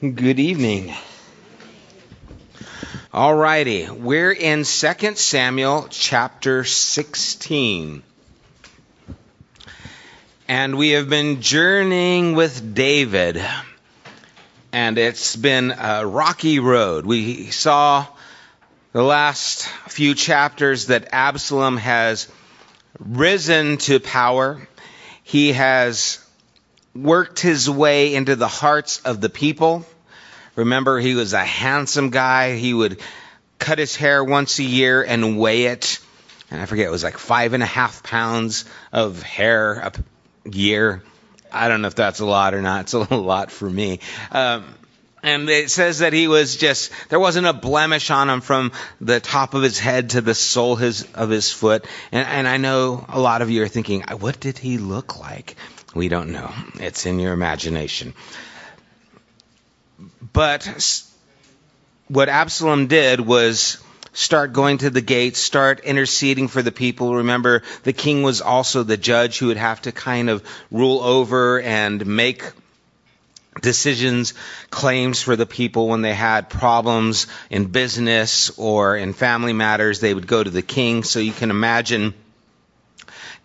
Good 0.00 0.38
evening. 0.38 0.94
All 3.12 3.34
righty, 3.34 3.90
we're 3.90 4.30
in 4.30 4.62
2 4.62 4.64
Samuel 5.16 5.88
chapter 5.90 6.62
16. 6.62 8.04
And 10.46 10.78
we 10.78 10.90
have 10.90 11.08
been 11.08 11.40
journeying 11.42 12.36
with 12.36 12.76
David. 12.76 13.44
And 14.70 14.98
it's 14.98 15.34
been 15.34 15.72
a 15.76 16.06
rocky 16.06 16.60
road. 16.60 17.04
We 17.04 17.50
saw 17.50 18.06
the 18.92 19.02
last 19.02 19.66
few 19.88 20.14
chapters 20.14 20.86
that 20.86 21.08
Absalom 21.10 21.76
has 21.76 22.30
risen 23.00 23.78
to 23.78 23.98
power. 23.98 24.60
He 25.24 25.54
has 25.54 26.24
worked 27.02 27.40
his 27.40 27.68
way 27.68 28.14
into 28.14 28.36
the 28.36 28.48
hearts 28.48 29.00
of 29.00 29.20
the 29.20 29.28
people. 29.28 29.84
Remember, 30.56 30.98
he 30.98 31.14
was 31.14 31.32
a 31.32 31.44
handsome 31.44 32.10
guy. 32.10 32.56
He 32.56 32.74
would 32.74 33.00
cut 33.58 33.78
his 33.78 33.96
hair 33.96 34.22
once 34.22 34.58
a 34.58 34.64
year 34.64 35.02
and 35.02 35.38
weigh 35.38 35.66
it. 35.66 36.00
And 36.50 36.60
I 36.60 36.66
forget, 36.66 36.86
it 36.86 36.90
was 36.90 37.04
like 37.04 37.18
five 37.18 37.52
and 37.52 37.62
a 37.62 37.66
half 37.66 38.02
pounds 38.02 38.64
of 38.92 39.22
hair 39.22 39.74
a 39.74 39.92
year. 40.50 41.02
I 41.52 41.68
don't 41.68 41.82
know 41.82 41.88
if 41.88 41.94
that's 41.94 42.20
a 42.20 42.26
lot 42.26 42.54
or 42.54 42.62
not. 42.62 42.82
It's 42.82 42.92
a 42.94 43.14
lot 43.14 43.50
for 43.50 43.68
me. 43.68 44.00
Um, 44.30 44.64
and 45.22 45.48
it 45.48 45.70
says 45.70 45.98
that 45.98 46.12
he 46.12 46.28
was 46.28 46.56
just 46.56 46.92
there 47.08 47.18
wasn't 47.18 47.46
a 47.46 47.52
blemish 47.52 48.10
on 48.10 48.30
him 48.30 48.40
from 48.40 48.72
the 49.00 49.20
top 49.20 49.54
of 49.54 49.62
his 49.62 49.78
head 49.78 50.10
to 50.10 50.20
the 50.20 50.34
sole 50.34 50.76
his, 50.76 51.06
of 51.14 51.28
his 51.28 51.50
foot 51.52 51.86
and, 52.12 52.26
and 52.26 52.48
i 52.48 52.56
know 52.56 53.04
a 53.08 53.18
lot 53.18 53.42
of 53.42 53.50
you 53.50 53.62
are 53.62 53.68
thinking 53.68 54.02
what 54.20 54.38
did 54.38 54.58
he 54.58 54.78
look 54.78 55.18
like 55.18 55.56
we 55.94 56.08
don't 56.08 56.30
know. 56.30 56.52
It's 56.74 57.06
in 57.06 57.18
your 57.18 57.32
imagination. 57.32 58.14
But 60.32 61.02
what 62.08 62.28
Absalom 62.28 62.86
did 62.86 63.20
was 63.20 63.78
start 64.12 64.52
going 64.52 64.78
to 64.78 64.90
the 64.90 65.00
gates, 65.00 65.38
start 65.38 65.80
interceding 65.80 66.48
for 66.48 66.62
the 66.62 66.72
people. 66.72 67.16
Remember, 67.16 67.62
the 67.84 67.92
king 67.92 68.22
was 68.22 68.40
also 68.40 68.82
the 68.82 68.96
judge 68.96 69.38
who 69.38 69.48
would 69.48 69.56
have 69.56 69.82
to 69.82 69.92
kind 69.92 70.30
of 70.30 70.44
rule 70.70 71.00
over 71.00 71.60
and 71.60 72.04
make 72.06 72.42
decisions, 73.60 74.34
claims 74.70 75.22
for 75.22 75.36
the 75.36 75.46
people 75.46 75.88
when 75.88 76.02
they 76.02 76.14
had 76.14 76.48
problems 76.48 77.26
in 77.50 77.66
business 77.66 78.50
or 78.58 78.96
in 78.96 79.12
family 79.12 79.52
matters. 79.52 80.00
They 80.00 80.14
would 80.14 80.26
go 80.26 80.42
to 80.42 80.50
the 80.50 80.62
king. 80.62 81.02
So 81.02 81.18
you 81.20 81.32
can 81.32 81.50
imagine 81.50 82.14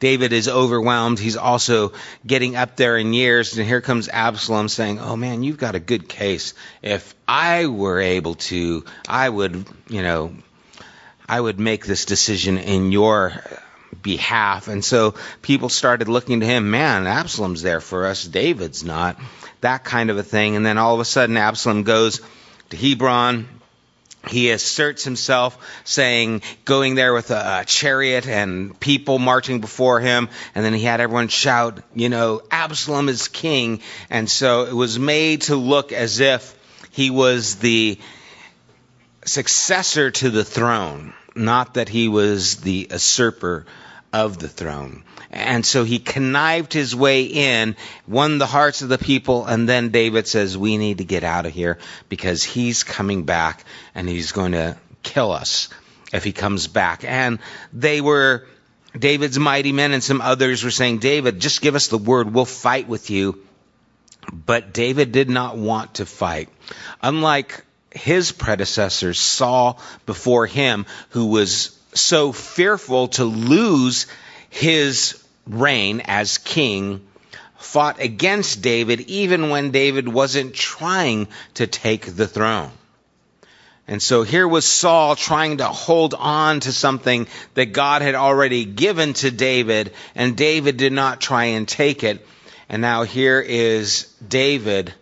David 0.03 0.33
is 0.33 0.49
overwhelmed. 0.49 1.17
He's 1.17 1.37
also 1.37 1.93
getting 2.27 2.57
up 2.57 2.75
there 2.75 2.97
in 2.97 3.13
years. 3.13 3.57
And 3.57 3.65
here 3.65 3.79
comes 3.79 4.09
Absalom 4.09 4.67
saying, 4.67 4.99
Oh 4.99 5.15
man, 5.15 5.43
you've 5.43 5.57
got 5.57 5.75
a 5.75 5.79
good 5.79 6.09
case. 6.09 6.55
If 6.81 7.15
I 7.25 7.67
were 7.67 8.01
able 8.01 8.35
to, 8.51 8.83
I 9.07 9.29
would, 9.29 9.65
you 9.87 10.01
know, 10.01 10.35
I 11.25 11.39
would 11.39 11.57
make 11.57 11.85
this 11.85 12.03
decision 12.03 12.57
in 12.57 12.91
your 12.91 13.31
behalf. 14.01 14.67
And 14.67 14.83
so 14.83 15.15
people 15.41 15.69
started 15.69 16.09
looking 16.09 16.41
to 16.41 16.45
him, 16.45 16.69
man, 16.69 17.07
Absalom's 17.07 17.61
there 17.61 17.79
for 17.79 18.05
us. 18.05 18.25
David's 18.25 18.83
not. 18.83 19.17
That 19.61 19.85
kind 19.85 20.09
of 20.09 20.17
a 20.17 20.23
thing. 20.23 20.57
And 20.57 20.65
then 20.65 20.77
all 20.77 20.95
of 20.95 20.99
a 20.99 21.05
sudden, 21.05 21.37
Absalom 21.37 21.83
goes 21.83 22.19
to 22.71 22.75
Hebron 22.75 23.47
he 24.27 24.51
asserts 24.51 25.03
himself 25.03 25.57
saying 25.83 26.41
going 26.65 26.95
there 26.95 27.13
with 27.13 27.31
a, 27.31 27.63
chariot 27.65 28.27
and 28.27 28.79
people 28.79 29.19
marching 29.19 29.61
before 29.61 29.99
him. 29.99 30.29
And 30.55 30.63
then 30.63 30.73
he 30.73 30.83
had 30.83 31.01
everyone 31.01 31.27
shout 31.27 31.81
you 31.93 32.09
know 32.09 32.41
absalom 32.51 33.09
is 33.09 33.27
king. 33.27 33.81
And 34.09 34.29
so 34.29 34.65
it 34.65 34.73
was 34.73 34.97
made 34.97 35.43
to 35.43 35.55
look 35.55 35.91
as 35.91 36.19
if 36.19 36.57
he 36.91 37.09
was 37.09 37.55
the 37.55 37.99
successor 39.25 40.11
to 40.11 40.29
the 40.29 40.43
throne 40.43 41.13
not 41.35 41.75
that 41.75 41.89
he 41.89 42.07
was 42.07 42.57
the 42.57 42.87
usurper 42.91 43.65
of 44.13 44.37
the 44.37 44.47
throne 44.47 45.03
and 45.33 45.65
so 45.65 45.83
he 45.83 45.97
connived 45.97 46.73
his 46.73 46.95
way 46.95 47.23
in, 47.23 47.75
won 48.07 48.37
the 48.37 48.45
hearts 48.45 48.83
of 48.83 48.89
the 48.89 48.99
people, 48.99 49.47
and 49.47 49.67
then 49.67 49.89
David 49.89 50.27
says, 50.27 50.55
We 50.55 50.77
need 50.77 50.99
to 50.99 51.05
get 51.05 51.23
out 51.23 51.47
of 51.47 51.53
here 51.53 51.79
because 52.07 52.43
he's 52.43 52.83
coming 52.83 53.23
back 53.23 53.65
and 53.95 54.07
he's 54.07 54.31
going 54.31 54.51
to 54.51 54.77
kill 55.01 55.31
us 55.31 55.69
if 56.13 56.23
he 56.23 56.33
comes 56.33 56.67
back. 56.67 57.03
And 57.03 57.39
they 57.73 57.99
were, 57.99 58.45
David's 58.97 59.39
mighty 59.39 59.71
men 59.71 59.91
and 59.91 60.03
some 60.03 60.21
others 60.21 60.63
were 60.63 60.69
saying, 60.69 60.99
David, 60.99 61.39
just 61.39 61.61
give 61.61 61.73
us 61.73 61.87
the 61.87 61.97
word, 61.97 62.31
we'll 62.31 62.45
fight 62.45 62.87
with 62.87 63.09
you. 63.09 63.43
But 64.31 64.71
David 64.71 65.11
did 65.11 65.31
not 65.31 65.57
want 65.57 65.95
to 65.95 66.05
fight. 66.05 66.49
Unlike 67.01 67.65
his 67.89 68.31
predecessors, 68.31 69.19
Saul 69.19 69.79
before 70.05 70.45
him, 70.45 70.85
who 71.09 71.25
was 71.25 71.77
so 71.95 72.31
fearful 72.31 73.09
to 73.09 73.25
lose 73.25 74.07
his 74.49 75.21
reign 75.47 76.01
as 76.05 76.37
king 76.37 77.01
fought 77.57 77.99
against 78.01 78.61
David 78.61 79.01
even 79.01 79.49
when 79.49 79.71
David 79.71 80.07
wasn't 80.07 80.53
trying 80.53 81.27
to 81.55 81.67
take 81.67 82.05
the 82.05 82.27
throne. 82.27 82.71
And 83.87 84.01
so 84.01 84.23
here 84.23 84.47
was 84.47 84.65
Saul 84.65 85.15
trying 85.15 85.57
to 85.57 85.67
hold 85.67 86.13
on 86.13 86.61
to 86.61 86.71
something 86.71 87.27
that 87.55 87.73
God 87.73 88.01
had 88.01 88.15
already 88.15 88.63
given 88.63 89.13
to 89.15 89.29
David, 89.29 89.91
and 90.15 90.37
David 90.37 90.77
did 90.77 90.93
not 90.93 91.19
try 91.19 91.45
and 91.45 91.67
take 91.67 92.03
it. 92.03 92.25
And 92.69 92.81
now 92.81 93.03
here 93.03 93.41
is 93.41 94.07
David 94.25 94.93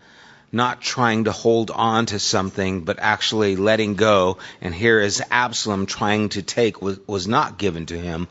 not 0.51 0.81
trying 0.81 1.25
to 1.25 1.31
hold 1.31 1.71
on 1.71 2.05
to 2.07 2.19
something, 2.19 2.81
but 2.81 2.99
actually 2.99 3.55
letting 3.55 3.95
go. 3.95 4.37
And 4.61 4.73
here 4.73 4.99
is 4.99 5.23
Absalom 5.31 5.85
trying 5.85 6.29
to 6.29 6.41
take 6.41 6.81
what 6.81 7.07
was 7.07 7.27
not 7.27 7.57
given 7.57 7.85
to 7.87 7.97
him 7.97 8.27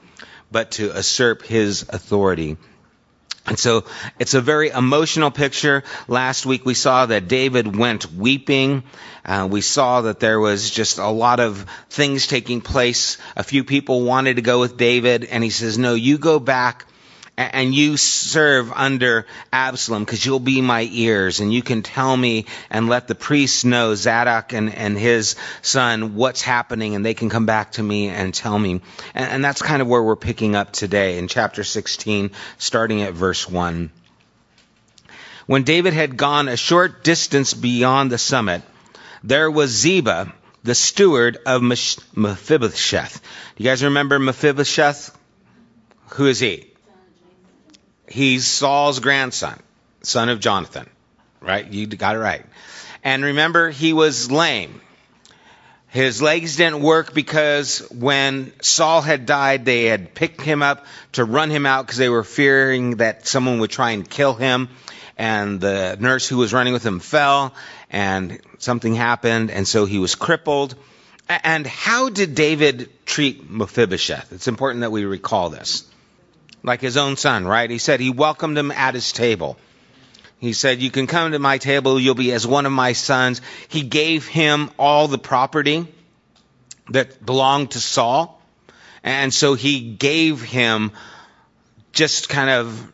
but 0.51 0.73
to 0.73 0.93
usurp 0.95 1.43
his 1.43 1.87
authority. 1.89 2.57
And 3.47 3.59
so 3.59 3.85
it's 4.19 4.35
a 4.35 4.41
very 4.41 4.69
emotional 4.69 5.31
picture. 5.31 5.83
Last 6.09 6.45
week 6.45 6.65
we 6.65 6.75
saw 6.75 7.07
that 7.07 7.27
David 7.27 7.75
went 7.75 8.13
weeping. 8.13 8.85
Uh, 9.25 9.49
we 9.51 9.61
saw 9.61 10.03
that 10.03 10.21
there 10.21 10.39
was 10.39 10.71
just 10.71 10.99
a 10.99 11.09
lot 11.09 11.41
of 11.41 11.67
things 11.89 12.27
taking 12.27 12.61
place. 12.61 13.19
A 13.37 13.43
few 13.43 13.65
people 13.65 14.03
wanted 14.03 14.37
to 14.37 14.43
go 14.43 14.61
with 14.61 14.77
David, 14.77 15.25
and 15.25 15.43
he 15.43 15.51
says, 15.51 15.79
No, 15.79 15.95
you 15.95 16.19
go 16.19 16.39
back 16.39 16.87
and 17.41 17.75
you 17.75 17.97
serve 17.97 18.71
under 18.73 19.27
Absalom 19.53 20.05
because 20.05 20.25
you'll 20.25 20.41
be 20.41 20.61
my 20.61 20.87
ears 20.91 21.41
and 21.41 21.53
you 21.53 21.63
can 21.63 21.83
tell 21.83 22.15
me 22.17 22.47
and 22.69 22.89
let 22.89 23.09
the 23.09 23.15
priests 23.15 23.65
know, 23.65 23.95
Zadok 23.95 24.53
and, 24.53 24.75
and 24.75 24.99
his 24.99 25.37
son, 25.63 26.15
what's 26.15 26.43
happening 26.43 26.95
and 26.95 27.05
they 27.05 27.15
can 27.15 27.31
come 27.31 27.47
back 27.47 27.73
to 27.73 27.83
me 27.83 28.09
and 28.09 28.35
tell 28.35 28.59
me. 28.59 28.83
And, 29.15 29.31
and 29.31 29.45
that's 29.45 29.63
kind 29.63 29.81
of 29.81 29.89
where 29.89 30.03
we're 30.03 30.17
picking 30.17 30.55
up 30.55 30.73
today 30.73 31.19
in 31.19 31.29
chapter 31.29 31.65
16, 31.65 32.33
starting 32.59 33.03
at 33.03 33.15
verse 33.15 33.49
1. 33.49 33.91
When 35.47 35.63
David 35.65 35.95
had 35.95 36.17
gone 36.17 36.49
a 36.49 36.57
short 36.57 37.03
distance 37.03 37.55
beyond 37.55 38.13
the 38.13 38.19
summit, 38.19 38.63
there 39.25 39.51
was 39.51 39.71
Ziba, 39.71 40.33
the 40.63 40.75
steward 40.75 41.39
of 41.47 41.63
Mephibosheth. 41.63 43.21
Do 43.57 43.65
you 43.65 43.71
guys 43.71 43.83
remember 43.83 44.19
Mephibosheth? 44.19 45.17
Who 46.11 46.27
is 46.27 46.39
he? 46.39 46.70
He's 48.11 48.45
Saul's 48.45 48.99
grandson, 48.99 49.59
son 50.03 50.29
of 50.29 50.41
Jonathan. 50.41 50.91
Right? 51.41 51.67
You 51.67 51.87
got 51.87 52.17
it 52.17 52.19
right. 52.19 52.45
And 53.05 53.25
remember, 53.25 53.71
he 53.71 53.93
was 53.93 54.31
lame. 54.31 54.81
His 55.87 56.21
legs 56.21 56.57
didn't 56.57 56.83
work 56.83 57.15
because 57.15 57.79
when 57.91 58.53
Saul 58.63 59.01
had 59.01 59.27
died, 59.27 59.65
they 59.65 59.85
had 59.85 60.15
picked 60.15 60.41
him 60.41 60.63
up 60.63 60.87
to 61.13 61.25
run 61.25 61.51
him 61.51 61.67
out 61.67 61.87
because 61.87 61.99
they 61.99 62.09
were 62.09 62.25
fearing 62.25 62.97
that 62.97 63.27
someone 63.27 63.61
would 63.61 63.71
try 63.71 63.93
and 63.93 64.09
kill 64.09 64.35
him. 64.35 64.69
And 65.17 65.61
the 65.61 65.97
nurse 65.99 66.27
who 66.29 66.37
was 66.37 66.53
running 66.53 66.73
with 66.73 66.85
him 66.85 66.99
fell 67.01 67.55
and 67.91 68.41
something 68.59 68.95
happened. 68.95 69.51
And 69.51 69.67
so 69.67 69.85
he 69.85 69.99
was 69.99 70.15
crippled. 70.15 70.75
And 71.29 71.67
how 71.67 72.09
did 72.09 72.35
David 72.35 72.89
treat 73.07 73.49
Mephibosheth? 73.49 74.33
It's 74.33 74.49
important 74.49 74.83
that 74.83 74.93
we 74.93 75.05
recall 75.05 75.51
this 75.51 75.90
like 76.63 76.81
his 76.81 76.97
own 76.97 77.17
son, 77.17 77.47
right? 77.47 77.71
He 77.71 77.79
said 77.79 78.01
he 78.01 78.11
welcomed 78.11 78.59
him 78.59 78.71
at 78.71 78.95
his 78.95 79.13
table. 79.13 79.57
He 80.39 80.53
said, 80.53 80.81
You 80.81 80.91
can 80.91 81.07
come 81.07 81.33
to 81.33 81.39
my 81.39 81.59
table, 81.59 82.01
you'll 82.01 82.15
be 82.15 82.33
as 82.33 82.47
one 82.47 82.67
of 82.67 82.73
my 82.73 82.95
sons. 82.95 83.43
He 83.69 83.83
gave 83.83 84.27
him 84.27 84.71
all 84.79 85.07
the 85.07 85.19
property 85.19 85.87
that 86.89 87.25
belonged 87.25 87.73
to 87.73 87.81
Saul. 87.81 88.41
And 89.03 89.33
so 89.33 89.55
he 89.55 89.81
gave 89.81 90.43
him 90.43 90.93
just 91.93 92.29
kind 92.29 92.51
of 92.51 92.93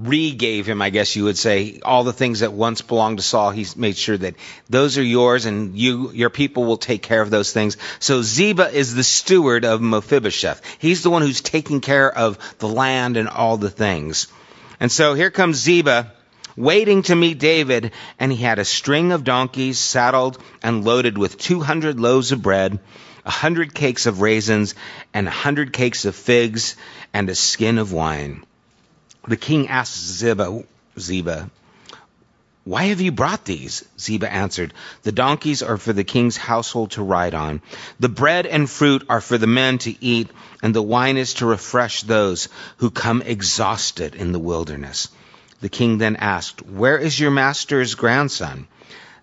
re-gave 0.00 0.66
him, 0.66 0.80
I 0.80 0.90
guess 0.90 1.16
you 1.16 1.24
would 1.24 1.36
say, 1.36 1.80
all 1.84 2.04
the 2.04 2.12
things 2.12 2.40
that 2.40 2.52
once 2.52 2.80
belonged 2.80 3.18
to 3.18 3.22
Saul. 3.22 3.50
He 3.50 3.66
made 3.76 3.96
sure 3.96 4.16
that 4.16 4.34
those 4.68 4.96
are 4.96 5.02
yours 5.02 5.44
and 5.44 5.76
you, 5.76 6.10
your 6.12 6.30
people 6.30 6.64
will 6.64 6.78
take 6.78 7.02
care 7.02 7.20
of 7.20 7.30
those 7.30 7.52
things. 7.52 7.76
So 7.98 8.22
Ziba 8.22 8.70
is 8.70 8.94
the 8.94 9.04
steward 9.04 9.64
of 9.64 9.82
Mephibosheth. 9.82 10.62
He's 10.78 11.02
the 11.02 11.10
one 11.10 11.22
who's 11.22 11.40
taking 11.40 11.80
care 11.80 12.10
of 12.10 12.38
the 12.58 12.68
land 12.68 13.16
and 13.16 13.28
all 13.28 13.56
the 13.56 13.70
things. 13.70 14.28
And 14.80 14.90
so 14.90 15.14
here 15.14 15.30
comes 15.30 15.58
Ziba 15.58 16.12
waiting 16.56 17.02
to 17.02 17.14
meet 17.14 17.38
David, 17.38 17.92
and 18.18 18.32
he 18.32 18.42
had 18.42 18.58
a 18.58 18.64
string 18.64 19.12
of 19.12 19.24
donkeys 19.24 19.78
saddled 19.78 20.38
and 20.62 20.84
loaded 20.84 21.16
with 21.18 21.38
200 21.38 22.00
loaves 22.00 22.32
of 22.32 22.42
bread, 22.42 22.78
a 23.24 23.30
hundred 23.30 23.74
cakes 23.74 24.06
of 24.06 24.20
raisins, 24.20 24.74
and 25.14 25.28
a 25.28 25.30
hundred 25.30 25.72
cakes 25.72 26.04
of 26.04 26.14
figs, 26.14 26.76
and 27.14 27.28
a 27.30 27.34
skin 27.34 27.78
of 27.78 27.92
wine. 27.92 28.44
The 29.28 29.36
king 29.36 29.68
asked 29.68 29.96
Ziba, 29.96 30.64
Ziba, 30.98 31.50
why 32.64 32.84
have 32.84 33.00
you 33.00 33.10
brought 33.10 33.44
these? 33.44 33.84
Ziba 33.98 34.32
answered, 34.32 34.72
The 35.02 35.10
donkeys 35.10 35.62
are 35.62 35.78
for 35.78 35.92
the 35.92 36.04
king's 36.04 36.36
household 36.36 36.92
to 36.92 37.02
ride 37.02 37.34
on. 37.34 37.60
The 37.98 38.08
bread 38.08 38.46
and 38.46 38.70
fruit 38.70 39.04
are 39.08 39.20
for 39.20 39.36
the 39.36 39.48
men 39.48 39.78
to 39.78 40.04
eat, 40.04 40.30
and 40.62 40.72
the 40.72 40.82
wine 40.82 41.16
is 41.16 41.34
to 41.34 41.46
refresh 41.46 42.02
those 42.02 42.48
who 42.76 42.90
come 42.90 43.22
exhausted 43.22 44.14
in 44.14 44.30
the 44.30 44.38
wilderness. 44.38 45.08
The 45.60 45.68
king 45.68 45.98
then 45.98 46.14
asked, 46.16 46.62
Where 46.62 46.98
is 46.98 47.18
your 47.18 47.32
master's 47.32 47.96
grandson? 47.96 48.68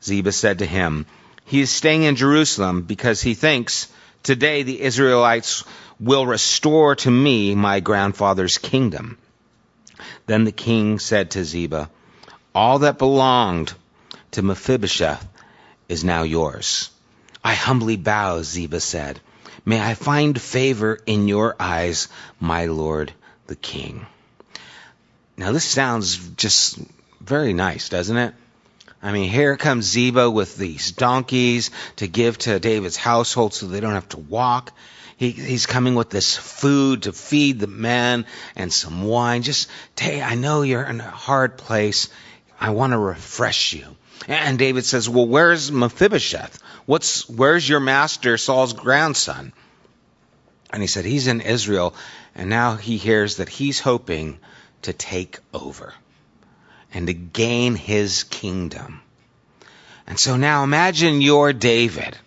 Ziba 0.03 0.33
said 0.33 0.59
to 0.59 0.65
him, 0.65 1.05
He 1.45 1.61
is 1.61 1.69
staying 1.69 2.03
in 2.03 2.17
Jerusalem 2.17 2.81
because 2.81 3.21
he 3.21 3.35
thinks, 3.35 3.87
Today 4.21 4.63
the 4.63 4.81
Israelites 4.81 5.63
will 5.97 6.25
restore 6.25 6.95
to 6.95 7.11
me 7.11 7.55
my 7.55 7.79
grandfather's 7.79 8.57
kingdom. 8.57 9.17
Then 10.25 10.43
the 10.43 10.51
king 10.51 10.99
said 10.99 11.31
to 11.31 11.45
Ziba, 11.45 11.89
all 12.53 12.79
that 12.79 12.97
belonged 12.97 13.73
to 14.31 14.41
Mephibosheth 14.41 15.25
is 15.87 16.03
now 16.03 16.23
yours. 16.23 16.89
I 17.43 17.53
humbly 17.53 17.95
bow, 17.95 18.41
Ziba 18.41 18.79
said. 18.79 19.19
May 19.65 19.79
I 19.79 19.93
find 19.93 20.39
favor 20.39 20.99
in 21.05 21.27
your 21.27 21.55
eyes, 21.59 22.07
my 22.39 22.65
lord 22.65 23.13
the 23.47 23.55
king. 23.55 24.05
Now, 25.37 25.51
this 25.51 25.65
sounds 25.65 26.17
just 26.31 26.79
very 27.21 27.53
nice, 27.53 27.89
doesn't 27.89 28.17
it? 28.17 28.33
I 29.01 29.11
mean, 29.11 29.29
here 29.29 29.55
comes 29.55 29.85
Ziba 29.85 30.29
with 30.29 30.57
these 30.57 30.91
donkeys 30.91 31.71
to 31.97 32.07
give 32.07 32.37
to 32.39 32.59
David's 32.59 32.97
household 32.97 33.53
so 33.53 33.65
they 33.65 33.79
don't 33.79 33.93
have 33.93 34.09
to 34.09 34.19
walk. 34.19 34.73
He, 35.19 35.31
he's 35.31 35.65
coming 35.65 35.95
with 35.95 36.09
this 36.09 36.37
food 36.37 37.03
to 37.03 37.11
feed 37.11 37.59
the 37.59 37.67
men 37.67 38.25
and 38.55 38.71
some 38.71 39.03
wine. 39.03 39.41
Just, 39.41 39.69
hey, 39.99 40.21
I 40.21 40.35
know 40.35 40.61
you're 40.61 40.81
in 40.81 41.01
a 41.01 41.11
hard 41.11 41.57
place. 41.57 42.07
I 42.57 42.69
want 42.69 42.93
to 42.93 42.97
refresh 42.97 43.73
you. 43.73 43.97
And 44.29 44.57
David 44.57 44.85
says, 44.85 45.09
Well, 45.09 45.27
where's 45.27 45.73
Mephibosheth? 45.73 46.63
What's, 46.85 47.27
where's 47.27 47.67
your 47.67 47.81
master, 47.81 48.37
Saul's 48.37 48.71
grandson? 48.71 49.51
And 50.71 50.81
he 50.81 50.87
said, 50.87 51.03
He's 51.03 51.27
in 51.27 51.41
Israel. 51.41 51.95
And 52.33 52.49
now 52.49 52.77
he 52.77 52.95
hears 52.95 53.37
that 53.37 53.49
he's 53.49 53.81
hoping 53.81 54.39
to 54.83 54.93
take 54.93 55.39
over 55.53 55.93
and 56.93 57.07
to 57.07 57.13
gain 57.13 57.75
his 57.75 58.23
kingdom. 58.23 59.01
And 60.07 60.17
so 60.17 60.37
now 60.37 60.63
imagine 60.63 61.19
you're 61.19 61.51
David 61.51 62.17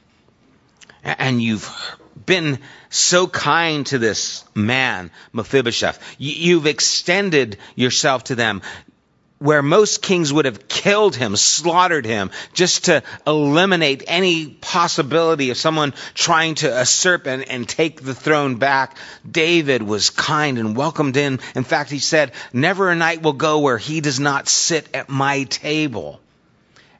and 1.03 1.43
you've 1.43 1.97
been 2.27 2.59
so 2.91 3.27
kind 3.27 3.87
to 3.87 3.99
this 3.99 4.45
man, 4.55 5.11
Mephibosheth. 5.33 5.99
You've 6.19 6.67
extended 6.67 7.59
yourself 7.75 8.25
to 8.25 8.35
them 8.35 8.63
where 9.43 9.61
most 9.61 10.03
kings 10.03 10.33
would 10.33 10.45
have 10.45 10.69
killed 10.69 11.17
him, 11.17 11.35
slaughtered 11.35 12.07
him, 12.07 12.31
just 12.53 12.85
to 12.85 13.03
eliminate 13.27 14.05
any 14.07 14.47
possibility 14.47 15.51
of 15.51 15.57
someone 15.57 15.93
trying 16.15 16.55
to 16.55 16.69
usurp 16.69 17.27
and, 17.27 17.49
and, 17.49 17.69
take 17.69 18.01
the 18.01 18.15
throne 18.15 18.57
back, 18.57 18.97
David 19.29 19.83
was 19.83 20.11
kind 20.11 20.59
and 20.59 20.77
welcomed 20.77 21.17
in. 21.17 21.41
In 21.57 21.65
fact, 21.65 21.91
he 21.91 21.99
said, 21.99 22.31
Never 22.53 22.89
a 22.89 22.95
night 22.95 23.23
will 23.23 23.33
go 23.33 23.59
where 23.59 23.79
he 23.79 24.01
does 24.01 24.21
not 24.21 24.49
sit 24.49 24.87
at 24.95 25.09
my 25.09 25.43
table. 25.45 26.21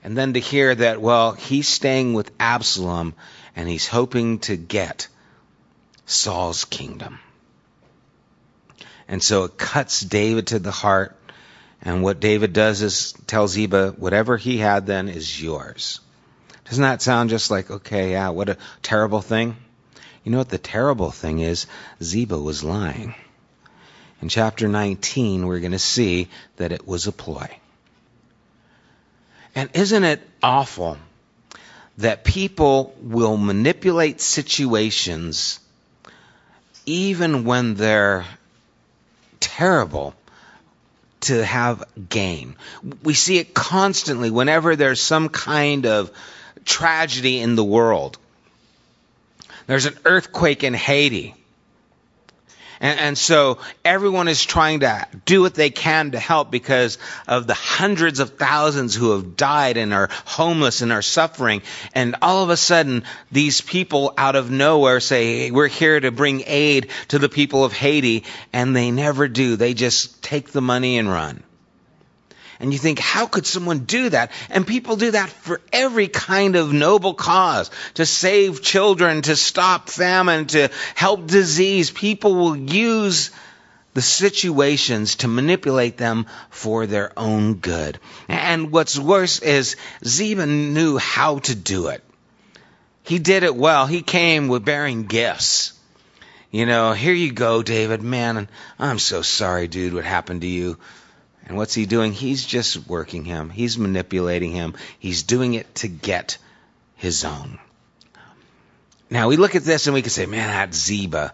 And 0.03 0.19
then 0.19 0.33
to 0.33 0.41
hear 0.41 0.75
that, 0.75 1.01
well, 1.01 1.33
he's 1.33 1.69
staying 1.69 2.13
with 2.13 2.33
Absalom 2.41 3.15
and 3.55 3.69
he's 3.69 3.87
hoping 3.87 4.41
to 4.41 4.57
get 4.57 5.07
Saul's 6.13 6.65
kingdom. 6.65 7.21
And 9.09 9.23
so 9.23 9.45
it 9.45 9.59
cuts 9.59 10.01
David 10.01 10.49
to 10.49 10.59
the 10.59 10.71
heart 10.71 11.17
and 11.83 12.03
what 12.03 12.21
David 12.21 12.53
does 12.53 12.81
is 12.81 13.13
tell 13.27 13.49
Ziba, 13.49 13.95
whatever 13.97 14.37
he 14.37 14.57
had 14.59 14.87
then 14.87 15.09
is 15.09 15.43
yours. 15.43 16.01
Doesn't 16.65 16.83
that 16.83 17.03
sound 17.03 17.29
just 17.29 17.51
like, 17.51 17.71
okay, 17.71 18.13
yeah, 18.13 18.29
what 18.29 18.49
a 18.49 18.57
terrible 18.83 19.21
thing? 19.21 19.57
You 20.23 20.31
know 20.31 20.39
what 20.39 20.49
the 20.49 20.59
terrible 20.59 21.11
thing 21.11 21.41
is? 21.41 21.67
Ziba 22.01 22.39
was 22.39 22.63
lying. 22.63 23.17
In 24.21 24.29
chapter 24.29 24.69
19, 24.69 25.45
we're 25.45 25.59
going 25.59 25.73
to 25.73 25.79
see 25.81 26.29
that 26.57 26.71
it 26.71 26.87
was 26.87 27.09
a 27.09 27.13
ploy. 27.13 27.49
And 29.57 29.69
isn't 29.75 30.05
it 30.05 30.21
awful 30.41 30.99
that 31.99 32.23
people 32.23 32.95
will 33.03 33.37
manipulate 33.37 34.21
situations 34.21 35.59
even 36.87 37.45
when 37.45 37.75
they're 37.75 38.25
terrible 39.41 40.15
to 41.23 41.45
have 41.45 41.85
gain. 42.09 42.57
We 43.03 43.15
see 43.15 43.39
it 43.39 43.55
constantly 43.55 44.31
whenever 44.31 44.77
there's 44.77 45.01
some 45.01 45.29
kind 45.29 45.87
of 45.87 46.11
tragedy 46.65 47.39
in 47.39 47.55
the 47.55 47.65
world. 47.65 48.19
There's 49.67 49.87
an 49.87 49.99
earthquake 50.05 50.65
in 50.65 50.75
Haiti. 50.75 51.35
And, 52.83 52.99
and, 52.99 53.19
so 53.19 53.59
everyone 53.85 54.27
is 54.27 54.45
trying 54.45 54.81
to 54.81 55.07
do 55.25 55.41
what 55.41 55.55
they 55.55 55.71
can 55.71 56.11
to 56.11 56.19
help 56.19 56.51
because 56.51 56.99
of 57.29 57.47
the 57.47 57.55
hundreds 57.55 58.19
of 58.19 58.31
thousands 58.31 58.93
who 58.95 59.13
have 59.13 59.37
died 59.37 59.77
and 59.77 59.95
are 59.95 60.09
homeless 60.25 60.83
and 60.83 60.91
are 60.91 61.01
suffering. 61.01 61.63
And 61.95 62.17
all 62.23 62.43
of 62.43 62.51
a 62.51 62.57
sudden, 62.57 63.05
these 63.31 63.61
people 63.61 64.13
out 64.19 64.35
of 64.35 64.51
nowhere 64.51 64.99
say, 64.99 65.39
hey, 65.39 65.51
we're 65.53 65.69
here 65.69 66.01
to 66.01 66.11
bring 66.11 66.43
aid 66.45 66.91
to 67.09 67.21
the 67.21 67.29
people 67.29 67.65
of 67.65 67.73
Haiti. 67.73 68.25
And 68.53 68.75
they 68.75 68.91
never 68.91 69.29
do. 69.29 69.55
They 69.55 69.75
just 69.75 70.21
take 70.21 70.51
the 70.51 70.61
money 70.61 70.99
and 70.99 71.09
run. 71.09 71.45
And 72.61 72.73
you 72.73 72.79
think, 72.79 72.99
how 72.99 73.27
could 73.27 73.47
someone 73.47 73.81
do 73.81 74.09
that? 74.11 74.31
And 74.51 74.67
people 74.67 74.97
do 74.97 75.11
that 75.13 75.29
for 75.29 75.61
every 75.73 76.09
kind 76.09 76.57
of 76.57 76.73
noble 76.73 77.15
cause 77.15 77.71
to 77.95 78.07
save 78.07 78.63
children, 78.63 79.23
to 79.23 79.37
stop 79.37 79.89
famine, 79.89 80.47
to 80.49 80.71
help 80.95 81.27
disease. 81.27 81.91
People 81.91 82.35
will 82.35 82.57
use 82.57 83.31
the 83.95 84.03
situations 84.03 85.17
to 85.17 85.29
manipulate 85.29 85.97
them 85.97 86.27
for 86.51 86.87
their 86.87 87.13
own 87.17 87.55
good. 87.55 87.99
And 88.29 88.71
what's 88.71 88.99
worse 88.99 89.41
is 89.41 89.77
Ziba 90.05 90.47
knew 90.47 90.99
how 90.99 91.41
to 91.41 91.55
do 91.55 91.89
it. 91.89 92.03
He 93.03 93.19
did 93.19 93.43
it 93.43 93.57
well. 93.57 93.87
He 93.87 94.03
came 94.03 94.49
with 94.49 94.65
bearing 94.65 95.07
gifts. 95.07 95.73
You 96.51 96.67
know, 96.67 96.93
here 96.93 97.15
you 97.15 97.33
go, 97.33 97.63
David. 97.63 98.03
Man, 98.03 98.49
I'm 98.79 98.99
so 98.99 99.23
sorry, 99.23 99.69
dude, 99.69 99.95
what 99.95 100.05
happened 100.05 100.43
to 100.43 100.47
you. 100.47 100.79
And 101.47 101.57
what's 101.57 101.75
he 101.75 101.87
doing? 101.87 102.13
He's 102.13 102.45
just 102.45 102.89
working 102.89 103.25
him. 103.25 103.51
He's 103.51 103.77
manipulating 103.77 104.53
him. 104.53 104.75
He's 104.99 105.23
doing 105.23 105.55
it 105.55 105.75
to 105.77 105.89
get 105.89 106.39
his 106.97 107.25
own. 107.25 107.59
Now 109.11 109.29
we 109.29 109.37
look 109.37 109.57
at 109.57 109.65
this 109.65 109.87
and 109.87 109.95
we 109.95 110.03
can 110.03 110.11
say, 110.11 110.27
man, 110.27 110.49
that's 110.49 110.79
Ziba. 110.79 111.33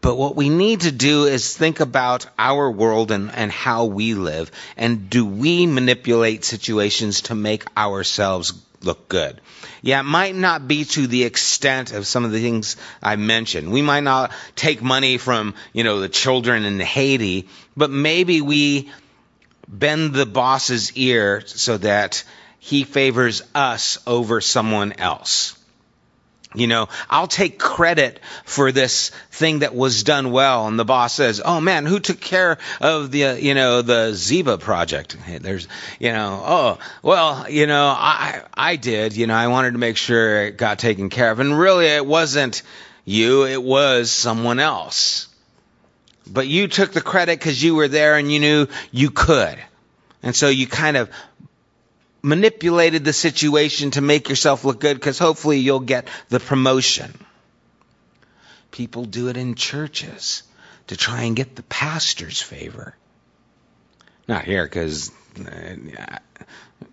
But 0.00 0.16
what 0.16 0.36
we 0.36 0.50
need 0.50 0.82
to 0.82 0.92
do 0.92 1.24
is 1.24 1.56
think 1.56 1.80
about 1.80 2.26
our 2.38 2.70
world 2.70 3.10
and, 3.10 3.30
and 3.30 3.50
how 3.50 3.86
we 3.86 4.14
live. 4.14 4.50
And 4.76 5.08
do 5.08 5.24
we 5.24 5.66
manipulate 5.66 6.44
situations 6.44 7.22
to 7.22 7.34
make 7.34 7.64
ourselves 7.76 8.52
look 8.82 9.08
good? 9.08 9.40
Yeah, 9.80 10.00
it 10.00 10.04
might 10.04 10.34
not 10.34 10.68
be 10.68 10.84
to 10.84 11.06
the 11.06 11.24
extent 11.24 11.92
of 11.92 12.06
some 12.06 12.24
of 12.24 12.32
the 12.32 12.40
things 12.40 12.76
I 13.02 13.16
mentioned. 13.16 13.72
We 13.72 13.82
might 13.82 14.04
not 14.04 14.32
take 14.56 14.82
money 14.82 15.18
from, 15.18 15.54
you 15.72 15.84
know, 15.84 16.00
the 16.00 16.08
children 16.08 16.64
in 16.64 16.80
Haiti, 16.80 17.48
but 17.76 17.90
maybe 17.90 18.40
we 18.40 18.90
bend 19.68 20.14
the 20.14 20.26
boss's 20.26 20.92
ear 20.96 21.42
so 21.46 21.78
that 21.78 22.24
he 22.58 22.84
favors 22.84 23.42
us 23.54 23.98
over 24.06 24.40
someone 24.40 24.94
else. 24.94 25.58
You 26.54 26.68
know, 26.68 26.88
I'll 27.10 27.26
take 27.26 27.58
credit 27.58 28.20
for 28.44 28.70
this 28.70 29.10
thing 29.32 29.58
that 29.58 29.74
was 29.74 30.04
done 30.04 30.30
well. 30.30 30.68
And 30.68 30.78
the 30.78 30.84
boss 30.84 31.12
says, 31.12 31.42
Oh 31.44 31.60
man, 31.60 31.84
who 31.84 31.98
took 31.98 32.20
care 32.20 32.58
of 32.80 33.10
the, 33.10 33.24
uh, 33.24 33.34
you 33.34 33.54
know, 33.54 33.82
the 33.82 34.12
Ziba 34.14 34.58
project? 34.58 35.16
There's, 35.40 35.66
you 35.98 36.12
know, 36.12 36.42
oh, 36.46 36.78
well, 37.02 37.50
you 37.50 37.66
know, 37.66 37.86
I, 37.86 38.42
I 38.54 38.76
did, 38.76 39.16
you 39.16 39.26
know, 39.26 39.34
I 39.34 39.48
wanted 39.48 39.72
to 39.72 39.78
make 39.78 39.96
sure 39.96 40.46
it 40.46 40.56
got 40.56 40.78
taken 40.78 41.10
care 41.10 41.32
of. 41.32 41.40
And 41.40 41.58
really 41.58 41.86
it 41.86 42.06
wasn't 42.06 42.62
you, 43.04 43.46
it 43.46 43.62
was 43.62 44.12
someone 44.12 44.60
else. 44.60 45.26
But 46.26 46.46
you 46.46 46.68
took 46.68 46.92
the 46.92 47.00
credit 47.00 47.38
because 47.38 47.62
you 47.62 47.74
were 47.74 47.88
there 47.88 48.16
and 48.16 48.32
you 48.32 48.40
knew 48.40 48.66
you 48.90 49.10
could. 49.10 49.58
And 50.22 50.34
so 50.34 50.48
you 50.48 50.66
kind 50.66 50.96
of 50.96 51.10
manipulated 52.22 53.04
the 53.04 53.12
situation 53.12 53.90
to 53.92 54.00
make 54.00 54.30
yourself 54.30 54.64
look 54.64 54.80
good 54.80 54.94
because 54.94 55.18
hopefully 55.18 55.58
you'll 55.58 55.80
get 55.80 56.08
the 56.30 56.40
promotion. 56.40 57.12
People 58.70 59.04
do 59.04 59.28
it 59.28 59.36
in 59.36 59.54
churches 59.54 60.42
to 60.86 60.96
try 60.96 61.22
and 61.22 61.36
get 61.36 61.54
the 61.54 61.62
pastor's 61.64 62.40
favor. 62.40 62.96
Not 64.26 64.44
here, 64.44 64.64
because 64.64 65.12
uh, 65.38 66.18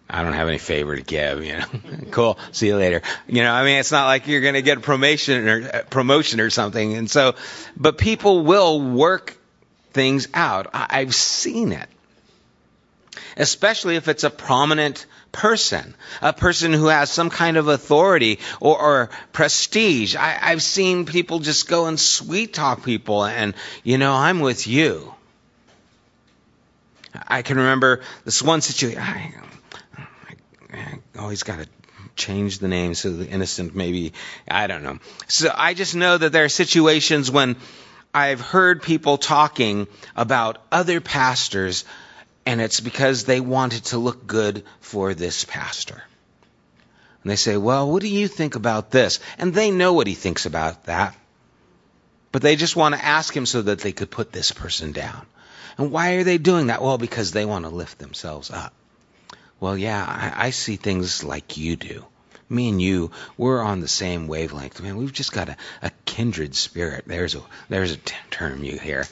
I 0.09 0.23
don't 0.23 0.33
have 0.33 0.49
any 0.49 0.57
favor 0.57 0.95
to 0.95 1.01
give. 1.01 1.43
You 1.43 1.57
know, 1.57 1.65
cool. 2.11 2.39
See 2.51 2.67
you 2.67 2.75
later. 2.75 3.01
You 3.27 3.43
know, 3.43 3.51
I 3.51 3.63
mean, 3.63 3.79
it's 3.79 3.91
not 3.91 4.05
like 4.05 4.27
you're 4.27 4.41
going 4.41 4.55
to 4.55 4.61
get 4.61 4.77
a 4.77 4.81
promotion 4.81 5.47
or 5.47 5.69
uh, 5.73 5.83
promotion 5.89 6.39
or 6.41 6.49
something. 6.49 6.95
And 6.95 7.09
so, 7.09 7.35
but 7.77 7.97
people 7.97 8.43
will 8.43 8.81
work 8.81 9.37
things 9.91 10.27
out. 10.33 10.67
I, 10.73 10.87
I've 10.89 11.15
seen 11.15 11.71
it, 11.71 11.87
especially 13.37 13.95
if 13.95 14.07
it's 14.07 14.23
a 14.25 14.29
prominent 14.29 15.05
person, 15.31 15.95
a 16.21 16.33
person 16.33 16.73
who 16.73 16.87
has 16.87 17.09
some 17.09 17.29
kind 17.29 17.55
of 17.55 17.69
authority 17.69 18.39
or, 18.59 18.79
or 18.79 19.09
prestige. 19.31 20.15
I, 20.15 20.37
I've 20.41 20.61
seen 20.61 21.05
people 21.05 21.39
just 21.39 21.69
go 21.69 21.85
and 21.85 21.99
sweet 21.99 22.53
talk 22.53 22.83
people, 22.83 23.23
and 23.23 23.53
you 23.83 23.97
know, 23.97 24.13
I'm 24.13 24.41
with 24.41 24.67
you. 24.67 25.13
I 27.27 27.41
can 27.41 27.57
remember 27.57 28.01
this 28.25 28.41
one 28.41 28.61
situation. 28.61 29.33
I, 30.73 31.29
he's 31.29 31.43
got 31.43 31.59
to 31.59 31.67
change 32.15 32.59
the 32.59 32.67
name 32.67 32.93
so 32.93 33.11
the 33.11 33.27
innocent 33.27 33.75
maybe 33.75 34.13
I 34.47 34.67
don't 34.67 34.83
know. 34.83 34.99
So 35.27 35.53
I 35.55 35.73
just 35.73 35.95
know 35.95 36.17
that 36.17 36.31
there 36.31 36.45
are 36.45 36.49
situations 36.49 37.31
when 37.31 37.55
I've 38.13 38.41
heard 38.41 38.83
people 38.83 39.17
talking 39.17 39.87
about 40.15 40.57
other 40.71 40.99
pastors 40.99 41.85
and 42.45 42.59
it's 42.59 42.79
because 42.79 43.23
they 43.23 43.39
wanted 43.39 43.85
to 43.85 43.97
look 43.97 44.25
good 44.25 44.63
for 44.79 45.13
this 45.13 45.45
pastor. 45.45 46.01
And 47.23 47.31
they 47.31 47.35
say, 47.35 47.55
"Well, 47.55 47.91
what 47.91 48.01
do 48.01 48.07
you 48.07 48.27
think 48.27 48.55
about 48.55 48.89
this?" 48.89 49.19
And 49.37 49.53
they 49.53 49.69
know 49.69 49.93
what 49.93 50.07
he 50.07 50.15
thinks 50.15 50.47
about 50.47 50.85
that. 50.85 51.15
But 52.31 52.41
they 52.41 52.55
just 52.55 52.75
want 52.75 52.95
to 52.95 53.05
ask 53.05 53.35
him 53.35 53.45
so 53.45 53.61
that 53.61 53.79
they 53.79 53.91
could 53.91 54.09
put 54.09 54.31
this 54.31 54.51
person 54.51 54.91
down. 54.91 55.25
And 55.77 55.91
why 55.91 56.13
are 56.13 56.23
they 56.23 56.37
doing 56.37 56.67
that? 56.67 56.81
Well, 56.81 56.97
because 56.97 57.31
they 57.31 57.45
want 57.45 57.65
to 57.65 57.69
lift 57.69 57.99
themselves 57.99 58.49
up. 58.49 58.73
Well, 59.61 59.77
yeah, 59.77 60.03
I, 60.03 60.47
I 60.47 60.49
see 60.49 60.75
things 60.75 61.23
like 61.23 61.55
you 61.55 61.77
do. 61.77 62.05
Me 62.49 62.67
and 62.67 62.81
you, 62.81 63.11
we're 63.37 63.61
on 63.61 63.79
the 63.79 63.87
same 63.87 64.27
wavelength. 64.27 64.81
Man, 64.81 64.97
we've 64.97 65.13
just 65.13 65.31
got 65.31 65.49
a, 65.49 65.57
a 65.83 65.91
kindred 66.03 66.55
spirit. 66.55 67.05
There's 67.07 67.35
a 67.35 67.41
there's 67.69 67.91
a 67.91 67.97
t- 67.97 68.15
term 68.31 68.63
you 68.63 68.77
hear. 68.77 69.05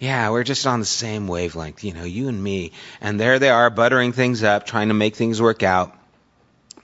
Yeah, 0.00 0.30
we're 0.30 0.44
just 0.44 0.66
on 0.66 0.80
the 0.80 0.86
same 0.86 1.28
wavelength, 1.28 1.84
you 1.84 1.92
know, 1.92 2.04
you 2.04 2.28
and 2.28 2.42
me. 2.42 2.72
And 3.02 3.20
there 3.20 3.38
they 3.38 3.50
are, 3.50 3.68
buttering 3.68 4.12
things 4.12 4.42
up, 4.42 4.64
trying 4.64 4.88
to 4.88 4.94
make 4.94 5.14
things 5.14 5.40
work 5.40 5.62
out. 5.62 5.94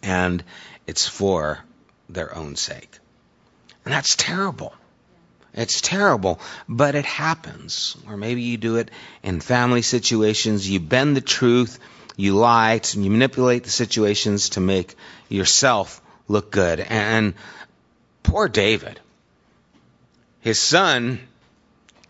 And 0.03 0.45
it's 0.87 1.09
for 1.09 1.59
their 2.11 2.37
own 2.37 2.55
sake. 2.55 2.99
And 3.87 3.95
that's 3.95 4.15
terrible. 4.15 4.75
It's 5.55 5.81
terrible, 5.81 6.39
but 6.69 6.95
it 6.95 7.07
happens. 7.07 7.97
Or 8.07 8.19
maybe 8.19 8.43
you 8.43 8.59
do 8.59 8.77
it 8.77 8.91
in 9.23 9.41
family 9.41 9.81
situations. 9.81 10.69
You 10.69 10.81
bend 10.81 11.17
the 11.17 11.23
truth, 11.23 11.79
you 12.17 12.35
lie, 12.35 12.81
you 12.95 13.11
manipulate 13.11 13.65
the 13.65 13.71
situations 13.71 14.51
to 14.51 14.61
make 14.61 14.95
yourself 15.29 16.01
look 16.29 16.51
good. 16.51 16.81
And 16.81 17.35
poor 18.23 18.49
David, 18.49 18.99
his 20.41 20.59
son 20.59 21.21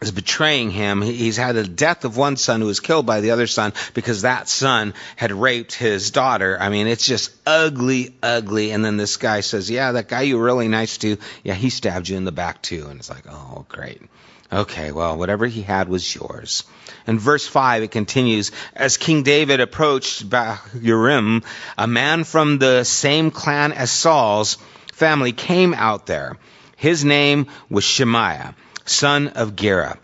is 0.01 0.11
betraying 0.11 0.71
him. 0.71 1.01
He's 1.01 1.37
had 1.37 1.55
the 1.57 1.67
death 1.67 2.05
of 2.05 2.17
one 2.17 2.37
son 2.37 2.61
who 2.61 2.67
was 2.67 2.81
killed 2.81 3.07
by 3.07 3.21
the 3.21 3.31
other 3.31 3.47
son 3.47 3.73
because 3.95 4.23
that 4.23 4.49
son 4.49 4.95
had 5.17 5.33
raped 5.33 5.75
his 5.75 6.11
daughter. 6.11 6.57
I 6.61 6.69
mean, 6.69 6.87
it's 6.87 7.07
just 7.07 7.33
ugly, 7.47 8.15
ugly. 8.23 8.73
And 8.73 8.85
then 8.85 8.99
this 8.99 9.17
guy 9.17 9.41
says, 9.41 9.71
yeah, 9.71 9.93
that 9.93 10.09
guy 10.09 10.23
you 10.23 10.39
were 10.39 10.45
really 10.45 10.69
nice 10.69 10.99
to, 10.99 11.17
yeah, 11.43 11.55
he 11.55 11.71
stabbed 11.71 12.09
you 12.09 12.17
in 12.17 12.25
the 12.25 12.33
back 12.33 12.61
too. 12.61 12.89
And 12.89 13.01
it's 13.01 13.11
like, 13.11 13.25
oh, 13.29 13.65
great. 13.69 14.03
Okay, 14.53 14.93
well, 14.93 15.17
whatever 15.17 15.47
he 15.47 15.63
had 15.63 15.89
was 15.89 16.15
yours. 16.15 16.65
In 17.07 17.19
verse 17.19 17.47
5, 17.47 17.83
it 17.83 17.91
continues, 17.91 18.53
As 18.75 18.97
King 18.97 19.23
David 19.23 19.61
approached 19.61 20.29
Bahurim, 20.29 21.45
a 21.77 21.87
man 21.87 22.25
from 22.25 22.59
the 22.59 22.85
same 22.85 23.31
clan 23.31 23.73
as 23.73 23.91
Saul's 23.91 24.59
family 24.93 25.33
came 25.33 25.75
out 25.75 26.07
there. 26.07 26.37
His 26.77 27.05
name 27.05 27.47
was 27.69 27.85
Shemaiah 27.85 28.55
son 28.87 29.29
of 29.29 29.57
Gera. 29.57 29.99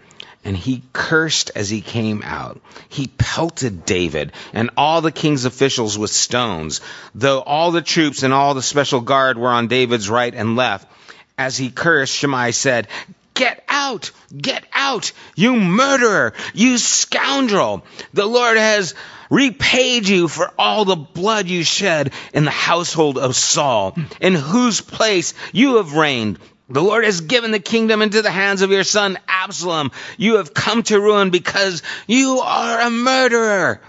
And 0.45 0.57
he 0.57 0.83
cursed 0.93 1.53
as 1.55 1.71
he 1.71 1.81
came 1.81 2.23
out. 2.25 2.61
He 2.89 3.07
pelted 3.07 3.85
David 3.85 4.33
and 4.53 4.71
all 4.77 5.01
the 5.01 5.13
king's 5.13 5.45
officials 5.45 5.97
with 5.97 6.11
stones, 6.11 6.81
though 7.15 7.41
all 7.41 7.71
the 7.71 7.81
troops 7.81 8.25
and 8.25 8.35
all 8.35 8.55
the 8.55 8.63
special 8.63 9.01
guard 9.01 9.39
were 9.39 9.51
on 9.51 9.69
David's 9.69 10.11
right 10.11 10.35
and 10.35 10.57
left. 10.57 10.91
As 11.39 11.57
he 11.57 11.71
cursed, 11.71 12.13
Shimei 12.13 12.51
said, 12.51 12.89
Get 13.35 13.65
out! 13.69 14.11
Get 14.37 14.65
out! 14.73 15.13
You 15.35 15.57
murderer! 15.57 16.35
You 16.55 16.79
scoundrel! 16.79 17.85
The 18.13 18.27
Lord 18.27 18.57
has 18.57 18.95
repaid 19.31 20.09
you 20.09 20.29
for 20.29 20.53
all 20.59 20.85
the 20.85 20.97
blood 20.97 21.47
you 21.47 21.65
shed 21.65 22.13
in 22.35 22.45
the 22.45 22.51
household 22.51 23.17
of 23.19 23.35
Saul, 23.35 23.97
in 24.21 24.35
whose 24.35 24.81
place 24.81 25.35
you 25.53 25.77
have 25.77 25.95
reigned 25.95 26.39
the 26.73 26.83
Lord 26.83 27.05
has 27.05 27.21
given 27.21 27.51
the 27.51 27.59
kingdom 27.59 28.01
into 28.01 28.23
the 28.23 28.31
hands 28.31 28.63
of 28.63 28.71
your 28.71 28.85
son 28.85 29.19
Absalom. 29.29 29.93
You 30.17 30.37
have 30.37 30.55
come 30.55 30.83
to 30.85 30.99
ruin 30.99 31.29
because 31.29 31.83
you 32.07 32.41
are 32.41 32.81
a 32.81 32.91
murderer. 32.91 33.83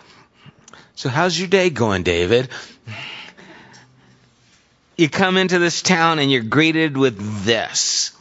So 0.95 1.07
how's 1.07 1.39
your 1.39 1.47
day 1.47 1.69
going, 1.69 2.03
David? 2.03 2.50
You 4.97 5.07
come 5.09 5.38
into 5.38 5.59
this 5.59 5.81
town 5.81 6.19
and 6.19 6.29
you're 6.29 6.43
greeted 6.43 6.97
with 6.97 7.45
this. 7.45 8.12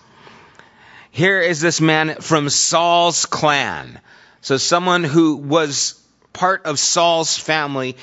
Here 1.15 1.41
is 1.41 1.61
this 1.61 1.79
man 1.79 2.17
from 2.23 2.49
Saul's 2.49 3.27
clan. 3.27 4.01
So 4.41 4.57
someone 4.57 5.05
who 5.05 5.37
was 5.37 6.03
part 6.33 6.65
of 6.65 6.79
Saul's 6.79 7.37
family 7.37 7.97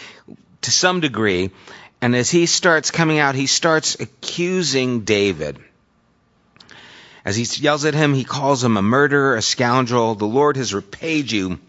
to 0.61 0.69
some 0.69 0.99
degree. 0.99 1.49
And 2.01 2.15
as 2.15 2.29
he 2.29 2.45
starts 2.45 2.91
coming 2.91 3.17
out, 3.17 3.33
he 3.33 3.47
starts 3.47 3.99
accusing 3.99 5.01
David. 5.01 5.57
As 7.25 7.35
he 7.35 7.45
yells 7.63 7.83
at 7.83 7.95
him, 7.95 8.13
he 8.13 8.23
calls 8.23 8.63
him 8.63 8.77
a 8.77 8.83
murderer, 8.83 9.35
a 9.35 9.41
scoundrel. 9.41 10.13
The 10.13 10.25
Lord 10.25 10.55
has 10.57 10.75
repaid 10.75 11.31
you 11.31 11.59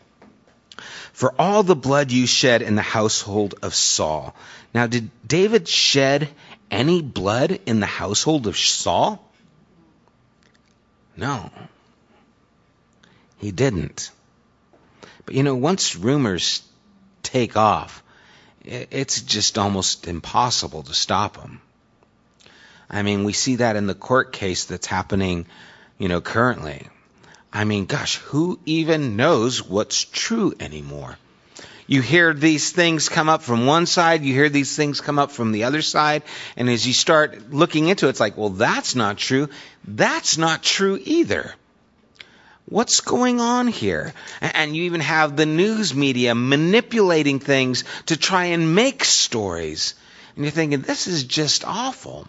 for 1.14 1.34
all 1.38 1.62
the 1.62 1.74
blood 1.74 2.10
you 2.10 2.26
shed 2.26 2.60
in 2.60 2.74
the 2.74 2.82
household 2.82 3.54
of 3.62 3.74
Saul. 3.74 4.36
Now, 4.74 4.86
did 4.86 5.10
David 5.26 5.68
shed 5.68 6.28
any 6.70 7.00
blood 7.00 7.60
in 7.64 7.80
the 7.80 7.86
household 7.86 8.46
of 8.46 8.58
Saul? 8.58 9.26
No. 11.20 11.50
He 13.36 13.52
didn't. 13.52 14.10
But 15.26 15.34
you 15.34 15.42
know, 15.42 15.54
once 15.54 15.94
rumors 15.94 16.62
take 17.22 17.58
off, 17.58 18.02
it's 18.64 19.20
just 19.20 19.58
almost 19.58 20.08
impossible 20.08 20.82
to 20.84 20.94
stop 20.94 21.36
them. 21.36 21.60
I 22.88 23.02
mean, 23.02 23.24
we 23.24 23.34
see 23.34 23.56
that 23.56 23.76
in 23.76 23.86
the 23.86 23.94
court 23.94 24.32
case 24.32 24.64
that's 24.64 24.86
happening, 24.86 25.44
you 25.98 26.08
know, 26.08 26.22
currently. 26.22 26.88
I 27.52 27.64
mean, 27.64 27.84
gosh, 27.84 28.16
who 28.16 28.58
even 28.64 29.16
knows 29.16 29.62
what's 29.62 30.04
true 30.04 30.54
anymore? 30.58 31.18
You 31.90 32.02
hear 32.02 32.32
these 32.32 32.70
things 32.70 33.08
come 33.08 33.28
up 33.28 33.42
from 33.42 33.66
one 33.66 33.84
side, 33.84 34.22
you 34.22 34.32
hear 34.32 34.48
these 34.48 34.76
things 34.76 35.00
come 35.00 35.18
up 35.18 35.32
from 35.32 35.50
the 35.50 35.64
other 35.64 35.82
side, 35.82 36.22
and 36.56 36.70
as 36.70 36.86
you 36.86 36.92
start 36.92 37.50
looking 37.50 37.88
into 37.88 38.06
it, 38.06 38.10
it's 38.10 38.20
like, 38.20 38.36
well, 38.36 38.50
that's 38.50 38.94
not 38.94 39.18
true. 39.18 39.48
That's 39.84 40.38
not 40.38 40.62
true 40.62 41.00
either. 41.04 41.52
What's 42.66 43.00
going 43.00 43.40
on 43.40 43.66
here? 43.66 44.14
And 44.40 44.76
you 44.76 44.84
even 44.84 45.00
have 45.00 45.36
the 45.36 45.46
news 45.46 45.92
media 45.92 46.32
manipulating 46.36 47.40
things 47.40 47.82
to 48.06 48.16
try 48.16 48.44
and 48.44 48.76
make 48.76 49.02
stories. 49.02 49.96
And 50.36 50.44
you're 50.44 50.52
thinking, 50.52 50.82
this 50.82 51.08
is 51.08 51.24
just 51.24 51.64
awful. 51.66 52.28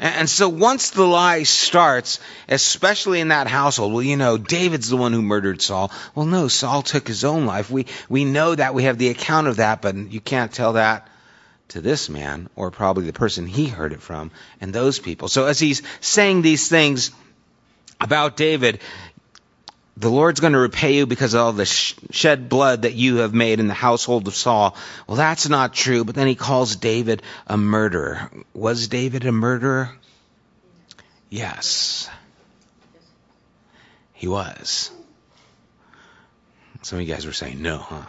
And 0.00 0.30
so 0.30 0.48
once 0.48 0.90
the 0.90 1.04
lie 1.04 1.42
starts, 1.42 2.20
especially 2.48 3.20
in 3.20 3.28
that 3.28 3.46
household, 3.46 3.92
well, 3.92 4.02
you 4.02 4.16
know, 4.16 4.38
David's 4.38 4.88
the 4.88 4.96
one 4.96 5.12
who 5.12 5.20
murdered 5.20 5.60
Saul. 5.60 5.92
Well, 6.14 6.24
no, 6.24 6.48
Saul 6.48 6.80
took 6.80 7.06
his 7.06 7.22
own 7.22 7.44
life. 7.44 7.70
We, 7.70 7.84
we 8.08 8.24
know 8.24 8.54
that. 8.54 8.72
We 8.72 8.84
have 8.84 8.96
the 8.96 9.10
account 9.10 9.46
of 9.46 9.56
that, 9.56 9.82
but 9.82 9.94
you 9.94 10.20
can't 10.20 10.50
tell 10.50 10.72
that 10.72 11.06
to 11.68 11.82
this 11.82 12.08
man 12.08 12.48
or 12.56 12.70
probably 12.70 13.04
the 13.04 13.12
person 13.12 13.46
he 13.46 13.66
heard 13.66 13.92
it 13.92 14.00
from 14.00 14.30
and 14.62 14.72
those 14.72 14.98
people. 14.98 15.28
So 15.28 15.44
as 15.44 15.60
he's 15.60 15.82
saying 16.00 16.40
these 16.40 16.66
things 16.66 17.10
about 18.00 18.38
David, 18.38 18.80
the 19.96 20.10
Lord's 20.10 20.40
going 20.40 20.52
to 20.52 20.58
repay 20.58 20.96
you 20.96 21.06
because 21.06 21.34
of 21.34 21.40
all 21.40 21.52
the 21.52 21.66
shed 21.66 22.48
blood 22.48 22.82
that 22.82 22.94
you 22.94 23.16
have 23.16 23.34
made 23.34 23.60
in 23.60 23.68
the 23.68 23.74
household 23.74 24.28
of 24.28 24.34
Saul. 24.34 24.76
Well, 25.06 25.16
that's 25.16 25.48
not 25.48 25.74
true. 25.74 26.04
But 26.04 26.14
then 26.14 26.26
he 26.26 26.34
calls 26.34 26.76
David 26.76 27.22
a 27.46 27.56
murderer. 27.56 28.30
Was 28.54 28.88
David 28.88 29.26
a 29.26 29.32
murderer? 29.32 29.90
Yes. 31.28 32.08
He 34.14 34.28
was. 34.28 34.90
Some 36.82 36.98
of 36.98 37.06
you 37.06 37.12
guys 37.12 37.26
were 37.26 37.32
saying 37.32 37.60
no, 37.60 37.78
huh? 37.78 38.06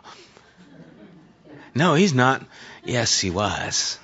No, 1.76 1.94
he's 1.94 2.14
not. 2.14 2.44
Yes, 2.84 3.20
he 3.20 3.30
was. 3.30 3.98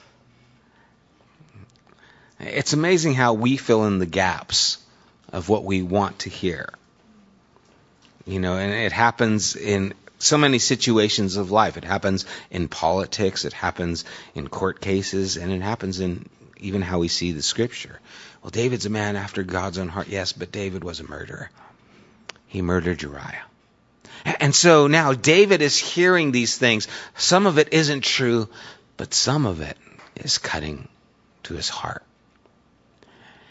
It's 2.39 2.73
amazing 2.73 3.13
how 3.13 3.33
we 3.33 3.57
fill 3.57 3.85
in 3.85 3.99
the 3.99 4.05
gaps 4.05 4.77
of 5.31 5.49
what 5.49 5.63
we 5.63 5.81
want 5.81 6.19
to 6.19 6.29
hear 6.29 6.69
you 8.27 8.39
know, 8.39 8.57
and 8.57 8.73
it 8.73 8.91
happens 8.91 9.55
in 9.55 9.93
so 10.19 10.37
many 10.37 10.59
situations 10.59 11.37
of 11.37 11.51
life. 11.51 11.77
It 11.77 11.83
happens 11.83 12.25
in 12.51 12.67
politics, 12.67 13.45
it 13.45 13.53
happens 13.53 14.03
in 14.35 14.47
court 14.47 14.81
cases, 14.81 15.37
and 15.37 15.51
it 15.51 15.61
happens 15.61 15.99
in 15.99 16.27
even 16.57 16.81
how 16.81 16.99
we 16.99 17.07
see 17.07 17.31
the 17.31 17.41
scripture. 17.41 17.99
Well, 18.41 18.49
David's 18.49 18.85
a 18.85 18.89
man 18.89 19.15
after 19.15 19.43
God's 19.43 19.77
own 19.77 19.87
heart. 19.87 20.07
Yes, 20.07 20.33
but 20.33 20.51
David 20.51 20.83
was 20.83 20.99
a 20.99 21.03
murderer. 21.07 21.49
He 22.47 22.61
murdered 22.61 23.01
Uriah. 23.01 23.45
And 24.39 24.53
so 24.53 24.87
now 24.87 25.13
David 25.13 25.61
is 25.61 25.77
hearing 25.77 26.31
these 26.31 26.57
things. 26.57 26.87
Some 27.15 27.45
of 27.45 27.57
it 27.57 27.71
isn't 27.71 28.01
true, 28.01 28.49
but 28.97 29.13
some 29.13 29.45
of 29.45 29.61
it 29.61 29.77
is 30.15 30.37
cutting 30.37 30.87
to 31.43 31.53
his 31.53 31.69
heart. 31.69 32.03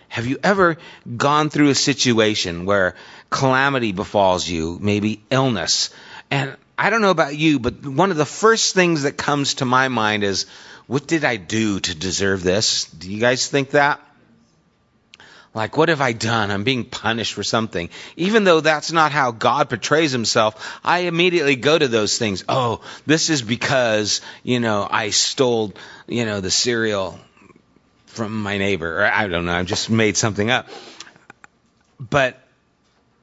Have 0.08 0.26
you 0.26 0.38
ever 0.42 0.78
gone 1.16 1.50
through 1.50 1.70
a 1.70 1.74
situation 1.74 2.64
where 2.64 2.94
calamity 3.30 3.92
befalls 3.92 4.48
you, 4.48 4.78
maybe 4.80 5.22
illness? 5.30 5.90
And 6.30 6.56
I 6.78 6.90
don't 6.90 7.00
know 7.00 7.10
about 7.10 7.36
you, 7.36 7.58
but 7.58 7.84
one 7.86 8.10
of 8.10 8.16
the 8.16 8.24
first 8.24 8.74
things 8.74 9.02
that 9.02 9.16
comes 9.16 9.54
to 9.54 9.64
my 9.64 9.88
mind 9.88 10.24
is, 10.24 10.46
what 10.86 11.06
did 11.06 11.24
I 11.24 11.36
do 11.36 11.80
to 11.80 11.94
deserve 11.94 12.42
this? 12.42 12.84
Do 12.84 13.10
you 13.10 13.20
guys 13.20 13.48
think 13.48 13.70
that? 13.70 14.00
Like, 15.56 15.78
what 15.78 15.88
have 15.88 16.02
I 16.02 16.12
done? 16.12 16.50
I'm 16.50 16.64
being 16.64 16.84
punished 16.84 17.32
for 17.32 17.42
something. 17.42 17.88
Even 18.16 18.44
though 18.44 18.60
that's 18.60 18.92
not 18.92 19.10
how 19.10 19.30
God 19.30 19.70
portrays 19.70 20.12
himself, 20.12 20.78
I 20.84 21.00
immediately 21.00 21.56
go 21.56 21.78
to 21.78 21.88
those 21.88 22.18
things. 22.18 22.44
Oh, 22.46 22.82
this 23.06 23.30
is 23.30 23.40
because, 23.40 24.20
you 24.42 24.60
know, 24.60 24.86
I 24.88 25.10
stole, 25.10 25.72
you 26.06 26.26
know, 26.26 26.42
the 26.42 26.50
cereal 26.50 27.18
from 28.16 28.42
my 28.42 28.58
neighbor. 28.58 29.02
Or 29.02 29.04
I 29.04 29.28
don't 29.28 29.44
know, 29.44 29.52
I 29.52 29.62
just 29.62 29.90
made 29.90 30.16
something 30.16 30.50
up. 30.50 30.68
But 32.00 32.40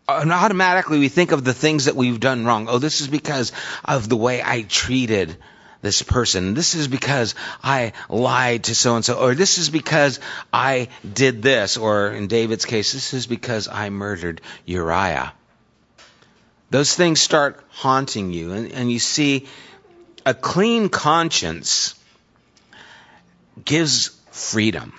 uh, 0.07 0.25
automatically 0.31 0.99
we 0.99 1.09
think 1.09 1.31
of 1.31 1.43
the 1.43 1.53
things 1.53 1.85
that 1.85 1.95
we've 1.95 2.19
done 2.19 2.45
wrong. 2.45 2.67
Oh, 2.69 2.79
this 2.79 3.01
is 3.01 3.07
because 3.07 3.51
of 3.83 4.07
the 4.07 4.17
way 4.17 4.41
I 4.43 4.61
treated 4.61 5.37
this 5.81 6.01
person. 6.01 6.53
This 6.53 6.75
is 6.75 6.87
because 6.87 7.35
I 7.61 7.93
lied 8.09 8.65
to 8.65 8.75
so 8.75 8.95
and 8.95 9.05
so. 9.05 9.19
Or 9.19 9.35
this 9.35 9.57
is 9.57 9.69
because 9.69 10.19
I 10.51 10.87
did 11.13 11.41
this. 11.41 11.77
Or 11.77 12.09
in 12.09 12.27
David's 12.27 12.65
case, 12.65 12.93
this 12.93 13.13
is 13.13 13.27
because 13.27 13.67
I 13.67 13.89
murdered 13.89 14.41
Uriah. 14.65 15.33
Those 16.69 16.95
things 16.95 17.21
start 17.21 17.63
haunting 17.69 18.31
you. 18.31 18.53
And, 18.53 18.71
and 18.71 18.91
you 18.91 18.99
see, 18.99 19.47
a 20.25 20.33
clean 20.33 20.89
conscience 20.89 21.95
gives 23.63 24.09
freedom. 24.33 24.93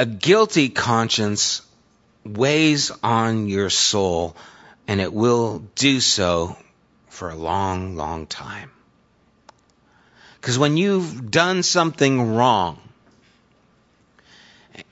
A 0.00 0.06
guilty 0.06 0.70
conscience 0.70 1.60
weighs 2.24 2.90
on 3.02 3.48
your 3.48 3.68
soul, 3.70 4.34
and 4.88 5.00
it 5.00 5.12
will 5.12 5.58
do 5.74 6.00
so 6.00 6.56
for 7.08 7.28
a 7.28 7.36
long, 7.36 7.96
long 7.96 8.26
time. 8.26 8.70
Because 10.40 10.58
when 10.58 10.76
you've 10.76 11.30
done 11.30 11.62
something 11.62 12.34
wrong, 12.34 12.80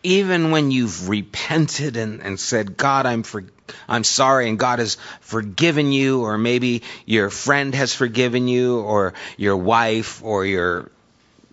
even 0.03 0.50
when 0.50 0.71
you've 0.71 1.09
repented 1.09 1.97
and, 1.97 2.21
and 2.21 2.39
said, 2.39 2.77
God, 2.77 3.07
I'm 3.07 3.23
for, 3.23 3.45
I'm 3.89 4.05
sorry, 4.05 4.49
and 4.49 4.59
God 4.59 4.79
has 4.79 4.99
forgiven 5.23 5.91
you, 5.91 6.23
or 6.23 6.37
maybe 6.37 6.83
your 7.07 7.31
friend 7.31 7.75
has 7.75 7.95
forgiven 7.95 8.47
you, 8.47 8.79
or 8.81 9.15
your 9.39 9.57
wife, 9.57 10.23
or 10.23 10.45
your 10.45 10.91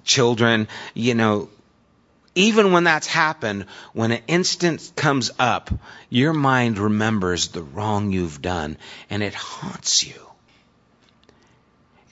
children, 0.08 0.68
you 0.94 1.14
know, 1.14 1.50
even 2.38 2.72
when 2.72 2.84
that's 2.84 3.08
happened, 3.08 3.66
when 3.94 4.12
an 4.12 4.22
instant 4.28 4.92
comes 4.96 5.32
up, 5.40 5.72
your 6.10 6.34
mind 6.34 6.78
remembers 6.78 7.48
the 7.48 7.64
wrong 7.64 8.12
you've 8.12 8.42
done 8.42 8.78
and 9.10 9.24
it 9.24 9.34
haunts 9.34 10.06
you. 10.06 10.14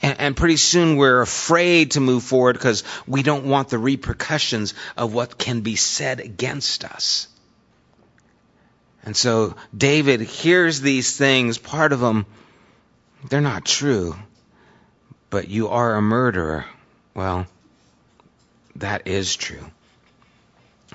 And, 0.01 0.19
and 0.19 0.37
pretty 0.37 0.57
soon 0.57 0.97
we're 0.97 1.21
afraid 1.21 1.91
to 1.91 1.99
move 1.99 2.23
forward 2.23 2.53
because 2.53 2.83
we 3.05 3.23
don't 3.23 3.45
want 3.45 3.69
the 3.69 3.77
repercussions 3.77 4.73
of 4.97 5.13
what 5.13 5.37
can 5.37 5.61
be 5.61 5.75
said 5.75 6.19
against 6.19 6.83
us. 6.85 7.27
And 9.03 9.15
so 9.15 9.55
David 9.75 10.21
hears 10.21 10.81
these 10.81 11.15
things, 11.15 11.59
part 11.59 11.93
of 11.93 11.99
them, 11.99 12.25
they're 13.29 13.41
not 13.41 13.63
true, 13.63 14.15
but 15.29 15.47
you 15.47 15.67
are 15.67 15.95
a 15.95 16.01
murderer. 16.01 16.65
Well, 17.13 17.45
that 18.77 19.07
is 19.07 19.35
true. 19.35 19.71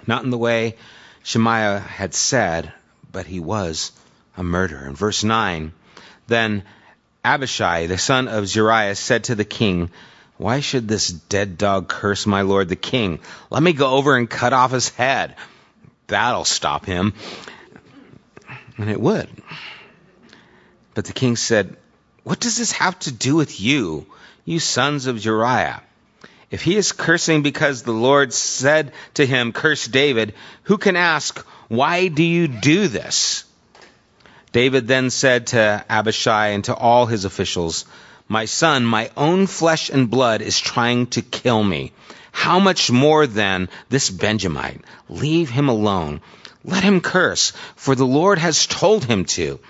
Not 0.07 0.25
in 0.25 0.31
the 0.31 0.39
way 0.39 0.77
Shemaiah 1.23 1.81
had 1.81 2.15
said, 2.15 2.73
but 3.13 3.27
he 3.27 3.41
was 3.41 3.93
a 4.37 4.43
murderer. 4.43 4.87
In 4.87 4.95
verse 4.95 5.25
9, 5.25 5.73
then 6.27 6.63
Abishai, 7.25 7.87
the 7.87 7.99
son 7.99 8.29
of 8.29 8.49
Zeruiah, 8.49 8.95
said 8.95 9.25
to 9.25 9.35
the 9.35 9.45
king, 9.45 9.91
Why 10.37 10.61
should 10.61 10.89
this 10.89 11.09
dead 11.09 11.59
dog 11.59 11.89
curse 11.89 12.27
my 12.27 12.43
lord 12.43 12.69
the 12.69 12.77
king? 12.77 13.21
Let 13.51 13.63
me 13.63 13.73
go 13.73 13.91
over 13.91 14.17
and 14.17 14.29
cut 14.29 14.53
off 14.53 14.73
his 14.73 14.89
head. 14.91 15.37
That'll 16.07 16.45
stop 16.45 16.87
him. 16.87 17.15
And 18.79 18.91
it 18.91 19.01
would. 19.01 19.29
But 20.95 21.05
the 21.05 21.13
king 21.13 21.37
said, 21.37 21.77
What 22.25 22.41
does 22.41 22.57
this 22.57 22.73
have 22.73 22.99
to 23.01 23.13
do 23.13 23.37
with 23.37 23.61
you, 23.61 24.07
you 24.45 24.59
sons 24.59 25.07
of 25.07 25.21
Zeruiah? 25.21 25.83
If 26.51 26.63
he 26.63 26.77
is 26.77 26.93
cursing 26.93 27.43
because 27.43 27.83
the 27.83 27.93
Lord 27.93 28.33
said 28.33 28.93
to 29.15 29.25
him, 29.25 29.53
Curse 29.53 29.87
David, 29.87 30.35
who 30.65 30.79
can 30.79 30.97
ask, 30.97 31.39
Why 31.69 32.09
do 32.09 32.25
you 32.25 32.49
do 32.49 32.89
this? 32.89 33.45
David 34.53 34.89
then 34.89 35.11
said 35.11 35.49
to 35.49 35.85
Abishai 35.89 36.49
and 36.49 36.65
to 36.65 36.75
all 36.75 37.07
his 37.07 37.25
officials, 37.25 37.85
My 38.27 38.47
son, 38.47 38.85
my 38.85 39.11
own 39.17 39.47
flesh 39.47 39.91
and 39.91 40.11
blood 40.11 40.43
is 40.43 40.59
trying 40.59 41.07
to 41.09 41.23
kill 41.23 41.63
me. 41.63 41.93
How 42.33 42.59
much 42.59 42.91
more 42.91 43.29
then 43.29 43.69
this 43.89 44.11
Benjamite? 44.11 44.81
Leave 45.09 45.51
him 45.51 45.69
alone. 45.69 46.21
Let 46.65 46.83
him 46.83 47.01
curse, 47.01 47.53
for 47.77 47.95
the 47.95 48.07
Lord 48.07 48.39
has 48.39 48.67
told 48.67 49.05
him 49.05 49.25
to. 49.37 49.61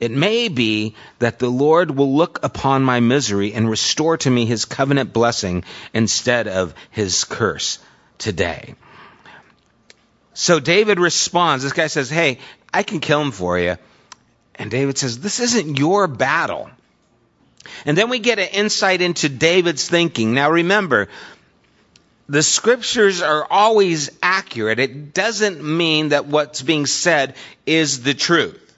It 0.00 0.10
may 0.10 0.48
be 0.48 0.94
that 1.18 1.38
the 1.38 1.50
Lord 1.50 1.90
will 1.90 2.16
look 2.16 2.40
upon 2.42 2.82
my 2.82 3.00
misery 3.00 3.52
and 3.52 3.68
restore 3.68 4.16
to 4.16 4.30
me 4.30 4.46
his 4.46 4.64
covenant 4.64 5.12
blessing 5.12 5.62
instead 5.92 6.48
of 6.48 6.74
his 6.90 7.24
curse 7.24 7.78
today. 8.16 8.74
So 10.32 10.58
David 10.58 10.98
responds. 10.98 11.62
This 11.62 11.74
guy 11.74 11.88
says, 11.88 12.08
Hey, 12.08 12.38
I 12.72 12.82
can 12.82 13.00
kill 13.00 13.20
him 13.20 13.30
for 13.30 13.58
you. 13.58 13.76
And 14.54 14.70
David 14.70 14.96
says, 14.96 15.20
This 15.20 15.38
isn't 15.38 15.78
your 15.78 16.06
battle. 16.06 16.70
And 17.84 17.96
then 17.96 18.08
we 18.08 18.20
get 18.20 18.38
an 18.38 18.48
insight 18.48 19.02
into 19.02 19.28
David's 19.28 19.86
thinking. 19.86 20.32
Now 20.32 20.50
remember, 20.50 21.08
the 22.26 22.42
scriptures 22.42 23.20
are 23.20 23.46
always 23.50 24.10
accurate. 24.22 24.78
It 24.78 25.12
doesn't 25.12 25.62
mean 25.62 26.10
that 26.10 26.26
what's 26.26 26.62
being 26.62 26.86
said 26.86 27.34
is 27.66 28.02
the 28.02 28.14
truth. 28.14 28.69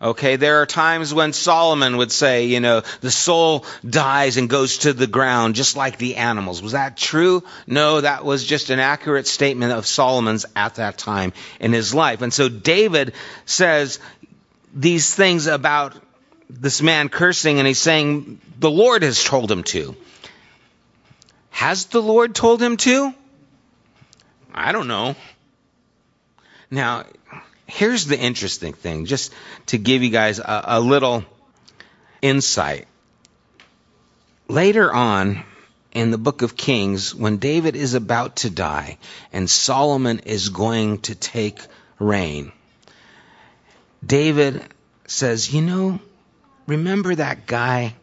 Okay, 0.00 0.36
there 0.36 0.62
are 0.62 0.66
times 0.66 1.12
when 1.12 1.32
Solomon 1.32 1.96
would 1.96 2.12
say, 2.12 2.46
you 2.46 2.60
know, 2.60 2.82
the 3.00 3.10
soul 3.10 3.64
dies 3.84 4.36
and 4.36 4.48
goes 4.48 4.78
to 4.78 4.92
the 4.92 5.08
ground 5.08 5.56
just 5.56 5.76
like 5.76 5.98
the 5.98 6.16
animals. 6.16 6.62
Was 6.62 6.72
that 6.72 6.96
true? 6.96 7.42
No, 7.66 8.00
that 8.00 8.24
was 8.24 8.44
just 8.44 8.70
an 8.70 8.78
accurate 8.78 9.26
statement 9.26 9.72
of 9.72 9.86
Solomon's 9.86 10.46
at 10.54 10.76
that 10.76 10.98
time 10.98 11.32
in 11.58 11.72
his 11.72 11.92
life. 11.92 12.22
And 12.22 12.32
so 12.32 12.48
David 12.48 13.12
says 13.44 13.98
these 14.72 15.12
things 15.12 15.48
about 15.48 15.96
this 16.48 16.80
man 16.80 17.08
cursing 17.08 17.58
and 17.58 17.66
he's 17.66 17.80
saying 17.80 18.40
the 18.58 18.70
Lord 18.70 19.02
has 19.02 19.24
told 19.24 19.50
him 19.50 19.64
to. 19.64 19.96
Has 21.50 21.86
the 21.86 22.00
Lord 22.00 22.36
told 22.36 22.62
him 22.62 22.76
to? 22.78 23.12
I 24.54 24.70
don't 24.70 24.86
know. 24.86 25.16
Now, 26.70 27.04
here's 27.68 28.06
the 28.06 28.18
interesting 28.18 28.72
thing, 28.72 29.04
just 29.04 29.32
to 29.66 29.78
give 29.78 30.02
you 30.02 30.10
guys 30.10 30.40
a, 30.40 30.64
a 30.64 30.80
little 30.80 31.24
insight. 32.20 32.88
Later 34.48 34.92
on 34.92 35.44
in 35.92 36.10
the 36.10 36.18
book 36.18 36.42
of 36.42 36.56
Kings, 36.56 37.14
when 37.14 37.36
David 37.36 37.76
is 37.76 37.94
about 37.94 38.36
to 38.36 38.50
die 38.50 38.98
and 39.32 39.48
Solomon 39.48 40.20
is 40.20 40.48
going 40.48 41.00
to 41.02 41.14
take 41.14 41.60
reign, 41.98 42.52
David 44.04 44.64
says, 45.06 45.52
You 45.52 45.60
know, 45.60 46.00
remember 46.66 47.14
that 47.14 47.46
guy 47.46 47.94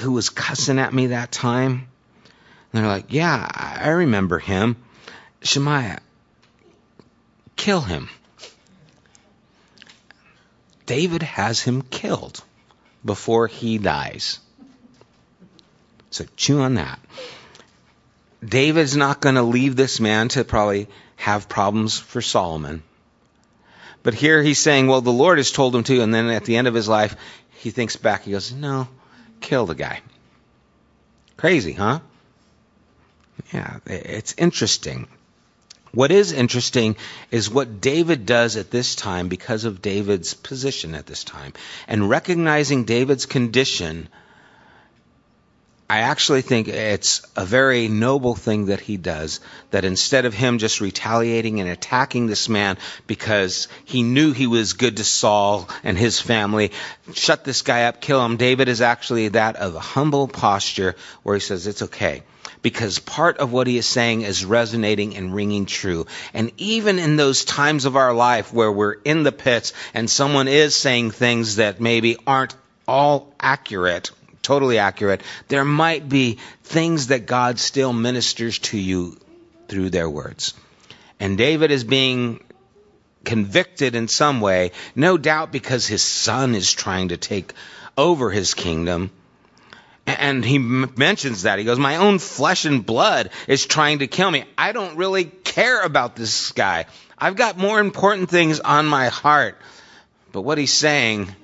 who 0.00 0.12
was 0.12 0.28
cussing 0.28 0.78
at 0.78 0.92
me 0.92 1.08
that 1.08 1.32
time? 1.32 1.88
And 2.72 2.82
they're 2.84 2.90
like, 2.90 3.12
Yeah, 3.12 3.50
I 3.50 3.88
remember 3.88 4.38
him. 4.38 4.76
Shemaiah, 5.42 6.00
kill 7.56 7.80
him. 7.80 8.10
David 10.90 11.22
has 11.22 11.60
him 11.60 11.82
killed 11.82 12.42
before 13.04 13.46
he 13.46 13.78
dies. 13.78 14.40
So 16.10 16.24
chew 16.34 16.62
on 16.62 16.74
that. 16.74 16.98
David's 18.44 18.96
not 18.96 19.20
going 19.20 19.36
to 19.36 19.44
leave 19.44 19.76
this 19.76 20.00
man 20.00 20.26
to 20.30 20.42
probably 20.42 20.88
have 21.14 21.48
problems 21.48 21.96
for 21.96 22.20
Solomon. 22.20 22.82
But 24.02 24.14
here 24.14 24.42
he's 24.42 24.58
saying, 24.58 24.88
well, 24.88 25.00
the 25.00 25.12
Lord 25.12 25.38
has 25.38 25.52
told 25.52 25.76
him 25.76 25.84
to, 25.84 26.02
and 26.02 26.12
then 26.12 26.28
at 26.28 26.44
the 26.44 26.56
end 26.56 26.66
of 26.66 26.74
his 26.74 26.88
life, 26.88 27.14
he 27.60 27.70
thinks 27.70 27.94
back, 27.94 28.24
he 28.24 28.32
goes, 28.32 28.50
No, 28.50 28.88
kill 29.40 29.66
the 29.66 29.76
guy. 29.76 30.00
Crazy, 31.36 31.72
huh? 31.72 32.00
Yeah, 33.52 33.78
it's 33.86 34.34
interesting. 34.36 35.06
What 35.92 36.12
is 36.12 36.32
interesting 36.32 36.96
is 37.30 37.50
what 37.50 37.80
David 37.80 38.24
does 38.24 38.56
at 38.56 38.70
this 38.70 38.94
time 38.94 39.28
because 39.28 39.64
of 39.64 39.82
David's 39.82 40.34
position 40.34 40.94
at 40.94 41.06
this 41.06 41.24
time. 41.24 41.52
And 41.88 42.08
recognizing 42.08 42.84
David's 42.84 43.26
condition, 43.26 44.08
I 45.88 46.02
actually 46.02 46.42
think 46.42 46.68
it's 46.68 47.22
a 47.34 47.44
very 47.44 47.88
noble 47.88 48.36
thing 48.36 48.66
that 48.66 48.78
he 48.78 48.96
does. 48.96 49.40
That 49.72 49.84
instead 49.84 50.26
of 50.26 50.32
him 50.32 50.58
just 50.58 50.80
retaliating 50.80 51.58
and 51.60 51.68
attacking 51.68 52.28
this 52.28 52.48
man 52.48 52.78
because 53.08 53.66
he 53.84 54.04
knew 54.04 54.32
he 54.32 54.46
was 54.46 54.74
good 54.74 54.98
to 54.98 55.04
Saul 55.04 55.68
and 55.82 55.98
his 55.98 56.20
family, 56.20 56.70
shut 57.14 57.42
this 57.42 57.62
guy 57.62 57.86
up, 57.86 58.00
kill 58.00 58.24
him, 58.24 58.36
David 58.36 58.68
is 58.68 58.80
actually 58.80 59.26
that 59.28 59.56
of 59.56 59.74
a 59.74 59.80
humble 59.80 60.28
posture 60.28 60.94
where 61.24 61.34
he 61.34 61.40
says, 61.40 61.66
It's 61.66 61.82
okay 61.82 62.22
because 62.62 62.98
part 62.98 63.38
of 63.38 63.52
what 63.52 63.66
he 63.66 63.78
is 63.78 63.86
saying 63.86 64.22
is 64.22 64.44
resonating 64.44 65.16
and 65.16 65.34
ringing 65.34 65.66
true. 65.66 66.06
And 66.34 66.52
even 66.58 66.98
in 66.98 67.16
those 67.16 67.44
times 67.44 67.84
of 67.84 67.96
our 67.96 68.14
life 68.14 68.52
where 68.52 68.70
we're 68.70 68.96
in 69.04 69.22
the 69.22 69.32
pits 69.32 69.72
and 69.94 70.10
someone 70.10 70.48
is 70.48 70.74
saying 70.74 71.12
things 71.12 71.56
that 71.56 71.80
maybe 71.80 72.16
aren't 72.26 72.54
all 72.86 73.32
accurate, 73.40 74.10
totally 74.42 74.78
accurate, 74.78 75.22
there 75.48 75.64
might 75.64 76.08
be 76.08 76.38
things 76.64 77.08
that 77.08 77.26
God 77.26 77.58
still 77.58 77.92
ministers 77.92 78.58
to 78.58 78.78
you 78.78 79.16
through 79.68 79.90
their 79.90 80.10
words. 80.10 80.54
And 81.18 81.38
David 81.38 81.70
is 81.70 81.84
being 81.84 82.42
convicted 83.24 83.94
in 83.94 84.08
some 84.08 84.40
way, 84.40 84.72
no 84.94 85.18
doubt 85.18 85.52
because 85.52 85.86
his 85.86 86.02
son 86.02 86.54
is 86.54 86.72
trying 86.72 87.08
to 87.08 87.16
take 87.16 87.52
over 87.96 88.30
his 88.30 88.54
kingdom 88.54 89.10
and 90.18 90.44
he 90.44 90.58
mentions 90.58 91.42
that. 91.42 91.58
He 91.58 91.64
goes, 91.64 91.78
My 91.78 91.96
own 91.96 92.18
flesh 92.18 92.64
and 92.64 92.84
blood 92.84 93.30
is 93.48 93.66
trying 93.66 94.00
to 94.00 94.06
kill 94.06 94.30
me. 94.30 94.44
I 94.56 94.72
don't 94.72 94.96
really 94.96 95.24
care 95.24 95.82
about 95.82 96.16
this 96.16 96.52
guy. 96.52 96.86
I've 97.18 97.36
got 97.36 97.58
more 97.58 97.80
important 97.80 98.30
things 98.30 98.60
on 98.60 98.86
my 98.86 99.08
heart. 99.08 99.58
But 100.32 100.42
what 100.42 100.58
he's 100.58 100.72
saying, 100.72 101.34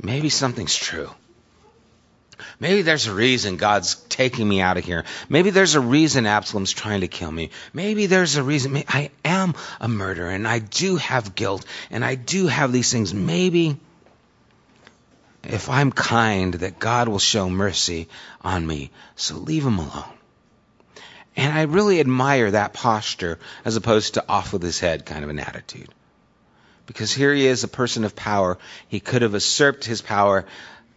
maybe 0.00 0.28
something's 0.28 0.76
true. 0.76 1.10
Maybe 2.60 2.82
there's 2.82 3.06
a 3.06 3.14
reason 3.14 3.56
God's 3.56 3.96
taking 4.08 4.48
me 4.48 4.60
out 4.60 4.76
of 4.76 4.84
here. 4.84 5.04
Maybe 5.28 5.50
there's 5.50 5.74
a 5.74 5.80
reason 5.80 6.26
Absalom's 6.26 6.72
trying 6.72 7.00
to 7.00 7.08
kill 7.08 7.30
me. 7.30 7.50
Maybe 7.72 8.06
there's 8.06 8.36
a 8.36 8.42
reason. 8.42 8.84
I 8.88 9.10
am 9.24 9.54
a 9.80 9.88
murderer 9.88 10.30
and 10.30 10.46
I 10.46 10.58
do 10.58 10.96
have 10.96 11.34
guilt 11.34 11.64
and 11.90 12.04
I 12.04 12.14
do 12.14 12.46
have 12.46 12.72
these 12.72 12.90
things. 12.90 13.12
Maybe 13.12 13.78
if 15.46 15.68
I'm 15.68 15.92
kind, 15.92 16.54
that 16.54 16.78
God 16.78 17.08
will 17.08 17.18
show 17.18 17.48
mercy 17.48 18.08
on 18.40 18.66
me. 18.66 18.90
So 19.16 19.36
leave 19.36 19.64
him 19.64 19.78
alone. 19.78 20.14
And 21.36 21.52
I 21.52 21.62
really 21.62 22.00
admire 22.00 22.50
that 22.52 22.72
posture 22.72 23.38
as 23.64 23.76
opposed 23.76 24.14
to 24.14 24.24
off 24.28 24.52
with 24.52 24.62
his 24.62 24.78
head 24.78 25.04
kind 25.04 25.24
of 25.24 25.30
an 25.30 25.40
attitude. 25.40 25.88
Because 26.86 27.12
here 27.12 27.34
he 27.34 27.46
is, 27.46 27.64
a 27.64 27.68
person 27.68 28.04
of 28.04 28.14
power. 28.14 28.58
He 28.88 29.00
could 29.00 29.22
have 29.22 29.32
usurped 29.32 29.84
his 29.84 30.02
power, 30.02 30.44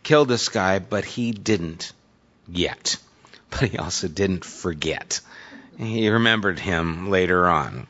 killed 0.04 0.28
this 0.28 0.50
guy, 0.50 0.80
but 0.80 1.06
he 1.06 1.32
didn't 1.32 1.94
yet. 2.48 2.98
But 3.50 3.70
he 3.70 3.78
also 3.78 4.08
didn't 4.08 4.44
forget. 4.44 5.22
He 5.78 6.10
remembered 6.10 6.60
him 6.60 7.10
later 7.10 7.48
on. 7.48 7.88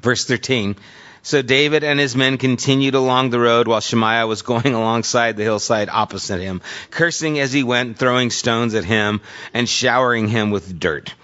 Verse 0.00 0.26
13 0.26 0.76
so 1.24 1.40
David 1.40 1.84
and 1.84 1.98
his 1.98 2.14
men 2.14 2.36
continued 2.36 2.94
along 2.94 3.30
the 3.30 3.40
road 3.40 3.66
while 3.66 3.80
Shemaiah 3.80 4.26
was 4.26 4.42
going 4.42 4.74
alongside 4.74 5.36
the 5.36 5.42
hillside 5.42 5.88
opposite 5.88 6.40
him, 6.40 6.60
cursing 6.90 7.40
as 7.40 7.52
he 7.52 7.62
went, 7.62 7.98
throwing 7.98 8.30
stones 8.30 8.74
at 8.74 8.84
him, 8.84 9.22
and 9.54 9.66
showering 9.66 10.28
him 10.28 10.50
with 10.50 10.78
dirt. 10.78 11.14